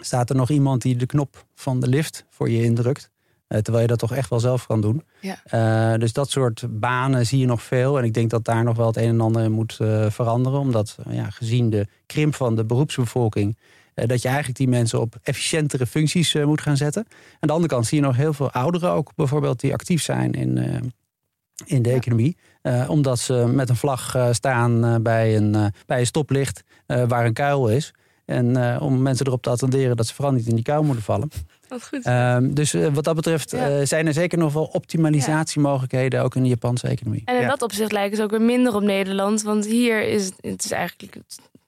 staat 0.00 0.30
er 0.30 0.36
nog 0.36 0.50
iemand 0.50 0.82
die 0.82 0.96
de 0.96 1.06
knop 1.06 1.44
van 1.54 1.80
de 1.80 1.88
lift 1.88 2.24
voor 2.28 2.50
je 2.50 2.62
indrukt. 2.62 3.10
Eh, 3.50 3.58
terwijl 3.58 3.82
je 3.82 3.88
dat 3.88 3.98
toch 3.98 4.12
echt 4.12 4.30
wel 4.30 4.40
zelf 4.40 4.66
kan 4.66 4.80
doen. 4.80 5.04
Ja. 5.20 5.40
Eh, 5.44 5.98
dus 5.98 6.12
dat 6.12 6.30
soort 6.30 6.64
banen 6.70 7.26
zie 7.26 7.38
je 7.38 7.46
nog 7.46 7.62
veel. 7.62 7.98
En 7.98 8.04
ik 8.04 8.14
denk 8.14 8.30
dat 8.30 8.44
daar 8.44 8.64
nog 8.64 8.76
wel 8.76 8.86
het 8.86 8.96
een 8.96 9.08
en 9.08 9.20
ander 9.20 9.42
in 9.42 9.52
moet 9.52 9.76
eh, 9.80 10.10
veranderen. 10.10 10.58
Omdat 10.58 10.96
ja, 11.08 11.30
gezien 11.30 11.70
de 11.70 11.86
krimp 12.06 12.34
van 12.34 12.56
de 12.56 12.64
beroepsbevolking... 12.64 13.58
dat 13.94 14.22
je 14.22 14.28
eigenlijk 14.28 14.58
die 14.58 14.68
mensen 14.68 15.00
op 15.00 15.16
efficiëntere 15.22 15.86
functies 15.86 16.34
moet 16.34 16.60
gaan 16.60 16.76
zetten. 16.76 17.04
Aan 17.08 17.48
de 17.48 17.52
andere 17.52 17.72
kant 17.72 17.86
zie 17.86 18.00
je 18.00 18.04
nog 18.04 18.16
heel 18.16 18.32
veel 18.32 18.50
ouderen 18.50 18.90
ook 18.90 19.14
bijvoorbeeld 19.14 19.60
die 19.60 19.72
actief 19.72 20.02
zijn 20.02 20.32
in, 20.32 20.58
in 21.64 21.82
de 21.82 21.90
economie. 21.90 22.36
omdat 22.88 23.18
ze 23.18 23.34
met 23.34 23.68
een 23.68 23.76
vlag 23.76 24.16
staan 24.30 25.02
bij, 25.02 25.36
een, 25.36 25.72
bij 25.86 26.00
een 26.00 26.06
stoplicht 26.06 26.62
waar 26.86 27.26
een 27.26 27.32
kuil 27.32 27.68
is. 27.68 27.92
En 28.30 28.80
om 28.80 29.02
mensen 29.02 29.26
erop 29.26 29.42
te 29.42 29.50
attenderen 29.50 29.96
dat 29.96 30.06
ze 30.06 30.14
vooral 30.14 30.32
niet 30.32 30.46
in 30.46 30.54
die 30.54 30.64
kuil 30.64 30.82
moeten 30.82 31.04
vallen. 31.04 31.30
Wat 31.70 31.86
goed. 31.86 32.04
Ehm, 32.04 32.52
dus 32.52 32.74
eh, 32.74 32.86
wat 32.92 33.04
dat 33.04 33.14
betreft 33.14 33.52
eh, 33.52 33.76
zijn 33.82 34.06
er 34.06 34.12
zeker 34.12 34.38
nog 34.38 34.52
wel 34.52 34.64
optimalisatiemogelijkheden 34.64 36.22
ook 36.22 36.34
in 36.34 36.42
de 36.42 36.48
Japanse 36.48 36.88
economie. 36.88 37.22
En 37.24 37.40
in 37.40 37.48
dat 37.48 37.62
opzicht 37.62 37.92
lijken 37.92 38.16
ze 38.16 38.22
ook 38.22 38.30
weer 38.30 38.42
minder 38.42 38.74
op 38.74 38.82
Nederland. 38.82 39.42
Want 39.42 39.66
hier 39.66 40.02
is 40.02 40.24
het, 40.24 40.34
het 40.40 40.64
is 40.64 40.70
eigenlijk 40.70 41.16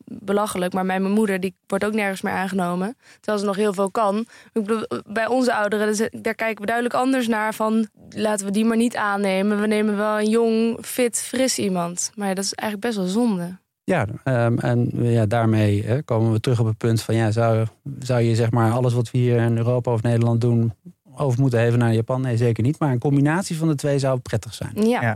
belachelijk. 0.05 0.73
Maar 0.73 0.87
mijn 0.87 1.11
moeder 1.11 1.41
die 1.41 1.55
wordt 1.67 1.85
ook 1.85 1.93
nergens 1.93 2.21
meer 2.21 2.33
aangenomen. 2.33 2.97
Terwijl 3.15 3.39
ze 3.39 3.45
nog 3.45 3.57
heel 3.57 3.73
veel 3.73 3.91
kan. 3.91 4.19
Ik 4.53 4.65
bedoel, 4.65 4.87
bij 5.07 5.27
onze 5.27 5.55
ouderen, 5.55 6.11
daar 6.23 6.35
kijken 6.35 6.61
we 6.61 6.67
duidelijk 6.67 6.97
anders 6.97 7.29
naar. 7.29 7.55
Van 7.55 7.89
laten 8.09 8.47
we 8.47 8.53
die 8.53 8.65
maar 8.65 8.77
niet 8.77 8.97
aannemen. 8.97 9.61
We 9.61 9.67
nemen 9.67 9.97
wel 9.97 10.19
een 10.19 10.29
jong, 10.29 10.79
fit, 10.81 11.17
fris 11.19 11.59
iemand. 11.59 12.11
Maar 12.15 12.35
dat 12.35 12.45
is 12.45 12.53
eigenlijk 12.55 12.95
best 12.95 12.99
wel 12.99 13.23
zonde. 13.25 13.61
Ja, 13.93 14.07
um, 14.47 14.59
en 14.59 14.91
ja, 14.93 15.27
daarmee 15.27 15.85
hè, 15.85 16.03
komen 16.03 16.33
we 16.33 16.41
terug 16.41 16.61
op 16.61 16.67
het 16.67 16.77
punt 16.77 17.03
van 17.03 17.15
ja, 17.15 17.31
zou, 17.31 17.67
zou 17.99 18.21
je 18.21 18.35
zeg 18.35 18.51
maar 18.51 18.73
alles 18.73 18.95
wat 18.95 19.11
we 19.11 19.19
hier 19.19 19.41
in 19.41 19.57
Europa 19.57 19.93
of 19.93 20.03
Nederland 20.03 20.41
doen 20.41 20.73
over 21.17 21.41
moeten 21.41 21.61
heffen 21.61 21.79
naar 21.79 21.95
Japan? 21.95 22.21
Nee, 22.21 22.37
zeker 22.37 22.63
niet. 22.63 22.79
Maar 22.79 22.93
een 22.93 22.99
combinatie 22.99 23.57
van 23.57 23.69
de 23.69 23.75
twee 23.75 23.99
zou 23.99 24.19
prettig 24.19 24.55
zijn. 24.55 24.89
Ja. 24.89 25.03
ja. 25.03 25.15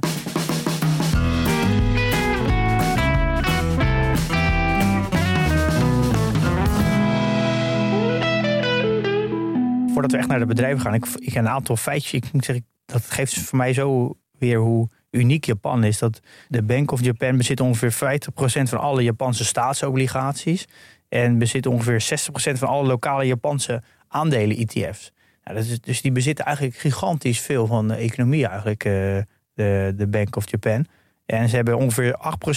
Voordat 9.93 10.11
we 10.11 10.19
echt 10.19 10.29
naar 10.29 10.39
de 10.39 10.47
bedrijven 10.47 10.81
gaan, 10.81 10.95
ik, 10.95 11.07
ik 11.19 11.35
een 11.35 11.49
aantal 11.49 11.77
feitjes. 11.77 12.13
Ik 12.13 12.33
moet 12.33 12.45
zeggen, 12.45 12.67
dat 12.87 13.05
geeft 13.05 13.39
voor 13.39 13.59
mij 13.59 13.73
zo 13.73 14.17
weer 14.39 14.59
hoe 14.59 14.89
uniek 15.17 15.45
Japan 15.45 15.85
is. 15.85 15.99
Dat 15.99 16.21
de 16.49 16.63
Bank 16.63 16.93
of 16.93 17.01
Japan 17.01 17.37
bezit 17.37 17.61
ongeveer 17.61 17.93
50% 17.93 18.63
van 18.63 18.79
alle 18.79 19.03
Japanse 19.03 19.45
staatsobligaties. 19.45 20.67
En 21.09 21.39
bezit 21.39 21.67
ongeveer 21.67 22.03
60% 22.55 22.59
van 22.59 22.69
alle 22.69 22.87
lokale 22.87 23.25
Japanse 23.25 23.83
aandelen 24.09 24.57
ETF's. 24.57 25.13
dat 25.43 25.57
is, 25.57 25.81
dus 25.81 26.01
die 26.01 26.13
bezitten 26.13 26.45
eigenlijk 26.45 26.77
gigantisch 26.77 27.41
veel 27.41 27.67
van 27.67 27.89
de 27.89 27.95
economie 27.95 28.47
eigenlijk, 28.47 28.85
uh, 28.85 28.93
de, 29.55 29.93
de 29.97 30.07
Bank 30.07 30.37
of 30.37 30.51
Japan. 30.51 30.87
En 31.27 31.49
ze 31.49 31.57
hebben 31.57 31.77
ongeveer 31.77 32.17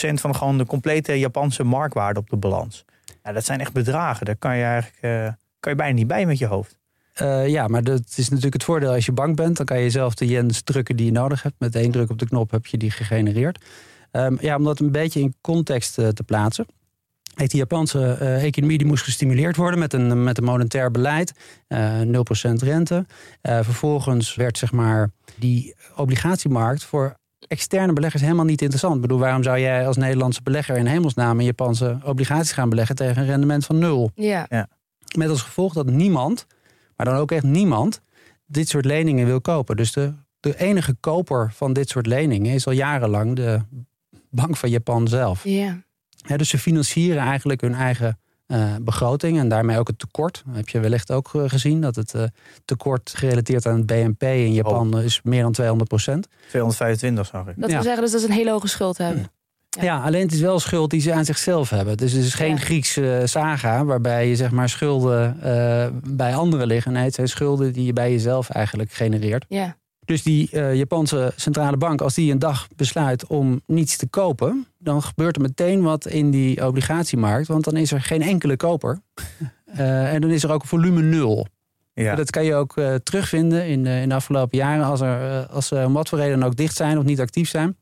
8% 0.10 0.14
van 0.14 0.36
gewoon 0.36 0.58
de 0.58 0.66
complete 0.66 1.20
Japanse 1.20 1.64
marktwaarde 1.64 2.20
op 2.20 2.30
de 2.30 2.38
balans. 2.38 2.86
Ja, 3.24 3.32
dat 3.32 3.46
zijn 3.46 3.60
echt 3.60 3.74
bedragen. 3.74 4.26
Daar 4.26 4.36
kan 4.36 4.58
je 4.58 4.64
eigenlijk 4.64 4.98
uh, 5.02 5.34
kan 5.60 5.72
je 5.72 5.78
bijna 5.78 5.94
niet 5.94 6.08
bij 6.08 6.26
met 6.26 6.38
je 6.38 6.46
hoofd. 6.46 6.79
Uh, 7.22 7.48
ja, 7.48 7.68
maar 7.68 7.84
dat 7.84 8.02
is 8.16 8.30
natuurlijk 8.30 8.54
het 8.54 8.64
voordeel 8.64 8.92
als 8.92 9.06
je 9.06 9.12
bank 9.12 9.36
bent. 9.36 9.58
Dan 9.58 9.66
kan 9.66 9.80
je 9.80 9.90
zelf 9.90 10.14
de 10.14 10.28
yens 10.28 10.62
drukken 10.62 10.96
die 10.96 11.06
je 11.06 11.12
nodig 11.12 11.44
hebt. 11.44 11.56
Met 11.60 11.76
één 11.76 11.92
druk 11.92 12.10
op 12.10 12.20
de 12.20 12.28
knop 12.28 12.52
heb 12.52 12.66
je 12.66 12.78
die 12.78 12.92
gegenereerd. 12.92 13.66
Um, 14.12 14.38
ja, 14.42 14.56
om 14.56 14.64
dat 14.64 14.80
een 14.80 14.92
beetje 14.92 15.20
in 15.20 15.36
context 15.42 16.00
uh, 16.00 16.08
te 16.08 16.24
plaatsen. 16.24 16.66
Heeft 17.36 17.52
de 17.52 17.58
Japanse 17.58 18.18
uh, 18.22 18.44
economie 18.44 18.78
die 18.78 18.88
moest 18.88 19.04
gestimuleerd 19.04 19.56
worden 19.56 19.80
met 19.80 19.94
een, 19.94 20.24
met 20.24 20.38
een 20.38 20.44
monetair 20.44 20.92
beleid. 20.92 21.34
0% 21.34 21.36
rente. 22.54 23.06
vervolgens 23.42 24.36
werd 24.36 24.58
zeg 24.58 24.72
maar, 24.72 25.12
die 25.36 25.76
obligatiemarkt 25.96 26.84
voor 26.84 27.18
externe 27.48 27.94
beleggers 27.94 28.22
helemaal 28.22 28.46
niet 28.46 28.62
interessant. 28.62 28.96
Ik 28.96 29.02
bedoel, 29.02 29.20
waarom 29.20 29.44
zou 29.44 29.60
jij 29.60 29.88
als 29.88 29.98
Nederlandse 29.98 30.42
belegger 30.44 30.78
in 30.78 30.86
hemelsnaam 30.86 31.40
in 31.40 31.46
Japanse 31.46 32.00
obligaties 32.04 32.52
gaan 32.52 32.70
beleggen 32.70 32.96
tegen 32.96 33.22
een 33.22 33.28
rendement 33.28 33.66
van 33.66 33.78
nul? 33.78 34.12
Ja. 34.16 34.46
ja. 34.50 34.68
Met 35.18 35.30
als 35.30 35.42
gevolg 35.42 35.74
dat 35.74 35.86
niemand 35.86 36.46
maar 37.00 37.14
dan 37.14 37.18
ook 37.18 37.32
echt 37.32 37.44
niemand 37.44 38.02
dit 38.46 38.70
soort 38.70 38.86
leningen 38.86 39.26
wil 39.26 39.42
kopen. 39.42 39.76
Dus 39.76 39.92
de, 39.92 40.14
de 40.40 40.58
enige 40.58 40.96
koper 41.00 41.52
van 41.54 41.74
dit 41.74 41.90
soort 41.90 42.06
leningen 42.06 42.54
is 42.54 42.68
al 42.68 42.74
jarenlang 42.74 43.36
de 43.36 43.60
Bank 44.30 44.58
van 44.58 44.70
Japan 44.70 45.08
zelf. 45.08 45.44
Ja. 45.44 45.84
dus 46.36 46.50
ze 46.50 46.58
financieren 46.58 47.22
eigenlijk 47.22 47.62
hun 47.62 47.74
eigen 47.74 48.20
uh, 48.48 48.76
begroting 48.82 49.40
en 49.40 49.50
daarmee 49.50 49.78
ook 49.78 49.88
het 49.88 50.00
tekort. 50.00 50.44
Dat 50.46 50.56
heb 50.56 50.70
je 50.70 50.80
wellicht 50.80 51.12
ook 51.12 51.34
eh, 51.34 51.44
gezien 51.48 51.82
dat 51.82 51.96
het 51.96 52.14
uh, 52.14 52.24
tekort 52.66 53.14
gerelateerd 53.16 53.66
aan 53.66 53.78
het 53.78 53.86
BNP 53.86 54.24
in 54.24 54.54
Japan 54.54 54.94
oh. 54.96 55.04
is 55.04 55.22
meer 55.24 55.42
dan 55.42 55.52
200 55.52 55.90
procent. 55.90 56.28
225 56.48 57.26
zag 57.26 57.48
ik. 57.48 57.54
Dat 57.58 57.72
wil 57.72 57.82
zeggen 57.82 58.02
dus 58.02 58.12
dat 58.12 58.22
ze 58.22 58.28
een 58.28 58.34
hele 58.34 58.52
hoge 58.52 58.68
schuld 58.68 58.98
hebben. 58.98 59.32
Ja. 59.70 60.02
alleen 60.04 60.22
het 60.22 60.32
is 60.32 60.40
wel 60.40 60.60
schuld 60.60 60.90
die 60.90 61.02
ze 61.02 61.14
aan 61.14 61.26
zichzelf 61.26 61.70
hebben. 61.70 61.98
Dus 61.98 62.12
het 62.12 62.24
is 62.24 62.34
geen 62.34 62.50
ja. 62.50 62.58
Griekse 62.58 63.22
saga 63.26 63.86
waarbij 63.86 64.28
je 64.28 64.36
zeg 64.36 64.52
maar 64.52 64.70
schulden 64.70 65.38
uh, 65.44 65.88
bij 66.04 66.36
anderen 66.36 66.68
liggen. 66.68 66.92
Nee, 66.92 67.04
het 67.04 67.14
zijn 67.14 67.28
schulden 67.28 67.74
die 67.74 67.86
je 67.86 67.94
bij 67.94 68.12
jezelf 68.12 68.50
eigenlijk 68.50 68.92
genereert. 68.92 69.46
Ja. 69.48 69.78
Dus 70.06 70.24
die 70.24 70.50
uh, 70.52 70.76
Japanse 70.76 71.34
centrale 71.36 71.78
bank, 71.78 72.02
als 72.02 72.14
die 72.14 72.32
een 72.32 72.40
dag 72.40 72.68
besluit 72.76 73.28
om 73.28 73.62
niets 73.66 73.98
te 73.98 74.08
kopen, 74.08 74.68
dan 74.78 75.02
gebeurt 75.02 75.36
er 75.36 75.42
meteen 75.42 75.82
wat 75.82 76.08
in 76.08 76.32
die 76.32 76.66
obligatiemarkt. 76.68 77.48
Want 77.48 77.64
dan 77.64 77.78
is 77.78 77.92
er 77.92 78.02
geen 78.02 78.22
enkele 78.22 78.56
koper. 78.56 79.02
Uh, 79.66 80.14
en 80.14 80.22
dan 80.22 80.30
is 80.30 80.44
er 80.44 80.52
ook 80.52 80.66
volume 80.66 81.02
nul. 81.02 81.48
Ja. 81.94 82.16
Dat 82.16 82.30
kan 82.30 82.46
je 82.46 82.56
ook 82.56 82.74
terugvinden 83.04 83.68
in, 83.68 83.86
in 83.86 84.10
de 84.10 84.16
afgelopen 84.16 84.58
jaren. 84.58 84.86
Als, 84.86 85.02
er, 85.02 85.46
als 85.46 85.68
ze 85.68 85.84
om 85.86 85.94
wat 85.94 86.10
voor 86.10 86.20
reden 86.20 86.44
ook 86.44 86.56
dicht 86.56 86.76
zijn 86.76 86.98
of 86.98 87.04
niet 87.04 87.20
actief 87.20 87.50
zijn 87.50 87.78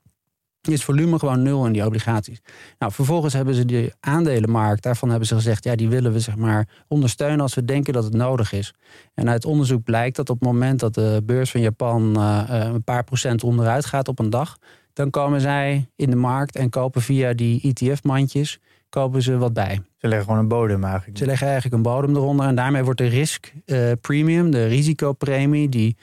is 0.73 0.83
volume 0.83 1.19
gewoon 1.19 1.41
nul 1.41 1.65
in 1.65 1.73
die 1.73 1.85
obligaties. 1.85 2.41
Nou, 2.79 2.91
vervolgens 2.91 3.33
hebben 3.33 3.53
ze 3.53 3.65
die 3.65 3.91
aandelenmarkt, 3.99 4.83
daarvan 4.83 5.09
hebben 5.09 5.27
ze 5.27 5.35
gezegd, 5.35 5.63
ja, 5.63 5.75
die 5.75 5.89
willen 5.89 6.13
we 6.13 6.19
zeg 6.19 6.35
maar 6.35 6.67
ondersteunen 6.87 7.39
als 7.39 7.53
we 7.53 7.65
denken 7.65 7.93
dat 7.93 8.03
het 8.03 8.13
nodig 8.13 8.51
is. 8.51 8.73
En 9.13 9.29
uit 9.29 9.45
onderzoek 9.45 9.83
blijkt 9.83 10.15
dat 10.15 10.29
op 10.29 10.39
het 10.39 10.49
moment 10.49 10.79
dat 10.79 10.93
de 10.93 11.21
beurs 11.25 11.51
van 11.51 11.61
Japan 11.61 12.13
uh, 12.17 12.43
een 12.47 12.83
paar 12.83 13.03
procent 13.03 13.43
onderuit 13.43 13.85
gaat 13.85 14.07
op 14.07 14.19
een 14.19 14.29
dag, 14.29 14.57
dan 14.93 15.09
komen 15.09 15.41
zij 15.41 15.89
in 15.95 16.09
de 16.09 16.15
markt 16.15 16.55
en 16.55 16.69
kopen 16.69 17.01
via 17.01 17.33
die 17.33 17.61
ETF-mandjes 17.61 18.59
kopen 18.89 19.21
ze 19.21 19.37
wat 19.37 19.53
bij. 19.53 19.81
Ze 19.97 20.07
leggen 20.07 20.25
gewoon 20.25 20.39
een 20.39 20.47
bodem 20.47 20.83
eigenlijk. 20.83 21.17
Ze 21.17 21.25
leggen 21.25 21.47
eigenlijk 21.47 21.75
een 21.75 21.91
bodem 21.91 22.15
eronder 22.15 22.45
en 22.45 22.55
daarmee 22.55 22.83
wordt 22.83 22.99
de 22.99 23.07
risk 23.07 23.53
uh, 23.65 23.91
premium, 24.01 24.51
de 24.51 24.65
risicopremie, 24.65 25.69
die 25.69 25.97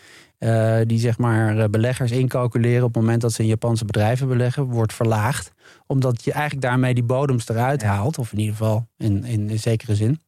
uh, 0.45 0.81
die 0.87 0.99
zeg 0.99 1.19
maar 1.19 1.59
eh, 1.59 1.69
beleggers 1.69 2.11
incalculeren 2.11 2.85
op 2.85 2.95
het 2.95 3.03
moment 3.03 3.21
dat 3.21 3.33
ze 3.33 3.43
in 3.43 3.49
Japanse 3.49 3.85
bedrijven 3.85 4.29
beleggen, 4.29 4.65
wordt 4.65 4.93
verlaagd. 4.93 5.53
Omdat 5.87 6.25
je 6.25 6.33
eigenlijk 6.33 6.63
daarmee 6.63 6.95
die 6.95 7.05
bodems 7.05 7.49
eruit 7.49 7.83
haalt, 7.83 8.19
of 8.19 8.33
in 8.33 8.39
ieder 8.39 8.57
geval 8.57 8.89
in, 8.97 9.25
in, 9.25 9.51
in 9.51 9.59
zekere 9.59 9.95
zin. 9.95 10.23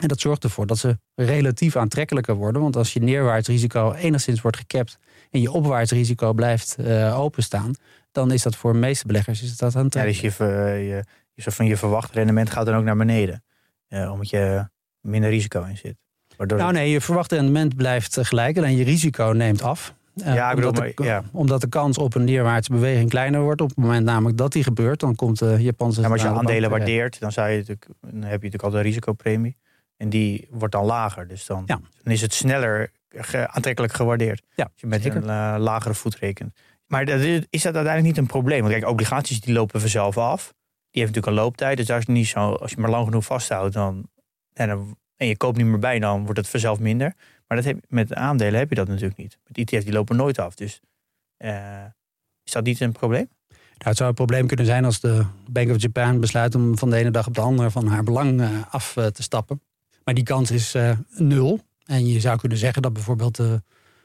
En 0.00 0.08
dat 0.08 0.20
zorgt 0.20 0.44
ervoor 0.44 0.66
dat 0.66 0.78
ze 0.78 0.98
relatief 1.14 1.76
aantrekkelijker 1.76 2.34
worden. 2.34 2.62
Want 2.62 2.76
als 2.76 2.92
je 2.92 3.00
neerwaarts 3.00 3.48
risico 3.48 3.92
enigszins 3.92 4.40
wordt 4.40 4.56
gekapt 4.56 4.98
en 5.30 5.40
je 5.40 5.50
opwaarts 5.50 5.92
risico 5.92 6.32
blijft 6.32 6.76
uh, 6.80 7.20
openstaan, 7.20 7.74
dan 8.12 8.32
is 8.32 8.42
dat 8.42 8.56
voor 8.56 8.72
de 8.72 8.78
meeste 8.78 9.06
beleggers 9.06 9.42
is 9.42 9.56
dat 9.56 9.76
aantrekkelijk. 9.76 10.20
Ja, 10.20 10.28
dus 10.28 10.36
je, 10.36 10.44
je, 10.86 11.04
je, 11.34 11.50
van 11.50 11.66
je 11.66 11.76
verwacht 11.76 12.12
rendement 12.12 12.50
gaat 12.50 12.66
dan 12.66 12.74
ook 12.74 12.84
naar 12.84 12.96
beneden. 12.96 13.44
omdat 13.88 14.30
je 14.30 14.68
minder 15.00 15.30
risico 15.30 15.62
in 15.62 15.76
zit 15.76 15.96
nou 16.46 16.72
nee, 16.72 16.90
je 16.90 17.00
verwachte 17.00 17.34
rendement 17.34 17.76
blijft 17.76 18.18
gelijk, 18.20 18.56
alleen 18.56 18.76
je 18.76 18.84
risico 18.84 19.24
neemt 19.24 19.62
af. 19.62 19.94
Eh, 20.14 20.34
ja, 20.34 20.54
omdat, 20.54 20.74
bedoel, 20.74 20.92
de, 20.94 21.04
ja. 21.04 21.22
omdat 21.32 21.60
de 21.60 21.68
kans 21.68 21.98
op 21.98 22.14
een 22.14 22.24
neerwaartse 22.24 22.72
beweging 22.72 23.10
kleiner 23.10 23.40
wordt. 23.40 23.60
Op 23.60 23.68
het 23.68 23.76
moment 23.76 24.04
namelijk 24.04 24.36
dat 24.36 24.52
die 24.52 24.62
gebeurt, 24.62 25.00
dan 25.00 25.14
komt 25.14 25.38
de 25.38 25.56
Japanse. 25.58 26.00
Ja, 26.00 26.08
maar 26.08 26.18
als 26.18 26.26
je 26.26 26.34
aandelen 26.34 26.70
waardeert, 26.70 27.20
dan, 27.20 27.32
zou 27.32 27.48
je 27.48 27.56
natuurlijk, 27.56 27.86
dan 28.00 28.12
heb 28.12 28.22
je 28.22 28.28
natuurlijk 28.28 28.62
al 28.62 28.70
de 28.70 28.80
risicopremie. 28.80 29.56
En 29.96 30.08
die 30.08 30.48
wordt 30.50 30.74
dan 30.74 30.84
lager. 30.84 31.28
Dus 31.28 31.46
dan, 31.46 31.64
dan 31.66 31.82
is 32.02 32.20
het 32.20 32.34
sneller 32.34 32.90
aantrekkelijk 33.46 33.92
gewaardeerd. 33.92 34.42
Ja, 34.54 34.64
als 34.64 34.80
je 34.80 34.86
met 34.86 35.04
een 35.04 35.22
uh, 35.22 35.54
lagere 35.58 35.94
voet 35.94 36.16
rekent. 36.16 36.54
Maar 36.86 37.04
dat 37.04 37.20
is, 37.20 37.46
is 37.50 37.62
dat 37.62 37.74
uiteindelijk 37.74 38.04
niet 38.04 38.16
een 38.16 38.26
probleem? 38.26 38.60
Want 38.60 38.72
kijk, 38.72 38.86
obligaties 38.86 39.40
die 39.40 39.54
lopen 39.54 39.80
vanzelf 39.80 40.18
af. 40.18 40.54
Die 40.90 41.02
heeft 41.02 41.14
natuurlijk 41.14 41.26
een 41.26 41.44
looptijd. 41.44 41.76
Dus 41.76 41.86
daar 41.86 41.98
is 41.98 42.06
niet 42.06 42.26
zo. 42.26 42.52
Als 42.52 42.70
je 42.70 42.76
maar 42.80 42.90
lang 42.90 43.04
genoeg 43.04 43.24
vasthoudt, 43.24 43.74
dan, 43.74 44.08
en 44.52 44.68
dan 44.68 44.96
en 45.20 45.26
je 45.26 45.36
koopt 45.36 45.56
niet 45.56 45.66
meer 45.66 45.78
bij, 45.78 45.98
dan 45.98 46.24
wordt 46.24 46.38
het 46.38 46.48
vanzelf 46.48 46.78
minder. 46.78 47.14
Maar 47.46 47.62
dat 47.62 47.74
met 47.88 48.14
aandelen 48.14 48.58
heb 48.58 48.68
je 48.68 48.74
dat 48.74 48.88
natuurlijk 48.88 49.16
niet. 49.16 49.38
Met 49.46 49.58
ETF 49.58 49.84
die 49.84 49.92
lopen 49.92 50.16
nooit 50.16 50.38
af. 50.38 50.54
Dus 50.54 50.80
uh, 51.38 51.84
is 52.44 52.52
dat 52.52 52.64
niet 52.64 52.80
een 52.80 52.92
probleem? 52.92 53.28
Nou, 53.48 53.88
het 53.88 53.96
zou 53.96 54.08
een 54.08 54.14
probleem 54.14 54.46
kunnen 54.46 54.66
zijn 54.66 54.84
als 54.84 55.00
de 55.00 55.24
Bank 55.50 55.70
of 55.70 55.82
Japan 55.82 56.20
besluit 56.20 56.54
om 56.54 56.78
van 56.78 56.90
de 56.90 56.96
ene 56.96 57.10
dag 57.10 57.26
op 57.26 57.34
de 57.34 57.40
andere 57.40 57.70
van 57.70 57.86
haar 57.86 58.02
belang 58.02 58.40
uh, 58.40 58.48
af 58.70 58.96
uh, 58.96 59.06
te 59.06 59.22
stappen. 59.22 59.62
Maar 60.04 60.14
die 60.14 60.24
kans 60.24 60.50
is 60.50 60.76
nul. 61.14 61.60
En 61.84 62.06
je 62.06 62.20
zou 62.20 62.38
kunnen 62.38 62.58
zeggen 62.58 62.82
dat 62.82 62.92
bijvoorbeeld 62.92 63.36
de, 63.36 63.62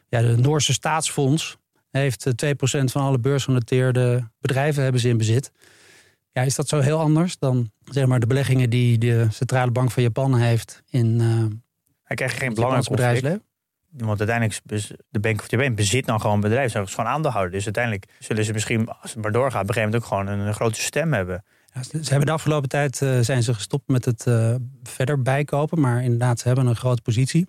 ja, 0.08 0.22
de 0.22 0.38
Noorse 0.38 0.74
staatsfonds 0.74 1.58
heeft 1.92 2.28
2% 2.46 2.48
van 2.68 3.02
alle 3.02 3.20
beursgenoteerde 3.20 4.30
bedrijven 4.40 4.84
hebben 4.84 5.02
ze 5.02 5.10
in 5.10 5.18
bezit. 5.18 5.52
Ja, 6.36 6.42
is 6.42 6.56
dat 6.56 6.68
zo 6.68 6.80
heel 6.80 7.00
anders 7.00 7.38
dan 7.38 7.72
zeg 7.84 8.06
maar, 8.06 8.20
de 8.20 8.28
beleggingen 8.28 8.70
die 8.70 8.98
de 8.98 9.28
Centrale 9.32 9.72
Bank 9.72 9.92
van 9.92 10.04
Japan 10.04 10.38
heeft 10.38 10.84
in. 10.90 11.20
Uh, 11.22 11.46
Hij 12.04 12.16
krijgt 12.16 12.38
geen 12.38 12.54
belangrijk 12.54 12.90
bedrijfsleven. 12.90 13.44
Want 13.90 14.20
uiteindelijk 14.20 14.62
de 15.10 15.20
Bank 15.20 15.42
of 15.42 15.52
Japan 15.52 15.76
bezit 15.76 16.06
dan 16.06 16.22
gewoon 16.22 16.40
bedrijf. 16.40 16.72
Ze 16.72 16.88
gewoon 16.88 17.12
aandeelhouder. 17.12 17.52
Dus 17.52 17.64
uiteindelijk 17.64 18.06
zullen 18.20 18.46
ze 18.46 18.54
misschien, 18.54 18.88
als 18.88 19.14
het 19.14 19.22
maar 19.22 19.32
doorgaat, 19.32 19.62
op 19.62 19.68
een 19.68 19.74
gegeven 19.74 20.00
moment 20.00 20.12
ook 20.12 20.18
gewoon 20.18 20.48
een, 20.48 20.54
grote 20.54 20.82
stem 20.82 21.14
hebben. 21.14 21.44
Ja, 21.74 21.84
ze 21.84 22.10
hebben 22.10 22.26
de 22.26 22.32
afgelopen 22.32 22.70
tijd 22.70 23.02
uh, 23.02 23.20
zijn 23.20 23.44
ze 23.44 23.54
gestopt 23.54 23.88
met 23.88 24.06
het 24.06 24.26
uh, 24.26 24.56
verder 24.84 25.22
bijkopen. 25.22 25.80
Maar 25.80 26.04
inderdaad, 26.04 26.40
ze 26.40 26.48
hebben 26.48 26.68
een 26.68 26.76
grote 26.76 27.02
positie. 27.02 27.48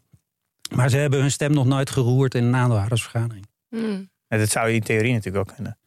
Maar 0.74 0.90
ze 0.90 0.96
hebben 0.96 1.20
hun 1.20 1.30
stem 1.30 1.52
nog 1.52 1.66
nooit 1.66 1.90
geroerd 1.90 2.34
in 2.34 2.44
een 2.44 2.56
aandeelhoudersvergadering. 2.56 3.46
Mm. 3.70 4.10
dat 4.28 4.48
zou 4.48 4.68
je 4.68 4.74
in 4.74 4.82
theorie 4.82 5.12
natuurlijk 5.12 5.48
ook 5.48 5.54
kunnen. 5.54 5.78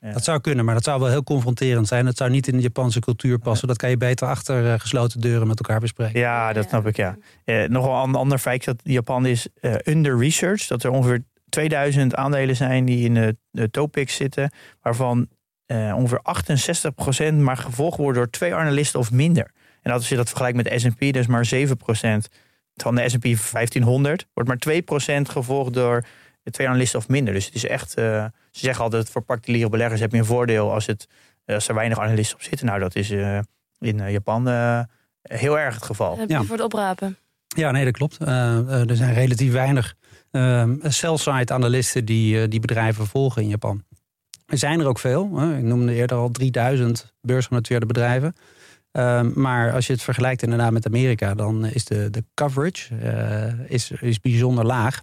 Ja. 0.00 0.12
Dat 0.12 0.24
zou 0.24 0.40
kunnen, 0.40 0.64
maar 0.64 0.74
dat 0.74 0.84
zou 0.84 1.00
wel 1.00 1.08
heel 1.08 1.22
confronterend 1.22 1.88
zijn. 1.88 2.04
Dat 2.04 2.16
zou 2.16 2.30
niet 2.30 2.48
in 2.48 2.56
de 2.56 2.62
Japanse 2.62 3.00
cultuur 3.00 3.38
passen. 3.38 3.68
Dat 3.68 3.76
kan 3.76 3.90
je 3.90 3.96
beter 3.96 4.28
achter 4.28 4.64
uh, 4.64 4.74
gesloten 4.78 5.20
deuren 5.20 5.46
met 5.46 5.58
elkaar 5.58 5.80
bespreken. 5.80 6.20
Ja, 6.20 6.52
dat 6.52 6.68
snap 6.68 6.86
ik, 6.86 6.96
ja. 6.96 7.16
Uh, 7.44 7.64
nog 7.64 7.86
wel 7.86 8.02
een 8.02 8.14
ander 8.14 8.38
feit 8.38 8.64
dat 8.64 8.80
Japan 8.82 9.26
is 9.26 9.48
uh, 9.60 9.74
under 9.84 10.18
research. 10.18 10.66
Dat 10.66 10.82
er 10.82 10.90
ongeveer 10.90 11.24
2000 11.48 12.14
aandelen 12.14 12.56
zijn 12.56 12.84
die 12.84 13.04
in 13.04 13.14
de, 13.14 13.36
de 13.50 13.70
Topix 13.70 14.14
zitten. 14.14 14.52
Waarvan 14.82 15.28
ongeveer 15.94 16.20
68% 17.30 17.34
maar 17.34 17.56
gevolgd 17.56 17.96
worden 17.96 18.22
door 18.22 18.30
twee 18.30 18.54
analisten 18.54 19.00
of 19.00 19.10
minder. 19.10 19.50
En 19.82 19.92
als 19.92 20.08
je 20.08 20.16
dat 20.16 20.28
vergelijkt 20.28 20.56
met 20.56 20.66
de 20.66 20.78
S&P, 20.78 21.12
dus 21.12 21.26
maar 21.26 21.50
7% 21.54 21.58
van 22.74 22.94
de 22.94 23.08
S&P 23.08 23.22
1500. 23.22 24.26
Wordt 24.34 24.48
maar 24.48 25.18
2% 25.18 25.22
gevolgd 25.22 25.72
door 25.72 26.04
twee 26.50 26.68
analisten 26.68 26.98
of 26.98 27.08
minder. 27.08 27.34
Dus 27.34 27.44
het 27.44 27.54
is 27.54 27.66
echt, 27.66 27.98
uh, 27.98 28.24
ze 28.50 28.60
zeggen 28.60 28.84
altijd 28.84 29.10
voor 29.10 29.22
particuliere 29.22 29.68
beleggers 29.68 30.00
heb 30.00 30.12
je 30.12 30.18
een 30.18 30.24
voordeel 30.24 30.72
als, 30.72 30.86
het, 30.86 31.08
eh, 31.44 31.54
als 31.54 31.68
er 31.68 31.74
weinig 31.74 31.98
analisten 31.98 32.36
op 32.36 32.42
zitten. 32.42 32.66
Nou, 32.66 32.80
dat 32.80 32.94
is 32.94 33.10
uh, 33.10 33.38
in 33.78 34.10
Japan 34.10 34.46
heel 35.22 35.58
erg 35.58 35.74
het 35.74 35.84
geval. 35.84 36.18
Heb 36.18 36.28
je 36.28 36.44
voor 36.44 36.56
het 36.56 36.64
oprapen? 36.64 37.16
Ja, 37.46 37.70
nee, 37.70 37.84
dat 37.84 37.92
klopt. 37.92 38.18
er 38.20 38.96
zijn 38.96 39.14
relatief 39.14 39.52
weinig 39.52 39.94
sell-side 40.82 41.52
analisten 41.52 42.04
die 42.04 42.48
die 42.48 42.60
bedrijven 42.60 43.06
volgen 43.06 43.42
in 43.42 43.48
Japan. 43.48 43.84
Er 44.46 44.58
zijn 44.58 44.80
er 44.80 44.86
ook 44.86 44.98
veel. 44.98 45.40
Ik 45.56 45.62
noemde 45.62 45.94
eerder 45.94 46.16
al 46.16 46.30
3000 46.30 47.14
beursgenoteerde 47.20 47.86
bedrijven. 47.86 48.34
maar 49.34 49.72
als 49.72 49.86
je 49.86 49.92
het 49.92 50.02
vergelijkt 50.02 50.42
inderdaad 50.42 50.72
met 50.72 50.86
Amerika, 50.86 51.34
dan 51.34 51.64
is 51.64 51.84
de, 51.84 52.10
de 52.10 52.24
coverage 52.34 52.94
is, 53.68 53.90
is 53.90 54.20
bijzonder 54.20 54.64
laag. 54.64 55.02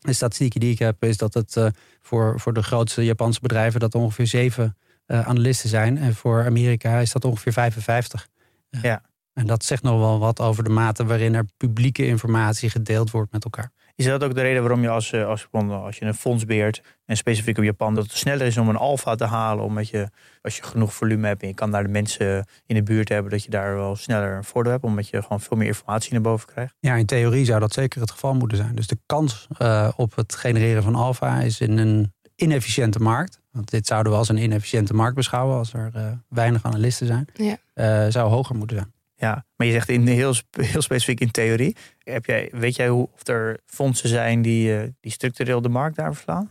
De 0.00 0.12
statistiek 0.12 0.60
die 0.60 0.72
ik 0.72 0.78
heb 0.78 1.04
is 1.04 1.16
dat 1.16 1.34
het 1.34 1.56
uh, 1.56 1.66
voor, 2.00 2.40
voor 2.40 2.52
de 2.52 2.62
grootste 2.62 3.04
Japanse 3.04 3.40
bedrijven 3.40 3.80
dat 3.80 3.94
ongeveer 3.94 4.26
zeven 4.26 4.76
uh, 5.06 5.28
analisten 5.28 5.68
zijn. 5.68 5.98
En 5.98 6.14
voor 6.14 6.44
Amerika 6.44 6.98
is 6.98 7.12
dat 7.12 7.24
ongeveer 7.24 7.52
55. 7.52 8.28
Uh, 8.70 8.82
ja. 8.82 9.02
En 9.32 9.46
dat 9.46 9.64
zegt 9.64 9.82
nog 9.82 9.98
wel 9.98 10.18
wat 10.18 10.40
over 10.40 10.64
de 10.64 10.70
mate 10.70 11.04
waarin 11.04 11.34
er 11.34 11.46
publieke 11.56 12.06
informatie 12.06 12.70
gedeeld 12.70 13.10
wordt 13.10 13.32
met 13.32 13.44
elkaar. 13.44 13.70
Is 13.98 14.06
dat 14.06 14.24
ook 14.24 14.34
de 14.34 14.40
reden 14.40 14.62
waarom 14.62 14.82
je 14.82 14.88
als, 14.88 15.14
als, 15.14 15.48
als 15.52 15.96
je 15.96 16.04
een 16.04 16.14
fonds 16.14 16.44
beheert, 16.44 16.82
en 17.04 17.16
specifiek 17.16 17.58
op 17.58 17.64
Japan, 17.64 17.94
dat 17.94 18.04
het 18.04 18.12
sneller 18.12 18.46
is 18.46 18.56
om 18.56 18.68
een 18.68 18.76
alfa 18.76 19.14
te 19.14 19.24
halen, 19.24 19.64
omdat 19.64 19.88
je, 19.88 20.08
als 20.42 20.56
je 20.56 20.62
genoeg 20.62 20.94
volume 20.94 21.26
hebt 21.26 21.42
en 21.42 21.48
je 21.48 21.54
kan 21.54 21.70
daar 21.70 21.82
de 21.82 21.88
mensen 21.88 22.46
in 22.66 22.74
de 22.74 22.82
buurt 22.82 23.08
hebben, 23.08 23.30
dat 23.30 23.44
je 23.44 23.50
daar 23.50 23.74
wel 23.74 23.96
sneller 23.96 24.36
een 24.36 24.44
voordeel 24.44 24.72
hebt, 24.72 24.84
omdat 24.84 25.08
je 25.08 25.22
gewoon 25.22 25.40
veel 25.40 25.56
meer 25.56 25.66
informatie 25.66 26.12
naar 26.12 26.20
boven 26.20 26.48
krijgt? 26.48 26.74
Ja, 26.80 26.94
in 26.94 27.06
theorie 27.06 27.44
zou 27.44 27.60
dat 27.60 27.72
zeker 27.72 28.00
het 28.00 28.10
geval 28.10 28.34
moeten 28.34 28.56
zijn. 28.56 28.74
Dus 28.74 28.86
de 28.86 28.98
kans 29.06 29.48
uh, 29.62 29.88
op 29.96 30.16
het 30.16 30.34
genereren 30.34 30.82
van 30.82 30.94
alfa 30.94 31.40
is 31.40 31.60
in 31.60 31.78
een 31.78 32.12
inefficiënte 32.34 32.98
markt. 32.98 33.40
Want 33.50 33.70
dit 33.70 33.86
zouden 33.86 34.12
we 34.12 34.18
als 34.18 34.28
een 34.28 34.42
inefficiënte 34.42 34.94
markt 34.94 35.14
beschouwen 35.14 35.56
als 35.56 35.72
er 35.72 35.92
uh, 35.96 36.02
weinig 36.28 36.64
analisten 36.64 37.06
zijn. 37.06 37.28
Ja. 37.34 37.56
Uh, 37.74 38.12
zou 38.12 38.30
hoger 38.30 38.56
moeten 38.56 38.76
zijn. 38.76 38.92
Ja, 39.20 39.44
maar 39.56 39.66
je 39.66 39.72
zegt 39.72 39.88
in 39.88 40.06
heel, 40.06 40.34
heel 40.50 40.82
specifiek 40.82 41.20
in 41.20 41.30
theorie. 41.30 41.76
Heb 41.98 42.24
jij, 42.24 42.48
weet 42.52 42.76
jij 42.76 42.88
hoe, 42.88 43.08
of 43.14 43.26
er 43.26 43.60
fondsen 43.66 44.08
zijn 44.08 44.42
die, 44.42 44.82
uh, 44.82 44.82
die 45.00 45.12
structureel 45.12 45.60
de 45.60 45.68
markt 45.68 45.96
daar 45.96 46.14
verslaan? 46.14 46.50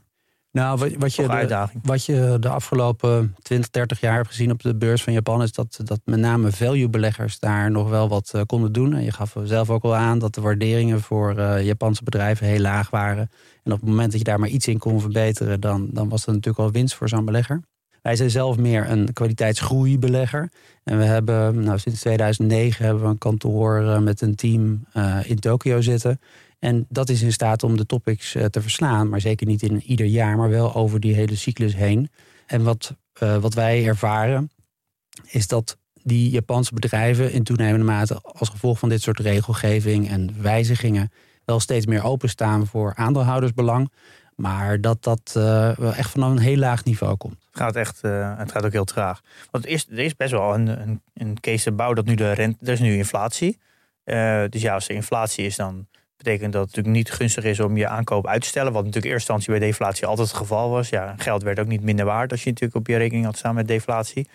Nou, 0.52 0.78
wat, 0.78 0.94
wat, 0.98 1.16
je 1.16 1.28
de, 1.28 1.68
wat 1.82 2.06
je 2.06 2.38
de 2.40 2.50
afgelopen 2.50 3.36
20, 3.42 3.70
30 3.70 4.00
jaar 4.00 4.16
hebt 4.16 4.28
gezien 4.28 4.52
op 4.52 4.62
de 4.62 4.76
beurs 4.76 5.04
van 5.04 5.14
Japan... 5.14 5.42
is 5.42 5.52
dat, 5.52 5.80
dat 5.84 6.00
met 6.04 6.20
name 6.20 6.52
value-beleggers 6.52 7.40
daar 7.40 7.72
nog 7.72 7.90
wel 7.90 8.10
wat 8.10 8.32
uh, 8.36 8.42
konden 8.46 8.72
doen. 8.72 8.94
En 8.94 9.04
je 9.04 9.12
gaf 9.12 9.36
zelf 9.44 9.70
ook 9.70 9.84
al 9.84 9.96
aan 9.96 10.20
dat 10.20 10.34
de 10.34 10.42
waarderingen 10.42 11.02
voor 11.02 11.38
uh, 11.38 11.66
Japanse 11.66 12.04
bedrijven 12.04 12.48
heel 12.48 12.60
laag 12.60 12.90
waren. 12.90 13.30
En 13.64 13.72
op 13.72 13.80
het 13.80 13.90
moment 13.90 14.10
dat 14.10 14.20
je 14.20 14.26
daar 14.26 14.40
maar 14.40 14.50
iets 14.50 14.68
in 14.68 14.78
kon 14.78 15.02
verbeteren... 15.02 15.60
dan, 15.60 15.90
dan 15.92 16.10
was 16.10 16.26
dat 16.26 16.36
natuurlijk 16.36 16.64
al 16.64 16.72
winst 16.72 16.96
voor 16.96 17.10
zo'n 17.10 17.26
belegger. 17.26 17.62
Wij 18.08 18.16
zijn 18.16 18.30
zelf 18.30 18.58
meer 18.58 18.90
een 18.90 19.14
kwaliteitsgroeibelegger. 19.14 20.50
En 20.84 20.98
we 20.98 21.04
hebben, 21.04 21.64
nou, 21.64 21.80
sinds 21.80 22.00
2009 22.00 22.86
hebben 22.86 23.04
we 23.04 23.10
een 23.10 23.18
kantoor 23.18 23.82
uh, 23.82 24.00
met 24.00 24.22
een 24.22 24.36
team 24.36 24.86
uh, 24.94 25.20
in 25.24 25.40
Tokio 25.40 25.82
zitten. 25.82 26.20
En 26.60 26.86
dat 26.90 27.10
is 27.10 27.22
in 27.22 27.32
staat 27.32 27.64
om 27.64 27.78
de 27.78 27.86
topics 27.86 28.36
uh, 28.36 28.46
te 28.46 28.62
verslaan. 28.62 29.10
Maar 29.10 29.22
zeker 29.22 29.48
niet 29.48 29.64
in 29.64 29.84
ieder 29.84 30.06
jaar, 30.06 30.38
maar 30.38 30.50
wel 30.50 30.76
over 30.76 31.00
die 31.00 31.14
hele 31.14 31.36
cyclus 31.36 31.76
heen. 31.76 32.10
En 32.46 32.64
wat, 32.64 32.96
wat 33.40 33.54
wij 33.54 33.86
ervaren, 33.86 34.52
is 35.26 35.48
dat 35.48 35.78
die 36.04 36.30
Japanse 36.30 36.74
bedrijven 36.74 37.32
in 37.32 37.44
toenemende 37.44 37.86
mate 37.86 38.22
als 38.22 38.50
gevolg 38.50 38.80
van 38.80 38.90
dit 38.90 39.02
soort 39.02 39.20
regelgeving 39.20 40.10
en 40.10 40.42
wijzigingen 40.42 41.12
wel 41.46 41.60
steeds 41.60 41.86
meer 41.86 42.04
openstaan 42.04 42.68
voor 42.68 42.96
aandeelhoudersbelang. 42.96 43.92
Maar 44.36 44.82
dat 44.82 45.04
dat 45.04 45.34
uh, 45.38 45.98
echt 45.98 46.12
van 46.12 46.24
een 46.24 46.40
heel 46.40 46.58
laag 46.58 46.84
niveau 46.84 47.16
komt. 47.16 47.47
Het 47.58 47.66
gaat 47.66 47.76
echt, 47.76 48.00
uh, 48.04 48.38
het 48.38 48.52
gaat 48.52 48.66
ook 48.66 48.72
heel 48.72 48.84
traag. 48.84 49.22
Want 49.52 49.66
er 49.66 49.72
is, 49.72 49.88
er 49.92 50.00
is 50.00 50.16
best 50.16 50.32
wel 50.32 50.54
een, 50.54 50.68
een, 50.68 51.02
een 51.14 51.40
case 51.40 51.76
dat 51.76 52.06
nu 52.06 52.16
de 52.16 52.32
rente, 52.32 52.66
er 52.66 52.72
is 52.72 52.80
nu 52.80 52.96
inflatie. 52.96 53.60
Uh, 54.06 54.44
dus 54.50 54.62
ja, 54.62 54.74
als 54.74 54.90
er 54.90 54.96
inflatie 54.96 55.46
is, 55.46 55.56
dan 55.56 55.88
betekent 56.18 56.54
dat 56.54 56.62
het 56.62 56.76
natuurlijk 56.76 56.96
niet 56.96 57.12
gunstig 57.12 57.44
is 57.44 57.60
om 57.60 57.78
je 57.78 57.88
aankoop 57.88 58.28
uit 58.28 58.42
te 58.42 58.48
stellen. 58.48 58.72
Wat 58.74 58.84
natuurlijk 58.84 59.06
in 59.06 59.12
eerste 59.12 59.32
instantie 59.32 59.60
bij 59.60 59.70
deflatie 59.70 60.06
altijd 60.06 60.28
het 60.28 60.38
geval 60.38 60.70
was. 60.70 60.90
Ja, 60.90 61.16
geld 61.18 61.44
werd 61.44 61.60
ook 61.60 61.68
niet 61.68 61.84
minder 61.84 62.06
waard 62.06 62.32
als 62.32 62.44
je 62.44 62.50
natuurlijk 62.50 62.80
op 62.80 62.88
je 62.88 62.98
rekening 62.98 63.26
had 63.26 63.38
staan 63.38 63.56
met 63.56 63.68
deflatie. 63.68 64.28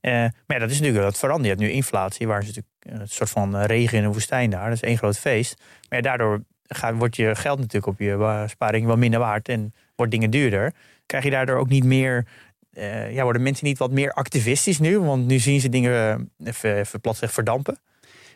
maar 0.00 0.32
ja, 0.46 0.58
dat 0.58 0.70
is 0.70 0.78
natuurlijk 0.78 1.04
dat 1.04 1.18
verandert. 1.18 1.44
Je 1.44 1.50
hebt 1.50 1.70
nu 1.70 1.70
inflatie, 1.70 2.26
waar 2.26 2.40
is 2.40 2.46
natuurlijk 2.46 2.74
een 3.00 3.08
soort 3.08 3.30
van 3.30 3.56
regen 3.56 3.98
in 3.98 4.04
een 4.04 4.12
woestijn 4.12 4.50
daar. 4.50 4.64
Dat 4.64 4.74
is 4.74 4.88
één 4.88 4.98
groot 4.98 5.18
feest. 5.18 5.62
Maar 5.88 6.02
daardoor 6.02 6.42
gaat, 6.66 6.94
wordt 6.94 7.16
je 7.16 7.34
geld 7.34 7.58
natuurlijk 7.58 7.86
op 7.86 7.98
je 7.98 8.44
sparing 8.46 8.86
wel 8.86 8.96
minder 8.96 9.20
waard 9.20 9.48
en 9.48 9.74
wordt 9.96 10.12
dingen 10.12 10.30
duurder. 10.30 10.72
Krijg 11.06 11.24
je 11.24 11.30
daardoor 11.30 11.56
ook 11.56 11.68
niet 11.68 11.84
meer, 11.84 12.26
uh, 12.72 13.12
ja, 13.12 13.22
worden 13.22 13.42
mensen 13.42 13.66
niet 13.66 13.78
wat 13.78 13.90
meer 13.90 14.12
activistisch 14.12 14.78
nu? 14.78 14.98
Want 14.98 15.26
nu 15.26 15.38
zien 15.38 15.60
ze 15.60 15.68
dingen 15.68 16.30
even, 16.44 16.76
even 16.76 17.00
plat 17.00 17.18
verdampen. 17.18 17.78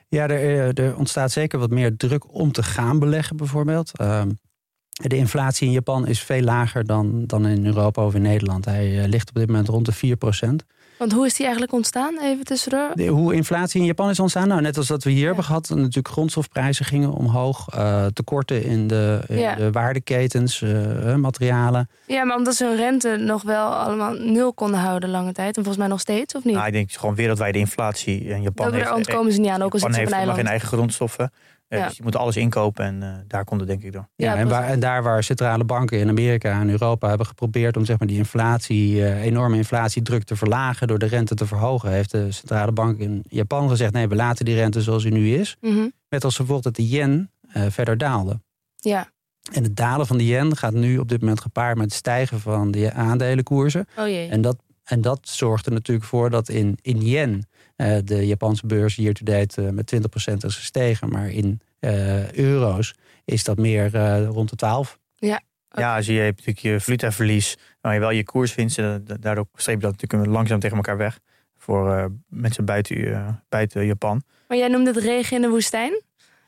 Ja, 0.08 0.28
er, 0.28 0.30
eh, 0.30 0.84
er, 0.84 0.96
ontstaat 0.96 1.32
zeker 1.32 1.58
wat 1.58 1.70
meer 1.70 1.96
druk 1.96 2.34
om 2.34 2.52
te 2.52 2.62
gaan 2.62 2.98
beleggen 2.98 3.36
bijvoorbeeld. 3.36 3.92
Uh, 4.00 4.22
de 4.88 5.16
inflatie 5.16 5.66
in 5.66 5.72
Japan 5.72 6.06
is 6.06 6.22
veel 6.22 6.42
lager 6.42 6.84
dan, 6.84 7.26
dan 7.26 7.46
in 7.46 7.66
Europa 7.66 8.04
of 8.04 8.14
in 8.14 8.22
Nederland. 8.22 8.64
Hij 8.64 9.08
ligt 9.08 9.28
op 9.28 9.34
dit 9.34 9.46
moment 9.46 9.68
rond 9.68 9.86
de 9.86 9.92
4 9.92 10.16
procent. 10.16 10.64
Want 10.96 11.12
hoe 11.12 11.26
is 11.26 11.34
die 11.34 11.42
eigenlijk 11.42 11.74
ontstaan? 11.74 12.20
Even 12.20 12.44
tussendoor. 12.44 12.90
De, 12.94 13.06
hoe 13.06 13.34
inflatie 13.34 13.80
in 13.80 13.86
Japan 13.86 14.10
is 14.10 14.20
ontstaan? 14.20 14.48
Nou, 14.48 14.60
net 14.60 14.76
als 14.76 14.86
dat 14.86 15.04
we 15.04 15.10
hier 15.10 15.26
hebben 15.26 15.44
gehad. 15.44 15.68
Natuurlijk 15.68 16.08
grondstofprijzen 16.08 16.84
gingen 16.84 17.12
omhoog. 17.12 17.66
Uh, 17.74 18.06
tekorten 18.06 18.64
in 18.64 18.86
de, 18.86 19.20
in 19.28 19.54
de 19.56 19.70
waardeketens, 19.72 20.60
uh, 20.60 21.14
materialen. 21.14 21.88
Ja, 22.06 22.24
maar 22.24 22.36
omdat 22.36 22.54
ze 22.54 22.64
hun 22.64 22.76
rente 22.76 23.16
nog 23.16 23.42
wel 23.42 23.66
allemaal 23.66 24.12
nul 24.12 24.52
konden 24.52 24.80
houden 24.80 25.10
lange 25.10 25.32
tijd. 25.32 25.48
En 25.48 25.54
volgens 25.54 25.76
mij 25.76 25.86
nog 25.86 26.00
steeds, 26.00 26.34
of 26.34 26.44
niet? 26.44 26.54
Nou, 26.54 26.66
ik 26.66 26.72
denk 26.72 26.92
gewoon 26.92 27.14
wereldwijde 27.14 27.58
inflatie. 27.58 28.24
in 28.24 28.42
Japan 28.42 28.72
Daar 28.72 28.94
ontkomen 28.94 29.32
ze 29.32 29.40
niet 29.40 29.50
aan, 29.50 29.62
ook 29.62 29.72
als 29.72 29.82
Japan 29.82 30.00
het 30.00 30.10
heeft 30.14 30.26
nog 30.26 30.34
geen 30.34 30.46
eigen 30.46 30.68
grondstoffen. 30.68 31.32
Ja. 31.68 31.86
Dus 31.86 31.96
je 31.96 32.02
moet 32.02 32.16
alles 32.16 32.36
inkopen 32.36 32.84
en 32.84 33.02
uh, 33.02 33.14
daar 33.26 33.44
komt 33.44 33.60
het 33.60 33.68
denk 33.68 33.82
ik 33.82 33.92
door. 33.92 34.08
Ja, 34.16 34.36
en, 34.36 34.48
waar, 34.48 34.64
en, 34.64 34.80
daar 34.80 35.02
waar 35.02 35.24
centrale 35.24 35.64
banken 35.64 35.98
in 35.98 36.08
Amerika 36.08 36.60
en 36.60 36.70
Europa 36.70 37.08
hebben 37.08 37.26
geprobeerd 37.26 37.76
om 37.76 37.84
zeg 37.84 37.98
maar, 37.98 38.08
die 38.08 38.16
inflatie, 38.16 38.94
uh, 38.94 39.22
enorme 39.22 39.56
inflatiedruk 39.56 40.24
te 40.24 40.36
verlagen 40.36 40.86
door 40.86 40.98
de 40.98 41.06
rente 41.06 41.34
te 41.34 41.46
verhogen, 41.46 41.90
heeft 41.90 42.10
de 42.10 42.32
centrale 42.32 42.72
bank 42.72 42.98
in 42.98 43.24
Japan 43.28 43.68
gezegd: 43.68 43.92
nee, 43.92 44.08
we 44.08 44.14
laten 44.14 44.44
die 44.44 44.54
rente 44.54 44.82
zoals 44.82 45.02
die 45.02 45.12
nu 45.12 45.34
is. 45.34 45.56
Mm 45.60 45.74
-hmm. 45.74 45.92
Met 46.08 46.24
als 46.24 46.36
gevolg 46.36 46.60
dat 46.60 46.76
de 46.76 46.88
yen 46.88 47.30
uh, 47.56 47.62
verder 47.68 47.98
daalde. 47.98 48.40
Ja. 48.76 49.12
En 49.52 49.62
het 49.62 49.76
dalen 49.76 50.06
van 50.06 50.18
de 50.18 50.26
yen 50.26 50.56
gaat 50.56 50.72
nu 50.72 50.98
op 50.98 51.08
dit 51.08 51.20
moment 51.20 51.40
gepaard 51.40 51.76
met 51.76 51.84
het 51.84 51.94
stijgen 51.94 52.40
van 52.40 52.70
de 52.70 52.92
aandelenkoersen. 52.92 53.86
Oh 53.98 54.06
jee. 54.06 54.28
En 54.28 54.40
dat, 54.40 54.56
en 54.84 55.00
dat 55.00 55.18
zorgt 55.22 55.66
er 55.66 55.72
natuurlijk 55.72 56.06
voor 56.06 56.30
dat 56.30 56.48
in, 56.48 56.78
in 56.82 57.02
yen 57.02 57.46
uh, 57.76 57.96
de 58.04 58.26
Japanse 58.26 58.66
beurs 58.66 58.96
year 58.96 59.12
to 59.12 59.24
date 59.24 59.62
uh, 59.62 59.70
met 59.70 59.94
20% 60.32 60.34
is 60.34 60.56
gestegen. 60.56 61.08
Maar 61.08 61.30
in 61.30 61.60
uh, 61.80 62.32
euro's 62.32 62.94
is 63.24 63.44
dat 63.44 63.58
meer 63.58 63.96
rond 64.26 64.50
de 64.50 64.56
12. 64.56 64.98
Ja. 65.16 65.42
Okay. 65.68 65.84
Ja, 65.84 65.96
als 65.96 66.06
je 66.06 66.12
hebt 66.12 66.36
natuurlijk 66.36 66.66
je 66.66 66.80
valutaverlies, 66.80 67.56
maar 67.80 67.94
je 67.94 68.00
wel 68.00 68.10
je 68.10 68.24
koerswinsten, 68.24 69.04
daardoor 69.20 69.46
streep 69.54 69.80
je 69.80 69.86
dat 69.86 70.00
natuurlijk 70.00 70.30
langzaam 70.30 70.60
tegen 70.60 70.76
elkaar 70.76 70.96
weg. 70.96 71.18
Voor 71.58 72.12
mensen 72.28 72.64
buiten, 72.64 73.42
buiten 73.48 73.86
Japan. 73.86 74.22
Maar 74.48 74.58
jij 74.58 74.68
noemde 74.68 74.92
het 74.92 75.02
regen 75.02 75.36
in 75.36 75.42
de 75.42 75.48
woestijn. 75.48 76.02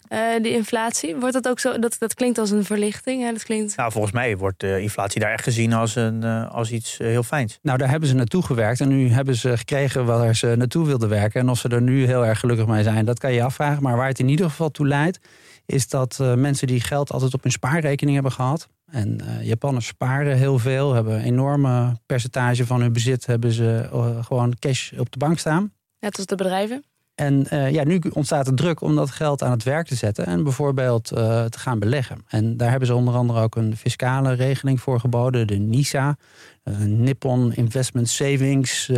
Uh, 0.09 0.43
die 0.43 0.53
inflatie, 0.53 1.17
wordt 1.17 1.35
dat 1.35 1.49
ook 1.49 1.59
zo? 1.59 1.79
Dat, 1.79 1.97
dat 1.99 2.15
klinkt 2.15 2.39
als 2.39 2.51
een 2.51 2.65
verlichting. 2.65 3.23
Hè? 3.23 3.33
Dat 3.33 3.43
klinkt... 3.43 3.77
Nou, 3.77 3.93
volgens 3.93 4.13
mij 4.13 4.37
wordt 4.37 4.61
de 4.61 4.81
inflatie 4.81 5.21
daar 5.21 5.33
echt 5.33 5.43
gezien 5.43 5.73
als, 5.73 5.95
een, 5.97 6.25
uh, 6.25 6.51
als 6.55 6.71
iets 6.71 7.01
uh, 7.01 7.07
heel 7.07 7.23
fijns. 7.23 7.59
Nou, 7.63 7.79
daar 7.79 7.91
hebben 7.91 8.09
ze 8.09 8.15
naartoe 8.15 8.43
gewerkt. 8.43 8.81
En 8.81 8.89
nu 8.89 9.11
hebben 9.11 9.35
ze 9.35 9.57
gekregen 9.57 10.05
waar 10.05 10.37
ze 10.37 10.55
naartoe 10.57 10.87
wilden 10.87 11.09
werken. 11.09 11.41
En 11.41 11.49
of 11.49 11.59
ze 11.59 11.69
er 11.69 11.83
nu 11.83 12.07
heel 12.07 12.27
erg 12.27 12.41
gelukkig 12.41 12.67
mee 12.67 12.83
zijn, 12.83 13.05
dat 13.05 13.19
kan 13.19 13.33
je 13.33 13.43
afvragen. 13.43 13.83
Maar 13.83 13.97
waar 13.97 14.09
het 14.09 14.19
in 14.19 14.29
ieder 14.29 14.51
geval 14.51 14.71
toe 14.71 14.87
leidt, 14.87 15.19
is 15.67 15.89
dat 15.89 16.19
mensen 16.37 16.67
die 16.67 16.81
geld 16.81 17.13
altijd 17.13 17.35
op 17.35 17.43
hun 17.43 17.53
spaarrekening 17.53 18.15
hebben 18.15 18.33
gehad. 18.33 18.69
En 18.91 19.21
Japanners 19.43 19.87
sparen 19.87 20.37
heel 20.37 20.59
veel, 20.59 20.95
hebben 20.95 21.15
een 21.15 21.25
enorme 21.25 21.97
percentage 22.07 22.67
van 22.67 22.81
hun 22.81 22.93
bezit, 22.93 23.27
hebben 23.27 23.53
ze 23.53 23.89
gewoon 24.23 24.55
cash 24.59 24.93
op 24.93 25.11
de 25.11 25.19
bank 25.19 25.39
staan. 25.39 25.73
Net 26.01 26.17
als 26.17 26.27
de 26.27 26.35
bedrijven. 26.35 26.85
En 27.17 27.47
uh, 27.53 27.71
ja, 27.71 27.85
nu 27.85 28.01
ontstaat 28.13 28.47
er 28.47 28.55
druk 28.55 28.81
om 28.81 28.97
dat 28.97 29.11
geld 29.11 29.43
aan 29.43 29.51
het 29.51 29.63
werk 29.63 29.87
te 29.87 29.95
zetten 29.95 30.27
en 30.27 30.43
bijvoorbeeld 30.43 31.13
uh, 31.13 31.45
te 31.45 31.59
gaan 31.59 31.79
beleggen. 31.79 32.25
En 32.29 32.57
daar 32.57 32.71
hebben 32.71 32.89
ze 32.89 32.95
onder 32.95 33.15
andere 33.15 33.41
ook 33.41 33.57
een 33.57 33.77
fiscale 33.77 34.33
regeling 34.33 34.81
voor 34.81 35.01
geboden, 35.01 35.47
de 35.47 35.57
NISA, 35.57 36.17
een 36.63 37.03
Nippon 37.03 37.55
Investment 37.55 38.09
Savings 38.09 38.93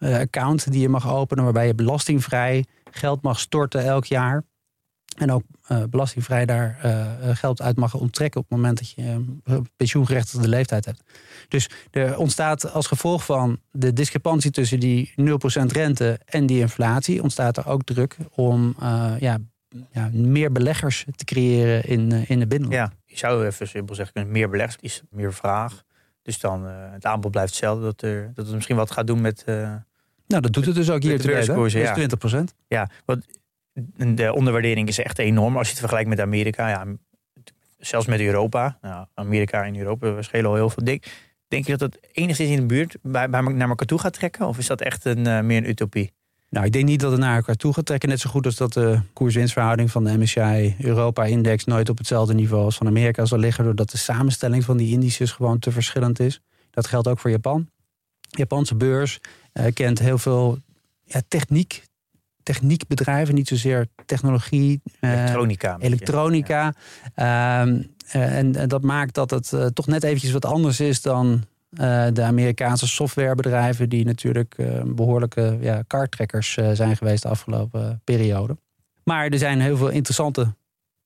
account 0.00 0.72
die 0.72 0.80
je 0.80 0.88
mag 0.88 1.12
openen, 1.12 1.44
waarbij 1.44 1.66
je 1.66 1.74
belastingvrij 1.74 2.64
geld 2.90 3.22
mag 3.22 3.40
storten 3.40 3.84
elk 3.84 4.04
jaar. 4.04 4.44
En 5.18 5.32
ook 5.32 5.42
uh, 5.68 5.82
belastingvrij 5.90 6.46
daar 6.46 6.78
uh, 6.84 7.36
geld 7.36 7.62
uit 7.62 7.76
mag 7.76 7.94
onttrekken 7.94 8.40
op 8.40 8.46
het 8.48 8.58
moment 8.58 8.78
dat 8.78 8.90
je 8.90 9.24
uh, 9.44 9.56
pensioengerechtigde 9.76 10.48
leeftijd 10.48 10.84
hebt. 10.84 11.02
Dus 11.48 11.70
er 11.90 12.18
ontstaat 12.18 12.72
als 12.72 12.86
gevolg 12.86 13.24
van 13.24 13.60
de 13.70 13.92
discrepantie 13.92 14.50
tussen 14.50 14.80
die 14.80 15.12
0% 15.20 15.22
rente 15.66 16.20
en 16.24 16.46
die 16.46 16.60
inflatie, 16.60 17.22
ontstaat 17.22 17.56
er 17.56 17.68
ook 17.68 17.84
druk 17.84 18.16
om 18.34 18.76
ja, 19.18 19.38
ja, 19.92 20.10
meer 20.12 20.52
beleggers 20.52 21.04
te 21.16 21.24
creëren 21.24 21.84
in, 21.84 22.12
in 22.28 22.38
de 22.38 22.46
binnenland. 22.46 22.90
Ja, 22.90 22.98
je 23.04 23.18
zou 23.18 23.46
even 23.46 23.68
simpel 23.68 23.94
zeggen, 23.94 24.30
meer 24.30 24.48
beleggers 24.48 24.76
is 24.80 25.02
meer 25.10 25.34
vraag. 25.34 25.82
Dus 26.22 26.40
dan 26.40 26.64
het 26.66 27.04
aanbod 27.04 27.30
blijft 27.30 27.50
hetzelfde. 27.50 27.84
Dat, 27.84 28.02
er, 28.02 28.32
dat 28.34 28.46
het 28.46 28.54
misschien 28.54 28.76
wat 28.76 28.90
gaat 28.90 29.06
doen 29.06 29.20
met. 29.20 29.42
nou, 29.46 29.82
dat 30.26 30.52
doet 30.52 30.66
het 30.66 30.74
dus 30.74 30.90
ook 30.90 31.02
hier 31.02 31.20
te 31.20 31.26
weten. 31.26 31.80
Ja. 31.80 31.92
20 31.92 32.18
procent. 32.18 32.54
Ja, 32.68 32.90
wat 33.04 33.18
de 33.96 34.32
onderwaardering 34.34 34.88
is 34.88 34.98
echt 34.98 35.18
enorm 35.18 35.56
als 35.56 35.66
je 35.66 35.70
het 35.70 35.80
vergelijkt 35.80 36.08
met 36.08 36.20
Amerika. 36.20 36.68
Ja, 36.68 36.86
zelfs 37.78 38.06
met 38.06 38.20
Europa. 38.20 38.78
Nou, 38.82 39.06
Amerika 39.14 39.64
en 39.64 39.76
Europa 39.76 40.14
we 40.14 40.22
schelen 40.22 40.50
al 40.50 40.54
heel 40.54 40.70
veel 40.70 40.84
dik. 40.84 41.26
Denk 41.48 41.66
je 41.66 41.76
dat 41.76 41.92
het 41.92 42.08
enigszins 42.12 42.50
in 42.50 42.56
de 42.56 42.66
buurt 42.66 42.96
bij, 43.02 43.26
naar 43.26 43.68
elkaar 43.68 43.86
toe 43.86 43.98
gaat 43.98 44.12
trekken? 44.12 44.46
Of 44.46 44.58
is 44.58 44.66
dat 44.66 44.80
echt 44.80 45.04
een, 45.04 45.26
uh, 45.26 45.40
meer 45.40 45.56
een 45.56 45.68
utopie? 45.68 46.12
Nou, 46.50 46.66
ik 46.66 46.72
denk 46.72 46.84
niet 46.84 47.00
dat 47.00 47.10
het 47.10 47.20
naar 47.20 47.36
elkaar 47.36 47.54
toe 47.54 47.72
gaat 47.72 47.86
trekken. 47.86 48.08
Net 48.08 48.20
zo 48.20 48.30
goed 48.30 48.46
als 48.46 48.56
dat 48.56 48.72
de 48.72 49.00
koers-winstverhouding 49.12 49.90
van 49.90 50.04
de 50.04 50.18
MSCI 50.18 50.76
Europa-index 50.78 51.64
nooit 51.64 51.88
op 51.88 51.98
hetzelfde 51.98 52.34
niveau 52.34 52.64
als 52.64 52.76
van 52.76 52.86
Amerika 52.86 53.24
zal 53.24 53.38
liggen. 53.38 53.64
Doordat 53.64 53.90
de 53.90 53.98
samenstelling 53.98 54.64
van 54.64 54.76
die 54.76 54.92
indices 54.92 55.32
gewoon 55.32 55.58
te 55.58 55.70
verschillend 55.70 56.20
is. 56.20 56.40
Dat 56.70 56.86
geldt 56.86 57.08
ook 57.08 57.18
voor 57.18 57.30
Japan. 57.30 57.68
De 58.20 58.38
Japanse 58.38 58.74
beurs 58.74 59.18
uh, 59.52 59.64
kent 59.72 59.98
heel 59.98 60.18
veel 60.18 60.58
ja, 61.04 61.20
techniek, 61.28 61.82
techniekbedrijven, 62.52 63.34
niet 63.34 63.48
zozeer 63.48 63.86
technologie. 64.06 64.80
Elektronica. 65.00 65.76
Uh, 65.78 65.84
elektronica. 65.84 66.74
Ja. 67.16 67.66
Uh, 67.66 67.74
en, 68.12 68.56
en, 68.56 68.68
dat 68.68 68.82
maakt 68.82 69.14
dat 69.14 69.30
het 69.30 69.52
uh, 69.54 69.66
toch 69.66 69.86
net 69.86 70.02
eventjes 70.02 70.32
wat 70.32 70.44
anders 70.44 70.80
is 70.80 71.02
dan 71.02 71.26
uh, 71.70 72.06
de 72.12 72.22
Amerikaanse 72.22 72.86
softwarebedrijven, 72.86 73.88
die 73.88 74.04
natuurlijk 74.04 74.56
behoorlijke 74.84 75.58
ja, 75.60 75.82
kartrekkers 75.86 76.58
zijn 76.72 76.96
geweest 76.96 77.22
de 77.22 77.28
afgelopen 77.28 78.00
periode. 78.04 78.56
Maar 79.04 79.26
er 79.26 79.38
zijn 79.38 79.60
heel 79.60 79.76
veel 79.76 79.88
interessante 79.88 80.54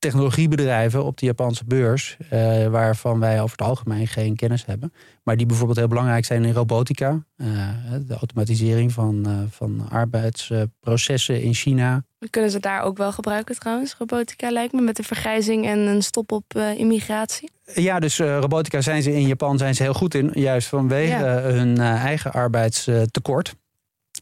technologiebedrijven 0.03 1.05
op 1.05 1.19
de 1.19 1.27
Japanse 1.27 1.65
beurs, 1.65 2.17
uh, 2.33 2.67
waarvan 2.67 3.21
wij 3.21 3.43
over 3.43 3.57
het 3.59 3.67
algemeen 3.67 4.07
geen 4.07 4.37
kennis 4.37 4.67
hebben. 4.67 4.93
Maar 5.23 5.37
die 5.37 5.47
bijvoorbeeld 5.47 5.79
heel 5.79 5.89
belangrijk 5.89 6.25
zijn 6.25 6.45
in 6.45 6.53
robotica. 6.53 7.25
Uh, 7.37 7.69
de 8.07 8.15
automatisering 8.15 8.93
van, 8.93 9.25
uh, 9.29 9.35
van 9.51 9.89
arbeidsprocessen 9.91 11.43
in 11.43 11.55
China. 11.55 12.05
Kunnen 12.31 12.51
ze 12.51 12.61
daar 12.61 12.83
ook 12.83 12.97
wel 12.97 13.13
gebruiken 13.13 13.59
trouwens, 13.59 13.95
robotica 13.99 14.51
lijkt 14.51 14.73
me, 14.73 14.81
met 14.81 14.97
de 14.97 15.03
vergrijzing 15.03 15.67
en 15.67 15.79
een 15.79 16.03
stop 16.03 16.33
op 16.33 16.45
immigratie? 16.77 17.51
Ja, 17.75 18.01
dus 18.01 18.19
robotica 18.19 18.81
zijn 18.81 19.03
ze 19.03 19.15
in 19.15 19.27
Japan 19.27 19.59
zijn 19.59 19.75
ze 19.75 19.83
heel 19.83 19.95
goed 19.95 20.15
in, 20.15 20.31
juist 20.35 20.69
vanwege 20.69 21.25
ja. 21.25 21.41
hun 21.41 21.79
eigen 21.79 22.33
arbeidstekort. 22.33 23.55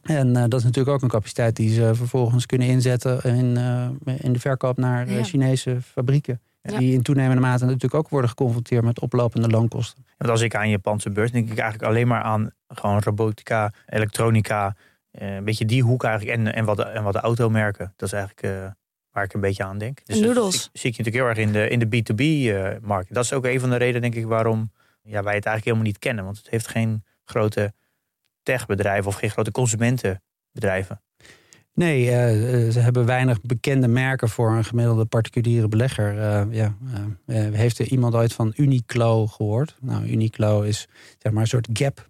En 0.03 0.29
uh, 0.29 0.45
dat 0.49 0.55
is 0.55 0.65
natuurlijk 0.65 0.97
ook 0.97 1.03
een 1.03 1.09
capaciteit 1.09 1.57
die 1.57 1.73
ze 1.73 1.95
vervolgens 1.95 2.47
kunnen 2.47 2.69
inzetten 2.69 3.23
in, 3.23 3.59
uh, 3.59 3.89
in 4.19 4.33
de 4.33 4.39
verkoop 4.39 4.77
naar 4.77 5.11
ja. 5.11 5.23
Chinese 5.23 5.79
fabrieken. 5.83 6.41
Ja. 6.63 6.79
Die 6.79 6.93
in 6.93 7.03
toenemende 7.03 7.41
mate 7.41 7.65
natuurlijk 7.65 7.95
ook 7.95 8.09
worden 8.09 8.31
geconfronteerd 8.31 8.85
met 8.85 9.01
oplopende 9.01 9.49
loonkosten. 9.49 10.05
Want 10.19 10.31
als 10.31 10.41
ik 10.41 10.55
aan 10.55 10.71
Japanse 10.71 11.11
beurs 11.11 11.31
denk 11.31 11.51
ik 11.51 11.59
eigenlijk 11.59 11.91
alleen 11.91 12.09
maar 12.09 12.23
aan 12.23 12.51
gewoon 12.69 13.01
robotica, 13.01 13.73
elektronica, 13.87 14.77
een 15.11 15.45
beetje 15.45 15.67
die 15.67 15.83
hoek 15.83 16.05
eigenlijk 16.05 16.39
en, 16.39 16.55
en, 16.55 16.65
wat, 16.65 16.79
en 16.79 17.03
wat 17.03 17.13
de 17.13 17.21
automerken. 17.21 17.93
Dat 17.97 18.13
is 18.13 18.15
eigenlijk 18.15 18.75
waar 19.11 19.25
ik 19.25 19.35
een 19.35 19.41
beetje 19.41 19.65
aan 19.65 19.79
denk. 19.79 20.07
Dus. 20.07 20.21
Dat 20.21 20.71
zie 20.73 20.91
ik 20.91 20.99
natuurlijk 20.99 21.17
heel 21.17 21.27
erg 21.27 21.39
in 21.39 21.53
de, 21.53 21.69
in 21.69 21.79
de 21.79 21.87
B2B-markt. 21.87 23.15
dat 23.15 23.25
is 23.25 23.33
ook 23.33 23.45
een 23.45 23.61
van 23.61 23.71
de 23.71 23.77
redenen 23.77 24.01
denk 24.01 24.15
ik 24.15 24.27
waarom 24.27 24.71
ja, 25.03 25.23
wij 25.23 25.35
het 25.35 25.47
eigenlijk 25.47 25.65
helemaal 25.65 25.87
niet 25.87 25.99
kennen. 25.99 26.25
Want 26.25 26.37
het 26.37 26.51
heeft 26.51 26.69
geen 26.69 27.05
grote 27.25 27.73
techbedrijven 28.43 29.07
of 29.07 29.15
geen 29.15 29.31
grote 29.31 29.51
consumentenbedrijven? 29.51 31.01
Nee, 31.75 32.05
uh, 32.05 32.71
ze 32.71 32.79
hebben 32.79 33.07
weinig 33.07 33.41
bekende 33.41 33.89
merken 33.89 34.29
voor 34.29 34.51
een 34.51 34.65
gemiddelde 34.65 35.05
particuliere 35.05 35.69
belegger. 35.69 36.15
Uh, 36.15 36.43
ja, 36.51 36.77
uh, 37.27 37.55
heeft 37.55 37.79
er 37.79 37.87
iemand 37.87 38.15
ooit 38.15 38.33
van 38.33 38.53
Uniqlo 38.57 39.27
gehoord? 39.27 39.77
Nou, 39.81 40.07
Uniqlo 40.07 40.63
is 40.63 40.89
zeg 41.19 41.33
maar 41.33 41.43
een 41.43 41.49
soort 41.49 41.69
gap 41.73 42.09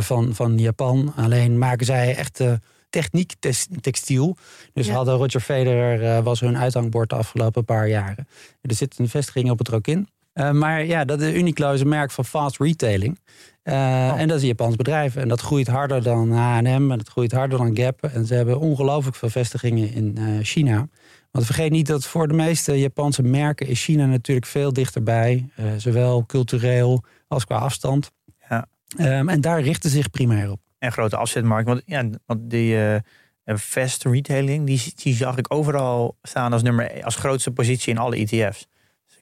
van, 0.00 0.34
van 0.34 0.58
Japan. 0.58 1.12
Alleen 1.16 1.58
maken 1.58 1.86
zij 1.86 2.16
echt 2.16 2.44
techniek 2.90 3.34
textiel. 3.80 4.36
Dus 4.72 4.86
ja. 4.86 4.94
hadden 4.94 5.14
Roger 5.14 5.40
Federer 5.40 6.22
was 6.22 6.40
hun 6.40 6.58
uithangbord 6.58 7.10
de 7.10 7.16
afgelopen 7.16 7.64
paar 7.64 7.88
jaren. 7.88 8.28
Er 8.60 8.74
zit 8.74 8.98
een 8.98 9.08
vestiging 9.08 9.50
op 9.50 9.58
het 9.58 9.68
Rokin. 9.68 10.08
Uh, 10.34 10.50
maar 10.50 10.84
ja, 10.84 11.04
dat 11.04 11.18
de 11.18 11.34
Uniqlo 11.34 11.72
is 11.72 11.80
een 11.80 11.88
merk 11.88 12.10
van 12.10 12.24
fast 12.24 12.58
retailing. 12.58 13.18
Uh, 13.64 13.74
oh. 13.74 14.20
En 14.20 14.28
dat 14.28 14.36
is 14.36 14.42
een 14.42 14.48
Japans 14.48 14.76
bedrijf. 14.76 15.16
En 15.16 15.28
dat 15.28 15.40
groeit 15.40 15.66
harder 15.66 16.02
dan 16.02 16.32
H&M 16.32 16.66
en 16.66 16.98
dat 16.98 17.08
groeit 17.08 17.32
harder 17.32 17.58
dan 17.58 17.76
Gap. 17.76 18.02
En 18.02 18.26
ze 18.26 18.34
hebben 18.34 18.58
ongelooflijk 18.58 19.16
veel 19.16 19.28
vestigingen 19.28 19.92
in 19.92 20.16
uh, 20.18 20.38
China. 20.42 20.88
Want 21.30 21.46
vergeet 21.46 21.70
niet 21.70 21.86
dat 21.86 22.06
voor 22.06 22.28
de 22.28 22.34
meeste 22.34 22.78
Japanse 22.78 23.22
merken 23.22 23.66
is 23.66 23.84
China 23.84 24.06
natuurlijk 24.06 24.46
veel 24.46 24.72
dichterbij. 24.72 25.48
zowel 25.76 26.26
cultureel 26.26 27.04
als 27.28 27.44
qua 27.44 27.56
afstand. 27.56 28.10
Ja. 28.48 28.66
Um, 28.98 29.28
en 29.28 29.40
daar 29.40 29.60
richten 29.60 29.90
ze 29.90 29.96
zich 29.96 30.10
primair 30.10 30.50
op. 30.50 30.60
En 30.78 30.92
grote 30.92 31.16
afzetmarkt. 31.16 31.68
Want, 31.68 31.82
ja, 31.86 32.08
want 32.26 32.50
die 32.50 33.00
fast 33.44 34.04
retailing, 34.04 34.66
die, 34.66 34.92
die 34.94 35.14
zag 35.14 35.36
ik 35.36 35.52
overal 35.54 36.16
staan 36.22 36.52
als, 36.52 36.62
nummer, 36.62 37.04
als 37.04 37.16
grootste 37.16 37.50
positie 37.50 37.92
in 37.92 37.98
alle 37.98 38.16
ETF's. 38.16 38.66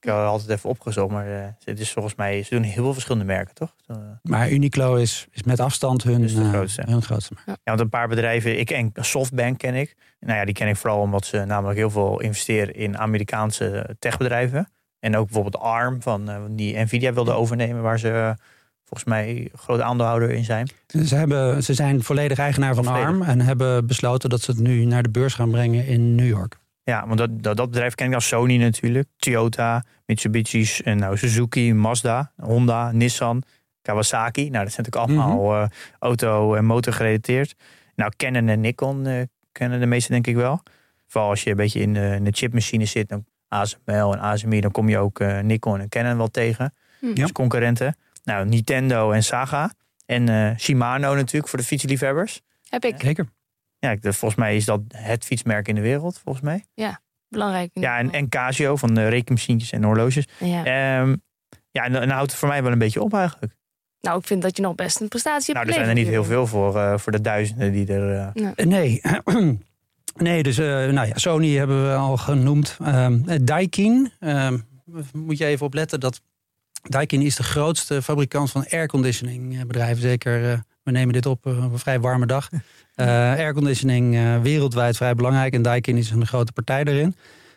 Ik 0.02 0.08
had 0.08 0.26
altijd 0.26 0.50
even 0.50 0.70
opgezocht, 0.70 1.12
maar 1.12 1.28
uh, 1.28 1.44
het 1.64 1.80
is 1.80 1.92
volgens 1.92 2.14
mij, 2.14 2.42
ze 2.42 2.54
doen 2.54 2.62
heel 2.62 2.82
veel 2.82 2.92
verschillende 2.92 3.26
merken, 3.26 3.54
toch? 3.54 3.74
Uh, 3.90 3.96
maar 4.22 4.50
Uniqlo 4.50 4.94
is, 4.94 5.26
is 5.30 5.42
met 5.42 5.60
afstand 5.60 6.02
hun, 6.02 6.20
dus 6.20 6.34
grootste. 6.34 6.82
Uh, 6.82 6.88
hun 6.88 7.02
grootste 7.02 7.34
Ja. 7.46 7.56
want 7.64 7.80
een 7.80 7.88
paar 7.88 8.08
bedrijven, 8.08 8.58
ik 8.58 8.70
en 8.70 8.92
Softbank 8.94 9.58
ken 9.58 9.74
ik. 9.74 9.96
Nou 10.20 10.38
ja, 10.38 10.44
die 10.44 10.54
ken 10.54 10.68
ik 10.68 10.76
vooral 10.76 11.00
omdat 11.00 11.26
ze 11.26 11.44
namelijk 11.44 11.78
heel 11.78 11.90
veel 11.90 12.20
investeren 12.20 12.74
in 12.74 12.98
Amerikaanse 12.98 13.96
techbedrijven. 13.98 14.68
En 14.98 15.16
ook 15.16 15.24
bijvoorbeeld 15.24 15.62
ARM, 15.62 16.02
van, 16.02 16.30
die 16.50 16.78
Nvidia 16.78 17.12
wilde 17.12 17.32
overnemen, 17.32 17.82
waar 17.82 17.98
ze 17.98 18.34
volgens 18.84 19.04
mij 19.04 19.48
grote 19.54 19.82
aandeelhouder 19.82 20.30
in 20.30 20.44
zijn. 20.44 20.68
Ze, 21.04 21.14
hebben, 21.14 21.62
ze 21.62 21.74
zijn 21.74 22.02
volledig 22.02 22.38
eigenaar 22.38 22.74
van 22.74 22.84
volledig. 22.84 23.06
ARM 23.06 23.22
en 23.22 23.40
hebben 23.40 23.86
besloten 23.86 24.30
dat 24.30 24.40
ze 24.40 24.50
het 24.50 24.60
nu 24.60 24.84
naar 24.84 25.02
de 25.02 25.10
beurs 25.10 25.34
gaan 25.34 25.50
brengen 25.50 25.86
in 25.86 26.14
New 26.14 26.26
York. 26.28 26.60
Ja, 26.84 27.06
want 27.06 27.18
dat, 27.18 27.42
dat, 27.42 27.56
dat 27.56 27.70
bedrijf 27.70 27.94
ken 27.94 28.08
ik 28.08 28.14
als 28.14 28.28
Sony 28.28 28.56
natuurlijk. 28.56 29.08
Toyota, 29.16 29.84
Mitsubishi's 30.06 30.82
en 30.82 30.98
nou 30.98 31.16
Suzuki, 31.16 31.74
Mazda, 31.74 32.32
Honda, 32.36 32.92
Nissan, 32.92 33.42
Kawasaki. 33.82 34.50
Nou, 34.50 34.64
dat 34.64 34.72
zijn 34.72 34.86
natuurlijk 34.86 35.12
allemaal 35.12 35.40
mm 35.40 35.48
-hmm. 35.48 35.62
uh, 35.62 35.68
auto- 35.98 36.54
en 36.54 36.64
motor 36.64 36.92
gerelateerd. 36.92 37.54
Nou, 37.94 38.12
Canon 38.16 38.48
en 38.48 38.60
Nikon 38.60 39.06
uh, 39.06 39.22
kennen 39.52 39.80
de 39.80 39.86
meeste 39.86 40.12
denk 40.12 40.26
ik 40.26 40.36
wel. 40.36 40.62
Vooral 41.06 41.30
als 41.30 41.42
je 41.42 41.50
een 41.50 41.56
beetje 41.56 41.80
in 41.80 41.94
de, 41.94 42.14
in 42.14 42.24
de 42.24 42.32
chipmachine 42.32 42.84
zit, 42.84 43.08
dan 43.08 43.24
ASML 43.48 44.12
en 44.12 44.18
ASMI, 44.18 44.60
dan 44.60 44.70
kom 44.70 44.88
je 44.88 44.98
ook 44.98 45.20
uh, 45.20 45.40
Nikon 45.40 45.80
en 45.80 45.88
Canon 45.88 46.16
wel 46.16 46.30
tegen. 46.30 46.74
Mm. 47.00 47.14
Dus 47.14 47.32
concurrenten. 47.32 47.96
Nou, 48.24 48.46
Nintendo 48.46 49.10
en 49.10 49.22
Saga. 49.22 49.72
En 50.06 50.56
Shimano 50.58 51.14
natuurlijk 51.14 51.48
voor 51.48 51.58
de 51.58 51.64
fietsliefhebbers. 51.64 52.40
Heb 52.68 52.84
ik. 52.84 52.94
Zeker. 52.98 53.26
Ja, 53.82 53.96
volgens 54.00 54.34
mij 54.34 54.56
is 54.56 54.64
dat 54.64 54.80
het 54.88 55.24
fietsmerk 55.24 55.68
in 55.68 55.74
de 55.74 55.80
wereld, 55.80 56.18
volgens 56.24 56.44
mij. 56.44 56.64
Ja, 56.74 57.00
belangrijk. 57.28 57.70
Ja, 57.74 57.98
en, 57.98 58.12
en 58.12 58.28
Casio 58.28 58.76
van 58.76 58.94
de 58.94 59.08
rekenmachientjes 59.08 59.72
en 59.72 59.84
horloges. 59.84 60.28
Ja, 60.38 61.00
um, 61.00 61.22
ja 61.70 61.84
en 61.84 61.92
dan 61.92 62.08
houdt 62.08 62.30
het 62.30 62.40
voor 62.40 62.48
mij 62.48 62.62
wel 62.62 62.72
een 62.72 62.78
beetje 62.78 63.02
op 63.02 63.14
eigenlijk. 63.14 63.56
Nou, 64.00 64.18
ik 64.18 64.26
vind 64.26 64.42
dat 64.42 64.56
je 64.56 64.62
nog 64.62 64.74
best 64.74 65.00
een 65.00 65.08
prestatie 65.08 65.54
hebt 65.54 65.66
Nou, 65.66 65.68
er 65.68 65.84
zijn 65.84 65.96
er 65.96 66.02
niet 66.02 66.12
heel 66.12 66.24
veel 66.24 66.46
voor, 66.46 66.76
uh, 66.76 66.98
voor 66.98 67.12
de 67.12 67.20
duizenden 67.20 67.72
die 67.72 67.86
er... 67.86 68.34
Uh... 68.34 68.66
Nee. 68.66 69.00
nee, 70.14 70.42
dus 70.42 70.58
uh, 70.58 70.66
nou 70.66 71.06
ja, 71.08 71.18
Sony 71.18 71.56
hebben 71.56 71.88
we 71.88 71.94
al 71.94 72.16
genoemd. 72.16 72.76
Um, 72.86 73.44
Daikin, 73.44 74.12
um, 74.20 74.66
moet 75.12 75.38
je 75.38 75.44
even 75.44 75.66
opletten 75.66 76.00
dat 76.00 76.20
Daikin 76.82 77.22
is 77.22 77.36
de 77.36 77.42
grootste 77.42 78.02
fabrikant 78.02 78.50
van 78.50 78.66
airconditioning 78.70 79.66
bedrijven. 79.66 80.02
Zeker, 80.02 80.64
we 80.82 80.90
nemen 80.90 81.12
dit 81.12 81.26
op 81.26 81.46
op 81.46 81.72
een 81.72 81.78
vrij 81.78 82.00
warme 82.00 82.26
dag. 82.26 82.48
Uh, 82.52 83.06
airconditioning 83.44 84.14
uh, 84.14 84.40
wereldwijd 84.40 84.96
vrij 84.96 85.14
belangrijk. 85.14 85.54
En 85.54 85.62
Daikin 85.62 85.96
is 85.96 86.10
een 86.10 86.26
grote 86.26 86.52
partij 86.52 86.84
daarin. 86.84 87.16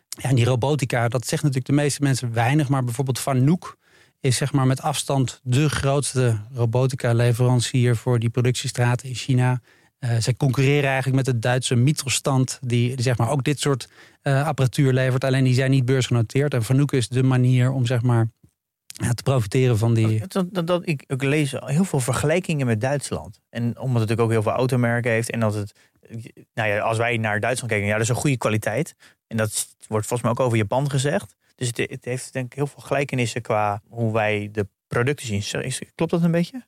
Ja, 0.09 0.29
en 0.29 0.35
die 0.35 0.45
robotica, 0.45 1.07
dat 1.07 1.25
zegt 1.27 1.41
natuurlijk 1.41 1.69
de 1.69 1.81
meeste 1.81 2.03
mensen 2.03 2.33
weinig. 2.33 2.69
Maar 2.69 2.83
bijvoorbeeld 2.83 3.19
Fanuc 3.19 3.75
is 4.19 4.37
zeg 4.37 4.53
maar 4.53 4.67
met 4.67 4.81
afstand 4.81 5.39
de 5.43 5.69
grootste 5.69 6.39
robotica 6.53 7.13
leverancier 7.13 7.95
voor 7.95 8.19
die 8.19 8.29
productiestraten 8.29 9.09
in 9.09 9.15
China. 9.15 9.61
Uh, 9.99 10.11
zij 10.19 10.35
concurreren 10.35 10.89
eigenlijk 10.89 11.15
met 11.15 11.25
de 11.25 11.39
Duitse 11.39 11.75
Mittelstand, 11.75 12.59
die, 12.61 12.95
die, 12.95 13.01
zeg 13.03 13.17
maar 13.17 13.29
ook 13.29 13.43
dit 13.43 13.59
soort 13.59 13.89
apparatuur 14.23 14.93
levert. 14.93 15.23
Alleen 15.23 15.43
die 15.43 15.53
zijn 15.53 15.71
niet 15.71 15.85
beursgenoteerd. 15.85 16.53
En 16.53 16.63
Fanuc 16.63 16.91
is 16.91 17.07
de 17.07 17.23
manier 17.23 17.71
om 17.71 17.85
zeg 17.85 18.01
maar 18.01 18.29
ja, 19.03 19.13
te 19.13 19.23
profiteren 19.23 19.77
van 19.77 19.93
die. 19.93 20.23
Dat, 20.27 20.47
dat, 20.51 20.67
dat, 20.67 20.87
ik, 20.87 21.03
ik 21.07 21.23
lees 21.23 21.51
heel 21.51 21.83
veel 21.83 21.99
vergelijkingen 21.99 22.65
met 22.65 22.81
Duitsland. 22.81 23.39
En 23.49 23.63
omdat 23.63 23.81
het 23.81 23.93
natuurlijk 23.93 24.21
ook 24.21 24.31
heel 24.31 24.41
veel 24.41 24.51
automerken 24.51 25.11
heeft. 25.11 25.29
En 25.29 25.39
dat 25.39 25.53
het, 25.53 25.73
nou 26.53 26.69
ja, 26.69 26.79
als 26.79 26.97
wij 26.97 27.17
naar 27.17 27.39
Duitsland 27.39 27.71
kijken, 27.71 27.89
ja, 27.89 27.95
dat 27.95 28.03
is 28.03 28.09
een 28.09 28.15
goede 28.15 28.37
kwaliteit. 28.37 28.95
En 29.27 29.37
dat 29.37 29.67
wordt 29.87 30.07
volgens 30.07 30.21
mij 30.21 30.31
ook 30.31 30.39
over 30.39 30.57
Japan 30.57 30.89
gezegd. 30.89 31.35
Dus 31.55 31.67
het, 31.67 31.77
het 31.77 32.05
heeft 32.05 32.33
denk 32.33 32.45
ik 32.45 32.53
heel 32.53 32.67
veel 32.67 32.81
gelijkenissen 32.81 33.41
qua 33.41 33.81
hoe 33.87 34.13
wij 34.13 34.49
de 34.51 34.67
producten 34.87 35.43
zien. 35.43 35.63
Klopt 35.95 36.11
dat 36.11 36.23
een 36.23 36.31
beetje? 36.31 36.63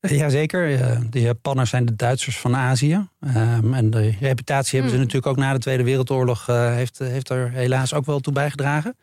Jazeker. 0.00 1.00
De 1.10 1.20
Japanners 1.20 1.70
zijn 1.70 1.84
de 1.84 1.96
Duitsers 1.96 2.38
van 2.38 2.56
Azië. 2.56 3.08
Um, 3.20 3.74
en 3.74 3.90
de 3.90 4.14
reputatie 4.20 4.72
hebben 4.72 4.90
ze 4.90 4.96
hmm. 4.96 5.06
natuurlijk 5.06 5.26
ook 5.26 5.36
na 5.36 5.52
de 5.52 5.58
Tweede 5.58 5.82
Wereldoorlog... 5.82 6.48
Uh, 6.48 6.74
heeft, 6.74 6.98
heeft 6.98 7.28
er 7.28 7.50
helaas 7.50 7.94
ook 7.94 8.06
wel 8.06 8.20
toe 8.20 8.32
bijgedragen. 8.32 8.96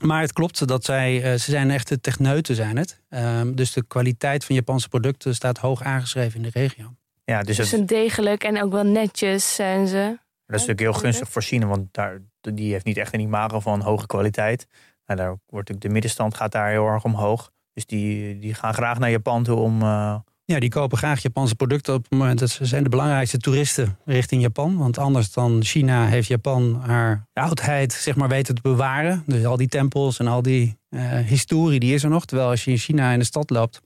Maar 0.00 0.20
het 0.20 0.32
klopt 0.32 0.66
dat 0.66 0.84
zij, 0.84 1.16
uh, 1.16 1.22
ze 1.22 1.50
zijn 1.50 1.70
echte 1.70 2.00
techneuten 2.00 2.54
zijn 2.54 2.76
het. 2.76 3.00
Um, 3.08 3.56
dus 3.56 3.72
de 3.72 3.84
kwaliteit 3.86 4.44
van 4.44 4.54
Japanse 4.54 4.88
producten 4.88 5.34
staat 5.34 5.58
hoog 5.58 5.82
aangeschreven 5.82 6.36
in 6.36 6.42
de 6.42 6.58
regio. 6.58 6.94
Ja, 7.24 7.42
dus, 7.42 7.56
dus 7.56 7.70
het... 7.70 7.88
degelijk 7.88 8.44
en 8.44 8.62
ook 8.62 8.72
wel 8.72 8.84
netjes 8.84 9.54
zijn 9.54 9.86
ze. 9.86 10.18
Dat 10.46 10.60
is 10.60 10.66
natuurlijk 10.66 10.80
heel 10.80 10.92
gunstig 10.92 11.28
voor 11.28 11.42
China, 11.42 11.66
want 11.66 11.94
daar, 11.94 12.18
die 12.40 12.72
heeft 12.72 12.84
niet 12.84 12.96
echt 12.96 13.14
een 13.14 13.20
imago 13.20 13.60
van 13.60 13.80
hoge 13.80 14.06
kwaliteit. 14.06 14.66
Nou, 15.06 15.20
daar 15.20 15.36
wordt 15.46 15.80
de 15.80 15.88
middenstand 15.88 16.34
gaat 16.34 16.52
daar 16.52 16.70
heel 16.70 16.86
erg 16.86 17.04
omhoog. 17.04 17.50
Dus 17.72 17.86
die, 17.86 18.38
die 18.38 18.54
gaan 18.54 18.74
graag 18.74 18.98
naar 18.98 19.10
Japan 19.10 19.42
toe 19.42 19.56
om. 19.56 19.82
Uh... 19.82 20.16
Ja, 20.50 20.60
die 20.60 20.68
kopen 20.68 20.98
graag 20.98 21.22
Japanse 21.22 21.54
producten 21.54 21.94
op 21.94 22.02
het 22.02 22.18
moment 22.18 22.38
dat 22.38 22.50
ze 22.50 22.64
zijn 22.64 22.82
de 22.82 22.88
belangrijkste 22.88 23.38
toeristen 23.38 23.98
richting 24.04 24.42
Japan. 24.42 24.76
Want 24.76 24.98
anders 24.98 25.32
dan 25.32 25.64
China 25.64 26.06
heeft 26.06 26.28
Japan 26.28 26.80
haar 26.86 27.26
oudheid 27.32 27.92
zeg 27.92 28.16
maar 28.16 28.28
weten 28.28 28.54
te 28.54 28.60
bewaren. 28.60 29.22
Dus 29.26 29.44
al 29.44 29.56
die 29.56 29.68
tempels 29.68 30.18
en 30.18 30.26
al 30.26 30.42
die 30.42 30.78
uh, 30.90 31.18
historie 31.18 31.80
die 31.80 31.94
is 31.94 32.02
er 32.02 32.10
nog. 32.10 32.24
Terwijl 32.24 32.48
als 32.48 32.64
je 32.64 32.70
in 32.70 32.76
China 32.76 33.12
in 33.12 33.18
de 33.18 33.24
stad 33.24 33.50
loopt, 33.50 33.80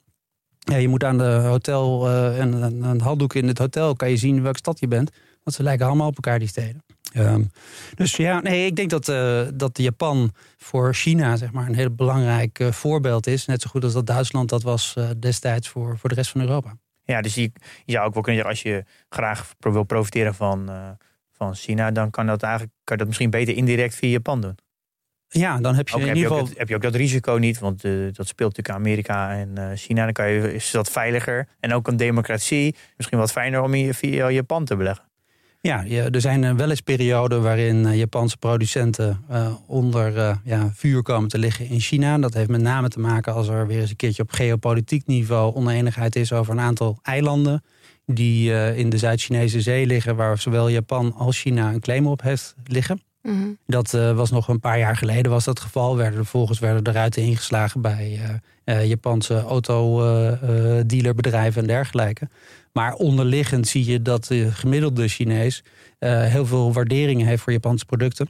ja, 0.58 0.76
je 0.76 0.88
moet 0.88 1.04
aan 1.04 1.18
de 1.18 1.24
hotel 1.24 2.08
uh, 2.08 2.40
en 2.40 2.52
een 2.82 3.00
handdoek 3.00 3.34
in 3.34 3.48
het 3.48 3.58
hotel 3.58 3.94
kan 3.96 4.10
je 4.10 4.16
zien 4.16 4.42
welke 4.42 4.58
stad 4.58 4.80
je 4.80 4.88
bent. 4.88 5.10
Want 5.42 5.56
ze 5.56 5.62
lijken 5.62 5.86
allemaal 5.86 6.08
op 6.08 6.14
elkaar 6.14 6.38
die 6.38 6.48
steden. 6.48 6.82
Um, 7.16 7.50
dus 7.94 8.16
ja, 8.16 8.40
nee, 8.40 8.66
ik 8.66 8.76
denk 8.76 8.90
dat, 8.90 9.08
uh, 9.08 9.42
dat 9.54 9.78
Japan 9.78 10.32
voor 10.56 10.94
China 10.94 11.36
zeg 11.36 11.52
maar, 11.52 11.66
een 11.66 11.74
heel 11.74 11.94
belangrijk 11.94 12.58
uh, 12.58 12.72
voorbeeld 12.72 13.26
is. 13.26 13.46
Net 13.46 13.62
zo 13.62 13.70
goed 13.70 13.84
als 13.84 13.92
dat 13.92 14.06
Duitsland 14.06 14.48
dat 14.48 14.62
was 14.62 14.94
uh, 14.98 15.10
destijds 15.18 15.68
voor, 15.68 15.98
voor 15.98 16.08
de 16.08 16.14
rest 16.14 16.30
van 16.30 16.40
Europa. 16.40 16.76
Ja, 17.04 17.20
dus 17.20 17.34
je, 17.34 17.50
je 17.84 17.92
zou 17.92 18.06
ook 18.06 18.14
wel 18.14 18.22
kunnen 18.22 18.42
zeggen, 18.42 18.50
als 18.50 18.74
je 18.74 18.84
graag 19.08 19.54
wil 19.58 19.82
profiteren 19.82 20.34
van, 20.34 20.70
van 21.32 21.54
China, 21.54 21.90
dan 21.90 22.10
kan 22.10 22.26
dat 22.26 22.42
eigenlijk 22.42 22.74
kan 22.84 22.96
dat 22.96 23.06
misschien 23.06 23.30
beter 23.30 23.56
indirect 23.56 23.94
via 23.94 24.08
Japan 24.08 24.40
doen. 24.40 24.58
Ja, 25.28 25.58
dan 25.58 25.74
heb 25.74 25.88
je 25.88 25.94
ook, 25.94 26.00
in 26.00 26.06
heb 26.06 26.16
ieder 26.16 26.30
geval... 26.30 26.46
Je 26.46 26.52
ook, 26.52 26.58
heb 26.58 26.68
je 26.68 26.74
ook 26.74 26.82
dat 26.82 26.94
risico 26.94 27.32
niet, 27.34 27.58
want 27.58 27.82
dat 28.12 28.26
speelt 28.26 28.56
natuurlijk 28.56 28.70
Amerika 28.86 29.30
en 29.30 29.76
China. 29.76 30.04
Dan 30.04 30.12
kan 30.12 30.30
je, 30.30 30.54
is 30.54 30.70
dat 30.70 30.90
veiliger. 30.90 31.48
En 31.60 31.72
ook 31.72 31.88
een 31.88 31.96
democratie, 31.96 32.76
misschien 32.96 33.18
wat 33.18 33.32
fijner 33.32 33.62
om 33.62 33.74
je 33.74 33.94
via 33.94 34.30
Japan 34.30 34.64
te 34.64 34.76
beleggen. 34.76 35.04
Ja, 35.66 35.86
er 35.86 36.20
zijn 36.20 36.44
eh, 36.44 36.54
wel 36.54 36.70
eens 36.70 36.80
perioden 36.80 37.42
waarin 37.42 37.86
eh, 37.86 37.96
Japanse 37.96 38.36
producenten 38.36 39.24
uh, 39.30 39.54
onder 39.66 40.38
ja, 40.44 40.70
vuur 40.74 41.02
komen 41.02 41.28
te 41.28 41.38
liggen 41.38 41.68
in 41.68 41.80
China. 41.80 42.18
Dat 42.18 42.34
heeft 42.34 42.48
met 42.48 42.60
name 42.60 42.88
te 42.88 43.00
maken 43.00 43.34
als 43.34 43.48
er 43.48 43.66
weer 43.66 43.80
eens 43.80 43.90
een 43.90 43.96
keertje 43.96 44.22
op 44.22 44.30
geopolitiek 44.30 45.06
niveau 45.06 45.54
oneenigheid 45.54 46.16
is 46.16 46.32
over 46.32 46.52
een 46.52 46.60
aantal 46.60 46.98
eilanden. 47.02 47.62
Die 48.06 48.74
in 48.74 48.90
de 48.90 48.98
Zuid-Chinese 48.98 49.60
zee 49.60 49.86
liggen, 49.86 50.16
waar 50.16 50.38
zowel 50.38 50.68
Japan 50.68 51.14
als 51.14 51.40
China 51.40 51.72
een 51.72 51.80
claim 51.80 52.06
op 52.06 52.22
heeft 52.22 52.54
liggen. 52.66 53.02
Mhm. 53.22 53.48
Dat 53.66 53.90
was 53.90 54.30
nog 54.30 54.48
een 54.48 54.60
paar 54.60 54.78
jaar 54.78 54.96
geleden 54.96 55.30
was 55.30 55.44
dat 55.44 55.60
geval. 55.60 55.96
Werden 55.96 56.18
er 56.18 56.26
volgens 56.26 56.58
werden 56.58 56.82
er 56.82 56.92
ruiten 56.92 57.22
ingeslagen 57.22 57.80
bij 57.80 58.20
Japanse 58.64 59.42
autodealerbedrijven 59.42 61.60
en 61.60 61.68
dergelijke. 61.68 62.28
Maar 62.74 62.94
onderliggend 62.94 63.68
zie 63.68 63.84
je 63.84 64.02
dat 64.02 64.24
de 64.24 64.52
gemiddelde 64.52 65.08
Chinees 65.08 65.62
uh, 65.98 66.24
heel 66.24 66.46
veel 66.46 66.72
waarderingen 66.72 67.26
heeft 67.26 67.42
voor 67.42 67.52
Japanse 67.52 67.84
producten. 67.84 68.28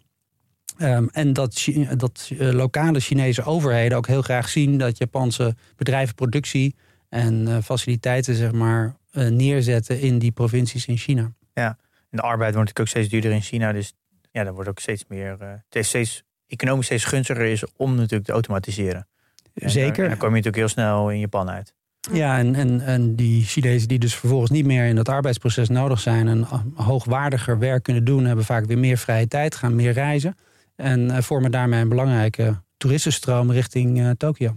Um, 0.79 1.09
en 1.13 1.33
dat, 1.33 1.69
dat 1.97 2.31
uh, 2.33 2.51
lokale 2.53 3.01
Chinese 3.01 3.45
overheden 3.45 3.99
ook 3.99 4.07
heel 4.07 4.23
graag 4.23 4.49
zien 4.49 4.79
dat 4.79 4.99
Japanse 4.99 5.55
bedrijven 5.77 6.15
productie 6.15 6.75
en 7.09 7.47
uh, 7.49 7.59
faciliteiten 7.63 8.35
zeg 8.35 8.53
maar, 8.53 8.97
neerzetten 9.13 10.01
in 10.01 10.19
die 10.19 10.33
provincies 10.33 10.87
in 10.87 10.97
China. 10.97 11.33
Ja, 11.53 11.69
en 12.11 12.17
de 12.17 12.23
arbeid 12.23 12.55
wordt 12.55 12.69
natuurlijk 12.69 12.81
ook 12.81 12.89
steeds 12.89 13.09
duurder 13.09 13.31
in 13.31 13.43
China. 13.43 13.73
Dus 13.73 13.93
ja, 14.31 14.45
dan 14.45 14.55
wordt 14.55 14.69
ook 14.69 14.79
steeds 14.79 15.05
meer. 15.09 15.63
het 15.69 15.87
steeds 15.87 16.23
economisch 16.47 16.87
steeds 16.87 17.05
gunstiger 17.05 17.45
is 17.45 17.65
om 17.77 17.95
natuurlijk 17.95 18.25
te 18.25 18.33
automatiseren. 18.33 19.09
Zeker. 19.55 20.03
En 20.03 20.09
dan 20.09 20.19
kom 20.19 20.29
je 20.29 20.35
natuurlijk 20.35 20.57
heel 20.57 20.69
snel 20.69 21.11
in 21.11 21.19
Japan 21.19 21.51
uit. 21.51 21.75
Ja, 22.13 22.39
en, 22.39 22.55
en, 22.55 22.81
en 22.81 23.17
die 23.17 23.45
Chinezen 23.45 23.89
die 23.89 23.99
dus 23.99 24.15
vervolgens 24.15 24.51
niet 24.51 24.67
meer 24.67 24.87
in 24.87 24.97
dat 24.97 25.09
arbeidsproces 25.09 25.69
nodig 25.69 26.01
zijn 26.01 26.29
en 26.29 26.47
hoogwaardiger 26.75 27.59
werk 27.59 27.83
kunnen 27.83 28.05
doen, 28.05 28.25
hebben 28.25 28.45
vaak 28.45 28.65
weer 28.65 28.79
meer 28.79 28.99
vrije 28.99 29.29
tijd, 29.29 29.55
gaan 29.55 29.75
meer 29.75 29.93
reizen 29.93 30.37
en 30.77 31.01
uh, 31.01 31.19
vormen 31.19 31.51
daarmee 31.51 31.81
een 31.81 31.89
belangrijke 31.89 32.63
toeristenstroom 32.77 33.51
richting 33.51 33.99
uh, 33.99 34.11
Tokio. 34.11 34.55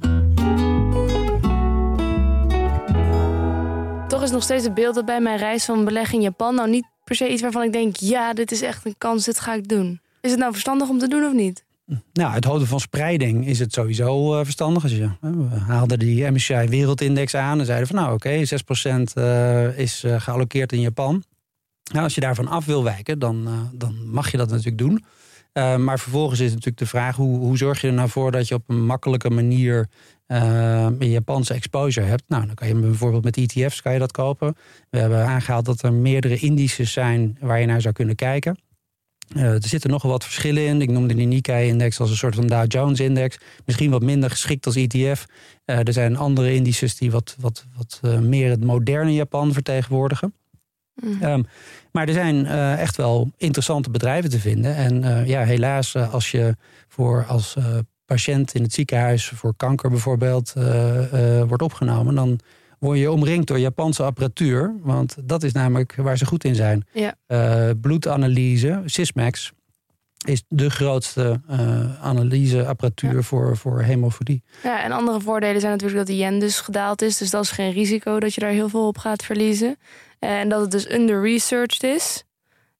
Toch 4.07 4.23
is 4.23 4.31
nog 4.31 4.43
steeds 4.43 4.63
het 4.63 4.73
beeld 4.73 4.95
dat 4.95 5.05
bij 5.05 5.21
mijn 5.21 5.37
reis 5.37 5.65
van 5.65 5.85
beleg 5.85 6.13
in 6.13 6.21
Japan 6.21 6.55
nou 6.55 6.69
niet 6.69 6.85
per 7.03 7.15
se 7.15 7.31
iets 7.31 7.41
waarvan 7.41 7.63
ik 7.63 7.71
denk, 7.71 7.95
ja, 7.95 8.33
dit 8.33 8.51
is 8.51 8.61
echt 8.61 8.85
een 8.85 8.95
kans, 8.97 9.25
dit 9.25 9.39
ga 9.39 9.53
ik 9.53 9.67
doen. 9.67 10.01
Is 10.21 10.31
het 10.31 10.39
nou 10.39 10.51
verstandig 10.51 10.89
om 10.89 10.99
te 10.99 11.07
doen 11.07 11.25
of 11.25 11.33
niet? 11.33 11.65
Nou, 12.13 12.33
het 12.33 12.43
houden 12.43 12.67
van 12.67 12.79
spreiding 12.79 13.47
is 13.47 13.59
het 13.59 13.73
sowieso 13.73 14.33
uh, 14.37 14.43
verstandig. 14.43 14.89
Je, 14.89 15.09
we 15.21 15.55
haalden 15.55 15.99
die 15.99 16.31
MSCI 16.31 16.67
Wereldindex 16.67 17.35
aan 17.35 17.59
en 17.59 17.65
zeiden 17.65 17.87
van 17.87 17.95
nou 17.95 18.13
oké, 18.13 18.27
okay, 18.27 18.47
6% 19.09 19.13
uh, 19.17 19.79
is 19.79 20.03
uh, 20.03 20.45
in 20.65 20.81
Japan. 20.81 21.23
Nou, 21.91 22.03
als 22.03 22.15
je 22.15 22.21
daarvan 22.21 22.47
af 22.47 22.65
wil 22.65 22.83
wijken, 22.83 23.19
dan, 23.19 23.47
dan 23.73 24.09
mag 24.09 24.31
je 24.31 24.37
dat 24.37 24.49
natuurlijk 24.49 24.77
doen. 24.77 25.03
maar 25.83 25.99
vervolgens 25.99 26.39
is 26.39 26.49
natuurlijk 26.49 26.77
de 26.77 26.85
vraag, 26.85 27.15
hoe, 27.15 27.39
hoe 27.39 27.57
zorg 27.57 27.81
je 27.81 27.87
er 27.87 27.93
nou 27.93 28.09
voor 28.09 28.31
dat 28.31 28.47
je 28.47 28.53
op 28.53 28.69
een 28.69 28.85
makkelijke 28.85 29.29
manier 29.29 29.87
een 30.27 31.09
Japanse 31.09 31.53
exposure 31.53 32.05
hebt? 32.07 32.23
Nou, 32.27 32.45
dan 32.45 32.55
kan 32.55 32.67
je 32.67 32.75
bijvoorbeeld 32.75 33.23
met 33.23 33.37
ETF's 33.37 33.81
kan 33.81 33.93
je 33.93 33.99
dat 33.99 34.11
kopen. 34.11 34.55
We 34.89 34.97
hebben 34.97 35.25
aangehaald 35.25 35.65
dat 35.65 35.81
er 35.81 35.93
meerdere 35.93 36.37
indices 36.37 36.91
zijn 36.91 37.37
waar 37.39 37.59
je 37.59 37.65
naar 37.65 37.81
zou 37.81 37.93
kunnen 37.93 38.15
kijken. 38.15 38.57
Uh, 39.35 39.53
er 39.53 39.67
zitten 39.67 39.89
nogal 39.89 40.09
wat 40.09 40.23
verschillen 40.23 40.65
in. 40.65 40.81
Ik 40.81 40.89
noemde 40.89 41.13
die 41.13 41.27
Nikkei-index 41.27 41.99
als 41.99 42.09
een 42.09 42.15
soort 42.15 42.35
van 42.35 42.47
Dow 42.47 42.65
Jones-index. 42.67 43.37
Misschien 43.65 43.91
wat 43.91 44.01
minder 44.01 44.29
geschikt 44.29 44.65
als 44.65 44.75
ETF. 44.75 44.95
Uh, 44.95 45.15
eh, 45.65 45.87
er 45.87 45.93
zijn 45.93 46.17
andere 46.17 46.53
indices 46.53 46.97
die 46.97 47.11
wat, 47.11 47.35
wat, 47.39 47.65
wat 47.77 47.99
uh, 48.05 48.19
meer 48.19 48.49
het 48.49 48.63
moderne 48.63 49.13
Japan 49.13 49.53
vertegenwoordigen. 49.53 50.33
Mm. 50.93 51.23
Um, 51.23 51.45
maar 51.91 52.07
er 52.07 52.13
zijn 52.13 52.45
echt 52.77 52.95
wel 52.95 53.31
interessante 53.37 53.89
bedrijven 53.89 54.29
te 54.29 54.39
vinden. 54.39 54.75
En 54.75 55.25
ja, 55.25 55.43
helaas, 55.43 55.95
als 55.95 56.31
je 56.31 56.55
voor 56.87 57.25
als 57.25 57.55
patiënt 58.05 58.53
in 58.53 58.63
het 58.63 58.73
ziekenhuis 58.73 59.27
voor 59.27 59.53
kanker 59.55 59.89
bijvoorbeeld 59.89 60.53
wordt 61.47 61.63
opgenomen, 61.63 62.15
dan 62.15 62.39
word 62.79 62.99
je 62.99 63.11
omringd 63.11 63.47
door 63.47 63.59
Japanse 63.59 64.03
apparatuur. 64.03 64.75
Want 64.81 65.15
dat 65.23 65.43
is 65.43 65.51
namelijk 65.51 65.95
waar 65.95 66.17
ze 66.17 66.25
goed 66.25 66.43
in 66.43 66.55
zijn. 66.55 66.85
Ja. 66.93 67.15
Uh, 67.27 67.69
bloedanalyse, 67.81 68.81
Sysmex, 68.85 69.51
is 70.25 70.43
de 70.47 70.69
grootste 70.69 71.41
uh, 71.51 72.03
analyseapparatuur 72.03 73.23
voor, 73.23 73.57
voor 73.57 73.81
hemofilie. 73.81 74.43
Ja, 74.63 74.83
en 74.83 74.91
andere 74.91 75.21
voordelen 75.21 75.59
zijn 75.59 75.71
natuurlijk 75.71 75.97
dat 75.97 76.07
de 76.07 76.17
yen 76.17 76.39
dus 76.39 76.59
gedaald 76.59 77.01
is. 77.01 77.17
Dus 77.17 77.29
dat 77.29 77.43
is 77.43 77.51
geen 77.51 77.71
risico 77.71 78.19
dat 78.19 78.33
je 78.33 78.41
daar 78.41 78.51
heel 78.51 78.69
veel 78.69 78.87
op 78.87 78.97
gaat 78.97 79.23
verliezen. 79.23 79.77
En 80.19 80.49
dat 80.49 80.61
het 80.61 80.71
dus 80.71 80.91
under-researched 80.91 81.83
is. 81.83 82.23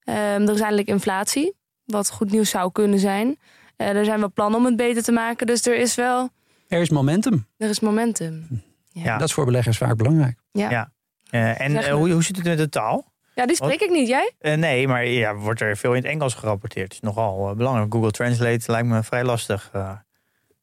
Um, 0.06 0.14
er 0.14 0.42
is 0.42 0.50
eigenlijk 0.50 0.88
inflatie, 0.88 1.54
wat 1.86 2.12
goed 2.12 2.32
nieuws 2.32 2.50
zou 2.50 2.72
kunnen 2.72 3.00
zijn. 3.00 3.28
Uh, 3.28 3.88
er 3.88 4.06
zijn 4.06 4.20
wel 4.20 4.32
plannen 4.32 4.60
om 4.60 4.66
het 4.66 4.76
beter 4.76 5.04
te 5.04 5.12
maken, 5.12 5.48
dus 5.48 5.66
er 5.66 5.78
is 5.78 5.96
wel... 5.96 6.30
Er 6.68 6.82
is 6.82 6.90
momentum. 6.90 7.48
Er 7.58 7.70
is 7.70 7.80
momentum. 7.80 8.64
Ja. 9.04 9.18
Dat 9.18 9.28
is 9.28 9.34
voor 9.34 9.46
beleggers 9.46 9.78
vaak 9.78 9.98
belangrijk. 9.98 10.40
Ja. 10.52 10.70
ja. 10.70 10.92
Uh, 11.32 11.62
en 11.62 11.72
uh, 11.72 11.84
hoe, 11.84 12.12
hoe 12.12 12.24
zit 12.24 12.36
het 12.36 12.46
met 12.46 12.58
de 12.58 12.70
taal? 12.70 13.12
Ja, 13.36 13.46
die 13.46 13.56
spreek 13.56 13.82
ik 13.82 13.90
niet. 13.90 14.08
Jij? 14.08 14.32
Uh, 14.42 14.54
nee, 14.54 14.88
maar 14.88 15.06
ja, 15.06 15.36
wordt 15.36 15.62
er 15.62 15.78
veel 15.78 15.94
in 15.94 16.02
het 16.02 16.12
Engels 16.12 16.34
gerapporteerd. 16.34 16.84
Het 16.84 16.94
is 16.94 17.00
nogal 17.00 17.56
belangrijk. 17.56 17.94
Google 17.94 18.12
Translate 18.12 18.72
lijkt 18.72 18.88
me 18.88 19.04
vrij 19.04 19.24
lastig. 19.24 19.72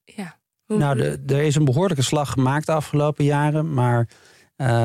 Ja. 0.04 0.36
Nou, 0.66 0.96
de, 0.96 1.22
er 1.26 1.42
is 1.42 1.54
een 1.54 1.64
behoorlijke 1.64 2.02
slag 2.02 2.30
gemaakt 2.30 2.66
de 2.66 2.72
afgelopen 2.72 3.24
jaren. 3.24 3.74
Maar 3.74 4.08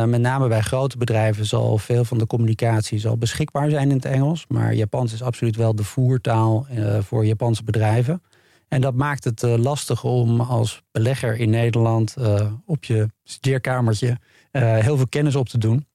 met 0.06 0.22
name 0.22 0.48
bij 0.48 0.62
grote 0.62 0.98
bedrijven 0.98 1.46
zal 1.46 1.78
veel 1.78 2.06
van 2.06 2.18
de 2.18 2.28
communicatie 2.28 3.00
zal 3.00 3.18
beschikbaar 3.18 3.70
zijn 3.70 3.90
in 3.90 3.96
het 3.96 4.06
Engels. 4.06 4.46
Maar 4.48 4.74
Japans 4.74 5.14
is 5.14 5.24
absoluut 5.24 5.56
wel 5.56 5.76
de 5.76 5.84
voertaal 5.84 6.68
voor 7.02 7.26
Japanse 7.26 7.64
bedrijven. 7.64 8.22
En 8.70 8.82
dat 8.82 8.96
maakt 8.96 9.24
het 9.24 9.44
uh, 9.44 9.56
lastig 9.56 10.04
om 10.04 10.42
als 10.42 10.84
belegger 10.92 11.36
in 11.36 11.50
Nederland 11.50 12.16
uh, 12.20 12.52
op 12.66 12.84
je 12.84 13.08
studeerkamertje 13.24 14.18
uh, 14.52 14.78
heel 14.78 14.98
veel 14.98 15.08
kennis 15.08 15.36
op 15.36 15.50
te 15.50 15.58
doen. 15.58 15.88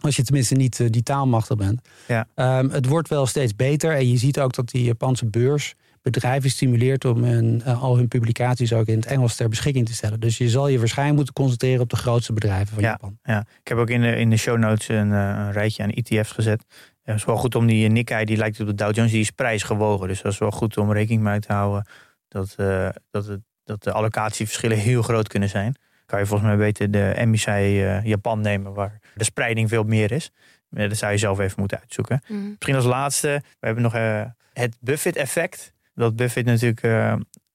Als 0.00 0.16
je 0.16 0.22
tenminste 0.22 0.54
niet 0.54 0.92
die 0.92 1.02
taalmachtig 1.02 1.56
bent. 1.56 1.80
Ja. 2.08 2.26
Ehm, 2.34 2.68
het 2.68 2.86
wordt 2.86 3.08
wel 3.08 3.26
steeds 3.26 3.56
beter. 3.56 3.94
En 3.94 4.10
je 4.10 4.16
ziet 4.16 4.40
ook 4.40 4.54
dat 4.54 4.68
die 4.68 4.84
Japanse 4.84 5.26
beurs 5.26 5.74
bedrijven 6.02 6.50
stimuleert 6.50 7.04
om 7.04 7.24
hun, 7.24 7.64
al 7.64 7.96
hun 7.96 8.08
publicaties 8.08 8.72
ook 8.72 8.86
in 8.86 8.96
het 8.96 9.06
Engels 9.06 9.36
ter 9.36 9.48
beschikking 9.48 9.86
te 9.86 9.94
stellen. 9.94 10.20
Dus 10.20 10.38
je 10.38 10.48
zal 10.48 10.68
je 10.68 10.78
waarschijnlijk 10.78 11.16
moeten 11.16 11.34
concentreren 11.34 11.80
op 11.80 11.90
de 11.90 11.96
grootste 11.96 12.32
bedrijven 12.32 12.74
van 12.74 12.82
ja, 12.82 12.88
Japan. 12.90 13.18
Ja, 13.22 13.40
ik 13.40 13.68
heb 13.68 13.78
ook 13.78 13.90
in 13.90 14.00
de, 14.00 14.16
in 14.16 14.30
de 14.30 14.36
show 14.36 14.58
notes 14.58 14.88
een, 14.88 15.10
een 15.10 15.52
rijtje 15.52 15.82
aan 15.82 15.90
ETF's 15.90 16.32
gezet. 16.32 16.64
Het 17.02 17.16
is 17.16 17.24
wel 17.24 17.36
goed 17.36 17.54
om 17.54 17.66
die 17.66 17.88
Nikkei, 17.88 18.24
die 18.24 18.36
lijkt 18.36 18.60
op 18.60 18.66
de 18.66 18.74
Dow 18.74 18.94
Jones, 18.94 19.10
die 19.10 19.20
is 19.20 19.30
prijsgewogen. 19.30 20.08
Dus 20.08 20.22
dat 20.22 20.32
is 20.32 20.38
wel 20.38 20.50
goed 20.50 20.76
om 20.76 20.92
rekening 20.92 21.22
mee 21.22 21.40
te 21.40 21.52
houden 21.52 21.86
dat, 22.28 22.54
uh, 22.56 22.88
dat, 23.10 23.26
het, 23.26 23.40
dat 23.64 23.82
de 23.82 23.92
allocatieverschillen 23.92 24.78
heel 24.78 25.02
groot 25.02 25.28
kunnen 25.28 25.48
zijn. 25.48 25.74
Kan 26.06 26.18
je 26.18 26.26
volgens 26.26 26.48
mij 26.48 26.58
beter 26.58 26.90
de 26.90 27.14
MSCI 27.16 27.84
uh, 27.84 28.04
Japan 28.04 28.40
nemen, 28.40 28.74
waar 28.74 28.98
de 29.14 29.24
spreiding 29.24 29.68
veel 29.68 29.84
meer 29.84 30.12
is. 30.12 30.30
dat 30.70 30.96
zou 30.96 31.12
je 31.12 31.18
zelf 31.18 31.38
even 31.38 31.60
moeten 31.60 31.80
uitzoeken. 31.80 32.22
Mm. 32.28 32.48
Misschien 32.48 32.74
als 32.74 32.84
laatste, 32.84 33.42
we 33.42 33.66
hebben 33.66 33.82
nog 33.82 33.94
uh, 33.94 34.24
het 34.52 34.76
Buffett-effect. 34.80 35.72
Dat 35.94 36.16
Buffett 36.16 36.46
natuurlijk 36.46 36.80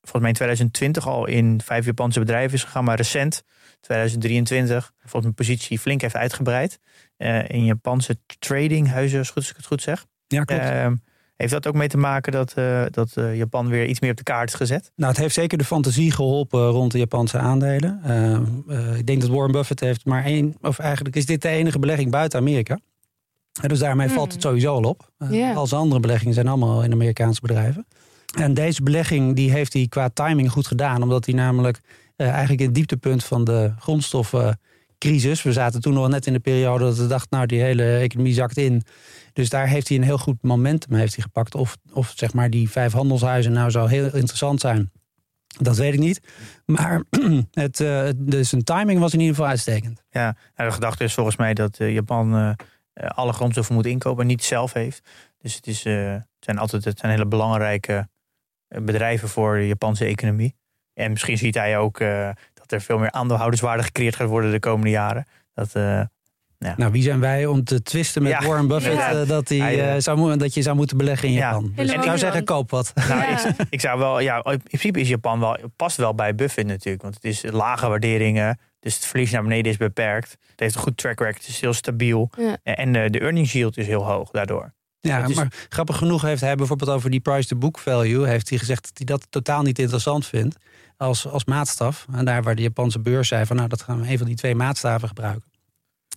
volgens 0.02 0.22
mij 0.22 0.30
in 0.30 0.36
2020 0.36 1.08
al 1.08 1.28
in 1.28 1.62
vijf 1.62 1.86
Japanse 1.86 2.20
bedrijven 2.20 2.54
is 2.54 2.64
gegaan, 2.64 2.84
maar 2.84 2.96
recent, 2.96 3.44
2023, 3.80 4.92
volgens 5.00 5.24
mijn 5.24 5.34
positie 5.34 5.80
flink 5.80 6.02
heeft 6.02 6.16
uitgebreid. 6.16 6.80
in 7.48 7.66
Japanse 7.66 8.18
tradinghuizen, 8.40 9.20
als 9.20 9.50
ik 9.50 9.56
het 9.56 9.66
goed 9.66 9.82
zeg. 9.82 10.06
Ja, 10.28 10.44
klopt. 10.44 11.02
Heeft 11.36 11.52
dat 11.52 11.68
ook 11.68 11.74
mee 11.74 11.88
te 11.88 11.98
maken 11.98 12.32
dat, 12.32 12.54
uh, 12.58 12.84
dat 12.92 13.14
uh, 13.18 13.36
Japan 13.36 13.68
weer 13.68 13.86
iets 13.86 14.00
meer 14.00 14.12
op 14.12 14.18
de 14.18 14.24
kaart 14.24 14.50
is 14.50 14.56
gezet? 14.56 14.92
Nou, 14.96 15.12
het 15.12 15.22
heeft 15.22 15.34
zeker 15.34 15.58
de 15.58 15.64
fantasie 15.64 16.12
geholpen 16.12 16.68
rond 16.68 16.92
de 16.92 16.98
Japanse 16.98 17.38
aandelen. 17.38 18.02
Uh, 18.68 18.98
ik 18.98 19.06
denk 19.06 19.22
dat 19.22 19.30
Warren 19.30 19.52
Buffett 19.52 19.80
heeft 19.80 20.06
maar 20.06 20.26
één, 20.26 20.56
of 20.62 20.80
eigenlijk 20.80 21.16
is 21.16 21.26
dit 21.26 21.42
de 21.42 21.48
enige 21.50 21.80
belegging 21.80 22.12
buiten 22.12 22.40
Amerika. 22.40 22.80
Dus 23.68 23.80
daarmee 23.80 24.08
Hmm. 24.08 24.16
valt 24.16 24.34
het 24.34 24.42
sowieso 24.42 24.74
al 24.74 24.84
op. 24.84 25.12
Al 25.56 25.68
zijn 25.68 25.82
andere 25.82 26.02
beleggingen 26.02 26.34
zijn 26.34 26.48
allemaal 26.48 26.84
in 26.84 26.92
Amerikaanse 26.92 27.42
bedrijven. 27.42 27.88
En 28.38 28.54
deze 28.54 28.84
belegging 28.84 29.36
die 29.36 29.52
heeft 29.52 29.74
hij 29.74 29.88
qua 29.90 30.10
timing 30.10 30.52
goed 30.52 30.68
gedaan, 30.68 31.04
omdat 31.04 31.26
hij 31.26 31.36
namelijk 31.36 31.80
eigenlijk 32.16 32.60
in 32.60 32.66
het 32.66 32.76
dieptepunt 32.76 33.24
van 33.24 33.44
de 33.44 33.74
grondstoffencrisis. 35.04 35.44
We 35.44 35.52
zaten 35.52 35.82
toen 35.82 35.94
nog 35.94 36.08
net 36.08 36.26
in 36.26 36.34
de 36.34 36.40
periode 36.40 36.84
dat 36.84 36.98
we 36.98 37.08
dachten, 37.08 37.38
nou 37.38 37.46
die 37.46 37.62
hele 37.62 37.98
economie 37.98 38.34
zakt 38.34 38.58
in. 38.58 38.84
Dus 39.34 39.50
daar 39.50 39.68
heeft 39.68 39.88
hij 39.88 39.98
een 39.98 40.04
heel 40.04 40.18
goed 40.18 40.38
momentum 40.42 40.96
heeft 40.96 41.16
hij 41.16 41.24
gepakt. 41.24 41.56
Of, 41.56 41.78
of 41.94 42.14
zeg 42.16 42.34
maar 42.34 42.50
die 42.50 42.70
vijf 42.70 42.92
handelshuizen 42.92 43.52
nou 43.52 43.70
zo 43.70 43.86
heel 43.86 44.16
interessant 44.16 44.60
zijn. 44.60 44.92
Dat 45.48 45.78
weet 45.78 45.94
ik 45.94 46.00
niet. 46.00 46.22
Maar 46.66 47.04
het, 47.52 47.80
uh, 47.80 48.10
dus 48.16 48.50
zijn 48.50 48.64
timing 48.64 49.00
was 49.00 49.14
in 49.14 49.20
ieder 49.20 49.36
geval 49.36 49.50
uitstekend. 49.50 50.04
Ja, 50.10 50.36
nou, 50.56 50.70
de 50.70 50.76
gedachte 50.76 51.04
is 51.04 51.14
volgens 51.14 51.36
mij 51.36 51.54
dat 51.54 51.80
uh, 51.80 51.94
Japan 51.94 52.36
uh, 52.36 52.52
alle 52.94 53.34
grondstoffen 53.34 53.76
moet 53.76 53.86
inkopen 53.86 54.22
en 54.22 54.28
niet 54.28 54.44
zelf 54.44 54.74
heeft. 54.74 55.10
Dus 55.38 55.56
het, 55.56 55.68
is, 55.68 55.84
het 55.84 56.26
zijn 56.40 56.58
altijd 56.58 56.86
het 56.86 57.00
zijn 57.00 57.12
hele 57.12 57.26
belangrijke 57.26 58.08
bedrijven 58.68 59.30
voor 59.30 59.56
de 59.56 59.68
Japanse 59.68 60.06
economie. 60.06 60.56
En 60.94 61.12
misschien 61.12 61.38
ziet 61.38 61.56
hij 61.56 61.78
ook 61.78 62.00
er 62.74 62.82
veel 62.82 62.98
meer 62.98 63.12
aandeelhouderswaarde 63.12 63.84
gecreëerd 63.84 64.16
gaat 64.16 64.28
worden 64.28 64.52
de 64.52 64.60
komende 64.60 64.90
jaren. 64.90 65.26
Dat, 65.54 65.72
ja. 66.64 66.74
Nou, 66.78 66.92
wie 66.92 67.04
zijn 67.04 67.20
wij 67.20 67.46
om 67.46 67.64
te 67.64 67.82
twisten 67.82 68.24
met 68.24 68.32
ja, 68.32 68.48
Warren 68.48 68.68
Buffett 68.68 68.96
ja. 68.96 69.26
dat, 69.26 69.50
hij, 69.50 69.96
uh, 69.96 70.02
zou, 70.02 70.38
dat 70.38 70.54
je 70.54 70.62
zou 70.62 70.76
moeten 70.76 70.98
beleggen 70.98 71.28
in 71.28 71.34
Japan? 71.34 71.72
Ja. 71.76 71.84
Dus 71.84 71.94
ik 71.94 72.04
zou 72.04 72.18
zeggen, 72.18 72.44
koop 72.44 72.70
wat. 72.70 72.94
Nou, 73.08 73.32
ik, 73.32 73.56
ik, 73.70 73.82
zou 73.82 74.00
wel, 74.00 74.20
ja, 74.20 74.44
in 74.44 74.62
principe 74.64 75.00
is 75.00 75.10
Japan 75.10 75.40
wel, 75.40 75.58
past 75.76 75.98
wel 75.98 76.16
bij 76.16 76.36
Buffett 76.36 76.68
natuurlijk. 76.68 77.04
Want 77.04 77.16
het 77.16 77.24
is 77.24 77.44
lage 77.52 77.88
waarderingen, 77.88 78.60
dus 78.80 78.96
het 78.96 79.06
verlies 79.06 79.32
naar 79.32 79.42
beneden 79.42 79.72
is 79.72 79.78
beperkt. 79.78 80.32
Het 80.32 80.60
heeft 80.60 80.76
een 80.76 80.82
goed 80.82 80.98
track 80.98 81.20
record, 81.20 81.38
het 81.38 81.48
is 81.48 81.62
heel 81.62 81.74
stabiel. 81.74 82.30
En 82.64 82.94
de, 82.94 83.10
de 83.10 83.20
earnings 83.20 83.52
yield 83.52 83.78
is 83.78 83.88
heel 83.88 84.06
hoog 84.06 84.30
daardoor. 84.30 84.74
Ja, 85.00 85.26
is... 85.26 85.36
maar 85.36 85.54
grappig 85.70 85.98
genoeg 85.98 86.22
heeft 86.22 86.42
hij 86.42 86.56
bijvoorbeeld 86.56 86.90
over 86.90 87.10
die 87.10 87.20
price-to-book 87.20 87.80
value... 87.80 88.28
heeft 88.28 88.50
hij 88.50 88.58
gezegd 88.58 88.84
dat 88.84 88.92
hij 88.96 89.06
dat 89.06 89.28
totaal 89.30 89.62
niet 89.62 89.80
interessant 89.80 90.26
vindt 90.26 90.58
als, 91.04 91.28
als 91.28 91.46
maatstaf. 91.46 92.06
En 92.14 92.26
daar 92.26 92.44
waar 92.44 92.56
de 92.56 92.62
Japanse 92.62 93.00
beurs 93.00 93.28
zei 93.28 93.46
van... 93.46 93.56
nou, 93.56 93.68
dat 93.70 93.82
gaan 93.82 94.02
we 94.02 94.10
een 94.10 94.18
van 94.18 94.28
die 94.28 94.36
twee 94.36 94.56
maatstaven 94.56 95.08
gebruiken. 95.08 95.52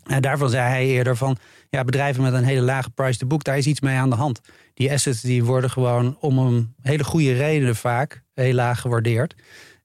En 0.07 0.23
daarvan 0.23 0.51
zei 0.51 0.69
hij 0.69 0.87
eerder 0.87 1.17
van, 1.17 1.37
ja, 1.71 1.85
bedrijven 1.85 2.23
met 2.23 2.33
een 2.33 2.45
hele 2.45 2.61
lage 2.61 2.91
price 2.91 3.19
to 3.19 3.27
book, 3.27 3.45
daar 3.45 3.59
is 3.59 3.67
iets 3.67 3.81
mee 3.81 3.97
aan 3.97 4.11
de 4.11 4.17
hand. 4.17 4.41
Die 4.75 4.93
assets 4.93 5.21
die 5.21 5.45
worden 5.45 5.71
gewoon 5.71 6.17
om 6.21 6.39
een 6.39 6.75
hele 6.83 7.05
goede 7.05 7.33
reden 7.33 7.77
vaak 7.77 8.23
heel 8.35 8.55
laag 8.55 8.81
gewaardeerd. 8.81 9.35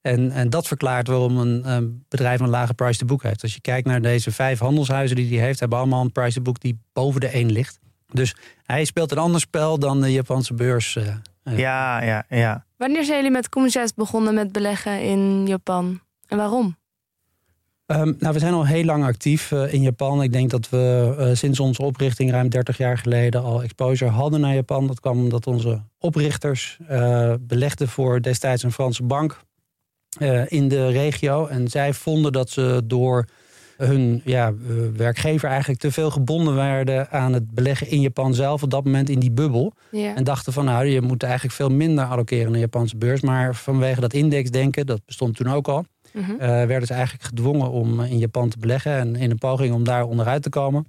En, 0.01 0.31
en 0.31 0.49
dat 0.49 0.67
verklaart 0.67 1.07
waarom 1.07 1.37
een, 1.37 1.71
een 1.71 2.05
bedrijf 2.09 2.39
een 2.39 2.49
lage 2.49 2.73
price 2.73 2.99
to 2.99 3.05
book 3.05 3.23
heeft. 3.23 3.41
Als 3.41 3.53
je 3.53 3.61
kijkt 3.61 3.87
naar 3.87 4.01
deze 4.01 4.31
vijf 4.31 4.59
handelshuizen 4.59 5.15
die 5.15 5.37
hij 5.37 5.45
heeft, 5.45 5.59
hebben 5.59 5.77
allemaal 5.77 6.01
een 6.01 6.11
price 6.11 6.35
to 6.35 6.41
book 6.41 6.59
die 6.59 6.79
boven 6.93 7.21
de 7.21 7.27
1 7.27 7.51
ligt. 7.51 7.79
Dus 8.11 8.35
hij 8.63 8.85
speelt 8.85 9.11
een 9.11 9.17
ander 9.17 9.41
spel 9.41 9.79
dan 9.79 10.01
de 10.01 10.11
Japanse 10.11 10.53
beurs. 10.53 10.95
Uh, 10.95 11.07
uh. 11.43 11.57
Ja, 11.57 12.03
ja, 12.03 12.25
ja. 12.29 12.65
Wanneer 12.81 13.03
zijn 13.03 13.17
jullie 13.17 13.31
met 13.31 13.49
Commissars 13.49 13.93
begonnen 13.93 14.33
met 14.33 14.51
beleggen 14.51 15.01
in 15.01 15.47
Japan? 15.47 15.99
En 16.27 16.37
waarom? 16.37 16.77
Um, 17.85 18.15
nou, 18.19 18.33
we 18.33 18.39
zijn 18.39 18.53
al 18.53 18.65
heel 18.65 18.83
lang 18.83 19.03
actief 19.03 19.51
uh, 19.51 19.73
in 19.73 19.81
Japan. 19.81 20.23
Ik 20.23 20.31
denk 20.31 20.49
dat 20.49 20.69
we 20.69 21.15
uh, 21.19 21.35
sinds 21.35 21.59
onze 21.59 21.81
oprichting 21.81 22.31
ruim 22.31 22.49
30 22.49 22.77
jaar 22.77 22.97
geleden 22.97 23.43
al 23.43 23.63
exposure 23.63 24.11
hadden 24.11 24.39
naar 24.39 24.53
Japan. 24.53 24.87
Dat 24.87 24.99
kwam 24.99 25.17
omdat 25.17 25.47
onze 25.47 25.81
oprichters 25.99 26.79
uh, 26.91 27.33
belegden 27.39 27.87
voor 27.87 28.21
destijds 28.21 28.63
een 28.63 28.71
Franse 28.71 29.03
bank 29.03 29.39
in 30.47 30.67
de 30.67 30.89
regio. 30.89 31.47
En 31.47 31.67
zij 31.67 31.93
vonden 31.93 32.31
dat 32.31 32.49
ze 32.49 32.81
door 32.85 33.25
hun 33.87 34.21
ja, 34.25 34.53
werkgever 34.95 35.49
eigenlijk 35.49 35.79
te 35.79 35.91
veel 35.91 36.11
gebonden 36.11 36.55
werden 36.55 37.09
aan 37.09 37.33
het 37.33 37.51
beleggen 37.51 37.89
in 37.89 38.01
Japan 38.01 38.33
zelf. 38.33 38.63
Op 38.63 38.69
dat 38.69 38.83
moment 38.83 39.09
in 39.09 39.19
die 39.19 39.31
bubbel. 39.31 39.73
Ja. 39.91 40.15
En 40.15 40.23
dachten 40.23 40.53
van 40.53 40.65
nou, 40.65 40.85
je 40.85 41.01
moet 41.01 41.23
eigenlijk 41.23 41.53
veel 41.53 41.69
minder 41.69 42.05
allokeren 42.05 42.43
naar 42.43 42.53
de 42.53 42.59
Japanse 42.59 42.97
beurs. 42.97 43.21
Maar 43.21 43.55
vanwege 43.55 44.01
dat 44.01 44.13
indexdenken, 44.13 44.85
dat 44.85 45.05
bestond 45.05 45.35
toen 45.35 45.49
ook 45.49 45.67
al. 45.67 45.85
-hmm. 46.11 46.31
uh, 46.31 46.37
werden 46.39 46.87
ze 46.87 46.93
eigenlijk 46.93 47.23
gedwongen 47.23 47.71
om 47.71 48.01
in 48.01 48.17
Japan 48.17 48.49
te 48.49 48.57
beleggen. 48.57 48.91
En 48.91 49.15
in 49.15 49.31
een 49.31 49.37
poging 49.37 49.73
om 49.73 49.83
daar 49.83 50.03
onderuit 50.03 50.43
te 50.43 50.49
komen, 50.49 50.85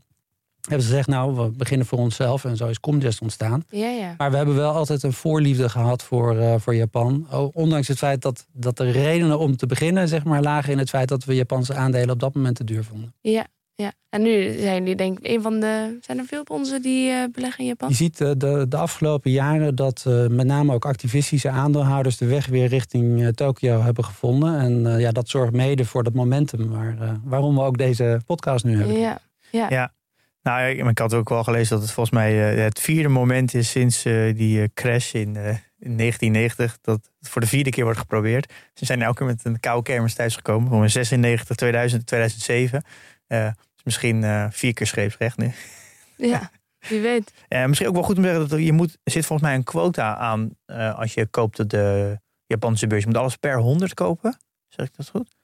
hebben 0.69 0.87
ze 0.87 0.89
gezegd: 0.89 1.09
Nou, 1.09 1.35
we 1.35 1.51
beginnen 1.51 1.87
voor 1.87 1.99
onszelf. 1.99 2.45
En 2.45 2.57
zo 2.57 2.67
is 2.67 2.81
Comgest 2.81 3.21
ontstaan. 3.21 3.65
Ja, 3.69 3.89
ja. 3.89 4.15
Maar 4.17 4.31
we 4.31 4.37
hebben 4.37 4.55
wel 4.55 4.73
altijd 4.73 5.03
een 5.03 5.13
voorliefde 5.13 5.69
gehad 5.69 6.03
voor, 6.03 6.37
uh, 6.37 6.55
voor 6.59 6.75
Japan. 6.75 7.27
Ondanks 7.53 7.89
het 7.89 7.99
feit 7.99 8.23
dat, 8.23 8.47
dat 8.53 8.77
de 8.77 8.91
redenen 8.91 9.39
om 9.39 9.57
te 9.57 9.67
beginnen, 9.67 10.09
zeg 10.09 10.25
maar, 10.25 10.43
lagen 10.43 10.73
in 10.73 10.79
het 10.79 10.89
feit 10.89 11.09
dat 11.09 11.25
we 11.25 11.35
Japanse 11.35 11.75
aandelen 11.75 12.11
op 12.11 12.21
dat 12.21 12.35
moment 12.35 12.57
te 12.57 12.65
duur 12.65 12.85
vonden. 12.85 13.15
Ja. 13.21 13.47
Ja, 13.75 13.93
en 14.09 14.23
nu 14.23 14.59
zijn 14.59 14.79
jullie 14.79 14.97
denk 14.97 15.19
ik 15.19 15.27
een 15.27 15.43
van 15.43 15.61
de... 15.61 15.99
Zijn 16.01 16.19
er 16.19 16.25
veel 16.25 16.41
op 16.41 16.51
onze 16.51 16.81
die 16.81 17.11
uh, 17.11 17.25
beleggen 17.33 17.61
in 17.61 17.67
Japan? 17.67 17.89
Je 17.89 17.95
ziet 17.95 18.21
uh, 18.21 18.31
de, 18.37 18.67
de 18.69 18.77
afgelopen 18.77 19.31
jaren 19.31 19.75
dat 19.75 20.05
uh, 20.09 20.27
met 20.27 20.47
name 20.47 20.75
ook 20.75 20.85
activistische 20.85 21.49
aandeelhouders... 21.49 22.17
de 22.17 22.27
weg 22.27 22.47
weer 22.47 22.67
richting 22.67 23.35
Tokio 23.35 23.81
hebben 23.81 24.05
gevonden. 24.05 24.59
En 24.59 24.99
ja, 24.99 25.13
dat 25.13 25.29
zorgt 25.29 25.53
mede 25.53 25.85
voor 25.85 26.03
dat 26.03 26.15
momentum 26.15 26.69
waar, 26.71 27.21
waarom 27.25 27.55
we 27.55 27.63
ook 27.63 27.79
deze 27.79 28.21
podcast 28.27 28.65
nu 28.65 28.77
hebben. 28.77 28.99
Ja, 28.99 29.19
ja. 29.51 29.67
ja. 29.71 29.93
Nou, 30.43 30.89
ik 30.89 30.99
had 30.99 31.15
ook 31.15 31.29
wel 31.29 31.45
gelezen 31.45 31.71
dat 31.71 31.83
het 31.83 31.93
volgens 31.93 32.17
mij 32.17 32.35
het 32.35 32.81
vierde 32.81 33.09
moment 33.09 33.55
is 33.55 33.71
sinds 33.71 34.03
die 34.35 34.73
crash 34.73 35.15
in, 35.15 35.37
in 35.79 35.97
1990... 35.97 36.79
dat 36.81 37.11
het 37.19 37.29
voor 37.29 37.41
de 37.41 37.47
vierde 37.47 37.71
keer 37.71 37.85
wordt 37.85 37.99
geprobeerd. 37.99 38.53
Ze 38.75 38.85
zijn 38.85 39.03
elke 39.03 39.17
keer 39.17 39.27
met 39.27 39.45
een 39.45 39.61
koude 39.61 39.83
kermis 39.83 40.15
thuisgekomen. 40.15 40.69
Van 40.69 40.91
96, 40.91 41.57
2000, 41.57 42.07
2007... 42.07 42.85
Uh, 43.29 43.49
misschien 43.85 44.23
uh, 44.23 44.47
vier 44.51 44.75
keer 44.75 44.87
scheepsrecht 44.87 45.37
nu. 45.37 45.53
Ja, 46.17 46.51
wie 46.79 47.01
weet. 47.01 47.33
Uh, 47.49 47.65
misschien 47.69 47.89
ook 47.89 47.95
wel 47.95 48.03
goed 48.03 48.17
om 48.17 48.23
te 48.23 48.29
zeggen 48.29 48.49
dat 48.49 48.59
je 48.59 48.73
moet, 48.73 48.99
er 49.03 49.13
zit 49.13 49.27
volgens 49.27 49.49
mij 49.49 49.57
een 49.57 49.65
quota 49.65 50.17
aan 50.17 50.57
als 50.97 51.15
je 51.15 51.27
koopt 51.27 51.61
op 51.61 51.71
de 51.71 52.19
Japanse 52.47 52.87
beurs. 52.87 53.01
Je 53.01 53.07
moet 53.07 53.17
alles 53.17 53.37
per 53.37 53.59
100 53.59 53.95
kopen. 53.95 54.37
Zeg 54.69 54.87
ik 54.87 54.97
dat 54.97 55.09
goed? 55.09 55.37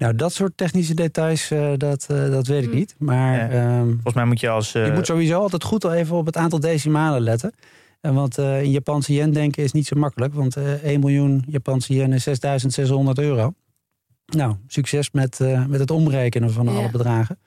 Nou, 0.00 0.14
dat 0.14 0.32
soort 0.32 0.52
technische 0.56 0.94
details, 0.94 1.48
dat, 1.76 2.04
dat 2.08 2.46
weet 2.46 2.62
ik 2.62 2.72
niet. 2.72 2.94
Maar 2.98 3.52
ja. 3.54 3.78
um, 3.78 3.90
volgens 3.92 4.14
mij 4.14 4.24
moet 4.24 4.40
je 4.40 4.48
als. 4.48 4.72
je 4.72 4.90
moet 4.94 5.06
sowieso 5.06 5.40
altijd 5.40 5.64
goed 5.64 5.84
al 5.84 5.92
even 5.92 6.16
op 6.16 6.26
het 6.26 6.36
aantal 6.36 6.60
decimalen 6.60 7.20
letten. 7.20 7.52
En 8.00 8.14
want 8.14 8.38
in 8.38 8.70
Japanse 8.70 9.12
yen 9.12 9.32
denken 9.32 9.62
is 9.62 9.72
niet 9.72 9.86
zo 9.86 9.96
makkelijk. 9.96 10.34
Want 10.34 10.56
1 10.82 11.00
miljoen 11.00 11.44
Japanse 11.48 11.94
yen 11.94 12.12
is 12.12 12.22
6600 12.22 13.18
euro. 13.18 13.54
Nou, 14.26 14.56
succes 14.66 15.10
met, 15.10 15.38
uh, 15.42 15.66
met 15.66 15.80
het 15.80 15.90
omrekenen 15.90 16.50
van 16.52 16.64
Ja. 16.66 16.70
alle 16.78 16.90
bedragen. 16.90 17.38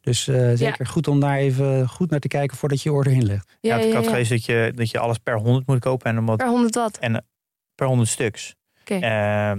Dus 0.00 0.28
uh, 0.28 0.50
zeker 0.54 0.86
goed 0.86 1.08
om 1.08 1.20
daar 1.20 1.36
even 1.36 1.88
goed 1.88 2.10
naar 2.10 2.20
te 2.20 2.28
kijken 2.28 2.56
voordat 2.56 2.82
je 2.82 2.92
order 2.92 3.12
inlegt. 3.12 3.56
Ja, 3.60 3.76
Ja, 3.76 3.82
ik 3.82 3.88
ja, 3.88 3.94
had 3.94 4.04
ja. 4.04 4.10
gelezen 4.10 4.36
dat 4.36 4.44
je, 4.44 4.72
dat 4.74 4.90
je 4.90 4.98
alles 4.98 5.18
per 5.18 5.36
100 5.38 5.66
moet 5.66 5.78
kopen. 5.78 6.10
En 6.10 6.18
omdat, 6.18 6.36
Per 6.36 6.48
100 6.48 6.74
wat. 6.74 6.98
en, 6.98 7.24
per 7.74 7.86
100 7.86 8.08
stuks. 8.08 8.54
Oké. 8.80 8.94
Eh, 8.94 9.52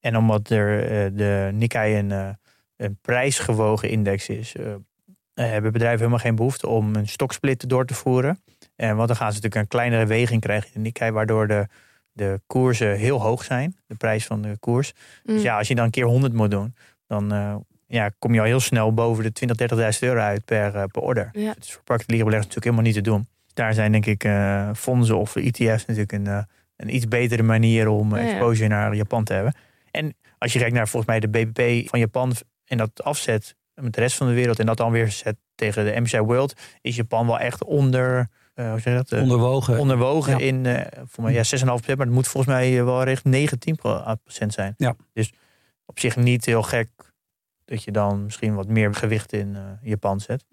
en 0.00 0.16
omdat 0.16 0.50
er 0.50 0.82
eh, 0.82 1.10
de 1.12 1.50
Nikkei 1.52 1.98
een, 1.98 2.12
eh, 2.12 2.28
een 2.76 2.98
prijsgewogen 3.00 3.88
index 3.88 4.28
is, 4.28 4.54
eh, 4.56 4.64
hebben 5.34 5.72
bedrijven 5.72 5.98
helemaal 5.98 6.18
geen 6.18 6.34
behoefte 6.34 6.66
om 6.66 6.94
een 6.94 7.08
stoksplit 7.08 7.68
door 7.68 7.86
te 7.86 7.94
voeren. 7.94 8.42
En 8.76 8.96
want 8.96 9.08
dan 9.08 9.16
gaan 9.16 9.32
ze 9.32 9.34
natuurlijk 9.34 9.62
een 9.62 9.68
kleinere 9.78 10.06
weging 10.06 10.40
krijgen 10.40 10.66
in 10.66 10.72
de 10.74 10.80
Nikkei, 10.80 11.10
waardoor 11.10 11.46
de, 11.46 11.66
de 12.12 12.40
koersen 12.46 12.96
heel 12.96 13.20
hoog 13.20 13.44
zijn, 13.44 13.76
de 13.86 13.94
prijs 13.94 14.26
van 14.26 14.42
de 14.42 14.56
koers. 14.58 14.92
Mm. 15.24 15.34
Dus 15.34 15.42
ja, 15.42 15.58
als 15.58 15.68
je 15.68 15.74
dan 15.74 15.84
een 15.84 15.90
keer 15.90 16.04
100 16.04 16.32
moet 16.32 16.50
doen, 16.50 16.74
dan, 17.06 17.32
ja, 17.86 18.10
kom 18.18 18.34
je 18.34 18.40
al 18.40 18.46
heel 18.46 18.60
snel 18.60 18.94
boven 18.94 19.24
de 19.24 19.32
20, 19.32 19.56
30.000 19.56 19.98
euro 20.00 20.20
uit 20.20 20.44
per, 20.44 20.74
uh, 20.74 20.82
per 20.84 21.02
order. 21.02 21.28
Ja. 21.32 21.54
Dus 21.58 21.72
voor 21.72 21.82
particuliere 21.82 22.24
beleggers 22.24 22.54
natuurlijk 22.54 22.64
helemaal 22.64 22.84
niet 22.84 23.04
te 23.04 23.10
doen. 23.10 23.26
Daar 23.52 23.74
zijn 23.74 23.92
denk 23.92 24.06
ik 24.06 24.24
uh, 24.24 24.70
fondsen 24.74 25.18
of 25.18 25.36
ETF's 25.36 25.86
natuurlijk 25.86 26.12
een, 26.12 26.46
een 26.76 26.94
iets 26.94 27.08
betere 27.08 27.42
manier 27.42 27.88
om 27.88 28.14
exposure 28.14 28.68
naar 28.68 28.94
Japan 28.94 29.24
te 29.24 29.32
hebben. 29.32 29.54
En 29.90 30.16
als 30.38 30.52
je 30.52 30.58
kijkt 30.58 30.74
naar 30.74 30.88
volgens 30.88 31.12
mij 31.12 31.20
de 31.20 31.28
BBP 31.28 31.88
van 31.88 31.98
Japan 31.98 32.32
en 32.64 32.78
dat 32.78 33.02
afzet 33.02 33.56
met 33.74 33.94
de 33.94 34.00
rest 34.00 34.16
van 34.16 34.26
de 34.26 34.32
wereld 34.32 34.58
en 34.58 34.66
dat 34.66 34.76
dan 34.76 34.90
weer 34.90 35.10
zet 35.10 35.36
tegen 35.54 35.84
de 35.84 36.00
MSCI 36.00 36.20
World, 36.20 36.60
is 36.80 36.96
Japan 36.96 37.26
wel 37.26 37.38
echt 37.38 37.64
onder, 37.64 38.28
uh, 38.54 38.70
hoe 38.70 38.80
zeg 38.80 38.92
je 38.92 39.04
dat? 39.04 39.20
Onderwogen. 39.22 39.78
onderwogen 39.78 40.32
Ja. 40.32 40.38
in, 40.38 40.64
uh, 40.64 40.80
voor 41.04 41.24
mij, 41.24 41.32
ja, 41.32 41.42
6,5%, 41.44 41.96
maar 41.96 42.06
het 42.06 42.14
moet 42.14 42.28
volgens 42.28 42.54
mij 42.54 42.84
wel 42.84 43.02
richting 43.02 43.34
19% 43.34 44.52
zijn. 44.52 44.74
Ja. 44.76 44.96
Dus 45.12 45.32
op 45.86 45.98
zich 45.98 46.16
niet 46.16 46.44
heel 46.44 46.62
gek 46.62 46.90
dat 47.64 47.84
je 47.84 47.90
dan 47.90 48.24
misschien 48.24 48.54
wat 48.54 48.68
meer 48.68 48.94
gewicht 48.94 49.32
in 49.32 49.48
uh, 49.48 49.60
Japan 49.82 50.20
zet. 50.20 50.44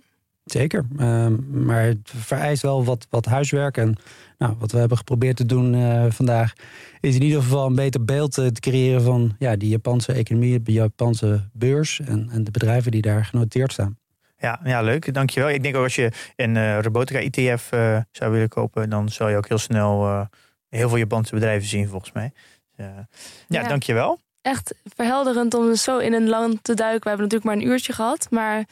Zeker, 0.48 0.86
um, 1.00 1.48
maar 1.66 1.84
het 1.84 2.12
vereist 2.16 2.62
wel 2.62 2.86
wat, 2.86 3.08
wat 3.10 3.26
huiswerk. 3.26 3.78
En 3.78 3.96
nou, 4.38 4.56
wat 4.60 4.72
we 4.72 4.78
hebben 4.78 4.98
geprobeerd 4.98 5.36
te 5.36 5.46
doen 5.46 5.74
uh, 5.74 6.06
vandaag... 6.10 6.54
is 7.00 7.16
in 7.16 7.22
ieder 7.22 7.42
geval 7.42 7.66
een 7.66 7.76
beter 7.76 8.06
beeld 8.06 8.38
uh, 8.38 8.48
te 8.48 8.60
creëren 8.60 9.02
van 9.02 9.36
ja, 9.40 9.56
die 9.56 9.70
Japanse 9.70 10.14
economie... 10.14 10.62
de 10.62 10.72
Japanse 10.72 11.50
beurs 11.54 12.00
en, 12.00 12.30
en 12.32 12.44
de 12.44 12.52
bedrijven 12.52 12.92
die 12.92 13.02
daar 13.02 13.26
genoteerd 13.26 13.72
staan. 13.72 13.98
Ja, 14.38 14.60
ja, 14.64 14.82
leuk. 14.82 15.14
Dankjewel. 15.14 15.50
Ik 15.50 15.64
denk 15.64 15.76
ook 15.76 15.84
als 15.84 15.96
je 15.96 16.12
een 16.36 16.56
uh, 16.56 16.80
robotica 16.82 17.20
ETF 17.20 17.72
uh, 17.74 17.98
zou 18.12 18.32
willen 18.32 18.50
kopen... 18.50 18.90
dan 18.90 19.10
zal 19.10 19.30
je 19.30 19.38
ook 19.38 19.48
heel 19.48 19.58
snel 19.58 20.06
uh, 20.06 20.22
heel 20.70 20.90
veel 20.90 20.98
Japanse 20.98 21.34
bedrijven 21.34 21.68
zien 21.68 21.88
volgens 21.88 22.12
mij. 22.12 22.32
Dus, 22.76 22.86
ja, 22.86 23.08
ja, 23.48 23.68
dankjewel. 23.68 24.20
Echt 24.42 24.74
verhelderend 24.96 25.54
om 25.54 25.76
zo 25.76 25.98
in 25.98 26.14
een 26.14 26.30
land 26.30 26.64
te 26.64 26.74
duiken. 26.74 27.04
We 27.04 27.10
hebben 27.10 27.28
natuurlijk 27.28 27.56
maar 27.56 27.66
een 27.66 27.72
uurtje 27.74 27.94
gehad, 27.94 28.28
maar... 28.30 28.66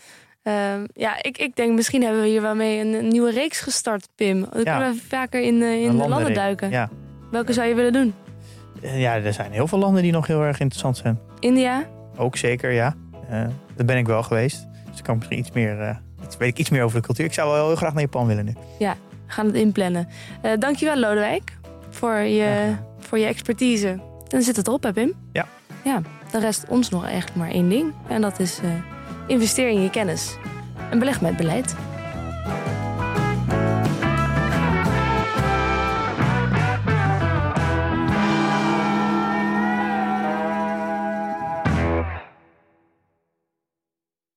Uh, 0.47 0.53
ja, 0.93 1.23
ik, 1.23 1.37
ik 1.37 1.55
denk 1.55 1.73
misschien 1.75 2.03
hebben 2.03 2.21
we 2.21 2.27
hier 2.27 2.41
wel 2.41 2.55
mee 2.55 2.79
een, 2.79 2.93
een 2.93 3.07
nieuwe 3.07 3.31
reeks 3.31 3.59
gestart, 3.59 4.07
Pim. 4.15 4.47
Dan 4.51 4.63
ja. 4.63 4.77
kunnen 4.77 4.93
we 4.93 5.01
vaker 5.07 5.41
in, 5.41 5.55
uh, 5.55 5.81
in 5.81 5.97
de 5.97 6.07
landen 6.07 6.33
duiken. 6.33 6.69
Ja. 6.69 6.89
Welke 7.31 7.53
zou 7.53 7.67
je 7.67 7.75
willen 7.75 7.93
doen? 7.93 8.13
Uh, 8.81 9.01
ja, 9.01 9.15
er 9.15 9.33
zijn 9.33 9.51
heel 9.51 9.67
veel 9.67 9.79
landen 9.79 10.03
die 10.03 10.11
nog 10.11 10.27
heel 10.27 10.41
erg 10.41 10.59
interessant 10.59 10.97
zijn. 10.97 11.19
India? 11.39 11.83
Ook 12.17 12.37
zeker, 12.37 12.71
ja. 12.71 12.95
daar 13.75 13.85
ben 13.85 13.97
ik 13.97 14.07
wel 14.07 14.23
geweest. 14.23 14.67
Dus 14.91 15.01
kan 15.01 15.13
ik 15.13 15.19
misschien 15.19 15.39
iets 15.39 15.51
meer, 15.51 16.01
iets, 16.23 16.37
weet 16.37 16.49
ik 16.49 16.57
iets 16.57 16.69
meer 16.69 16.83
over 16.83 16.99
de 16.99 17.05
cultuur. 17.05 17.25
Ik 17.25 17.33
zou 17.33 17.51
wel 17.51 17.67
heel 17.67 17.75
graag 17.75 17.93
naar 17.93 18.01
Japan 18.01 18.27
willen 18.27 18.45
nu. 18.45 18.53
Ja, 18.79 18.95
we 19.09 19.31
gaan 19.31 19.45
het 19.45 19.55
inplannen. 19.55 20.07
dankjewel, 20.59 20.97
Lodewijk, 20.97 21.57
voor 21.89 22.15
je, 22.17 22.75
voor 22.99 23.17
je 23.19 23.25
expertise. 23.25 23.99
Dan 24.27 24.41
zit 24.41 24.55
het 24.55 24.67
erop, 24.67 24.83
hè, 24.83 24.93
Pim? 24.93 25.13
Ja. 25.31 25.45
Ja, 25.83 26.01
dan 26.31 26.41
rest 26.41 26.65
ons 26.67 26.89
nog 26.89 27.05
eigenlijk 27.05 27.35
maar 27.35 27.49
één 27.49 27.69
ding. 27.69 27.93
En 28.07 28.21
dat 28.21 28.39
is 28.39 28.59
Investeer 29.27 29.69
in 29.69 29.81
je 29.81 29.89
kennis 29.89 30.35
en 30.89 30.99
beleg 30.99 31.21
met 31.21 31.37
beleid. 31.37 31.75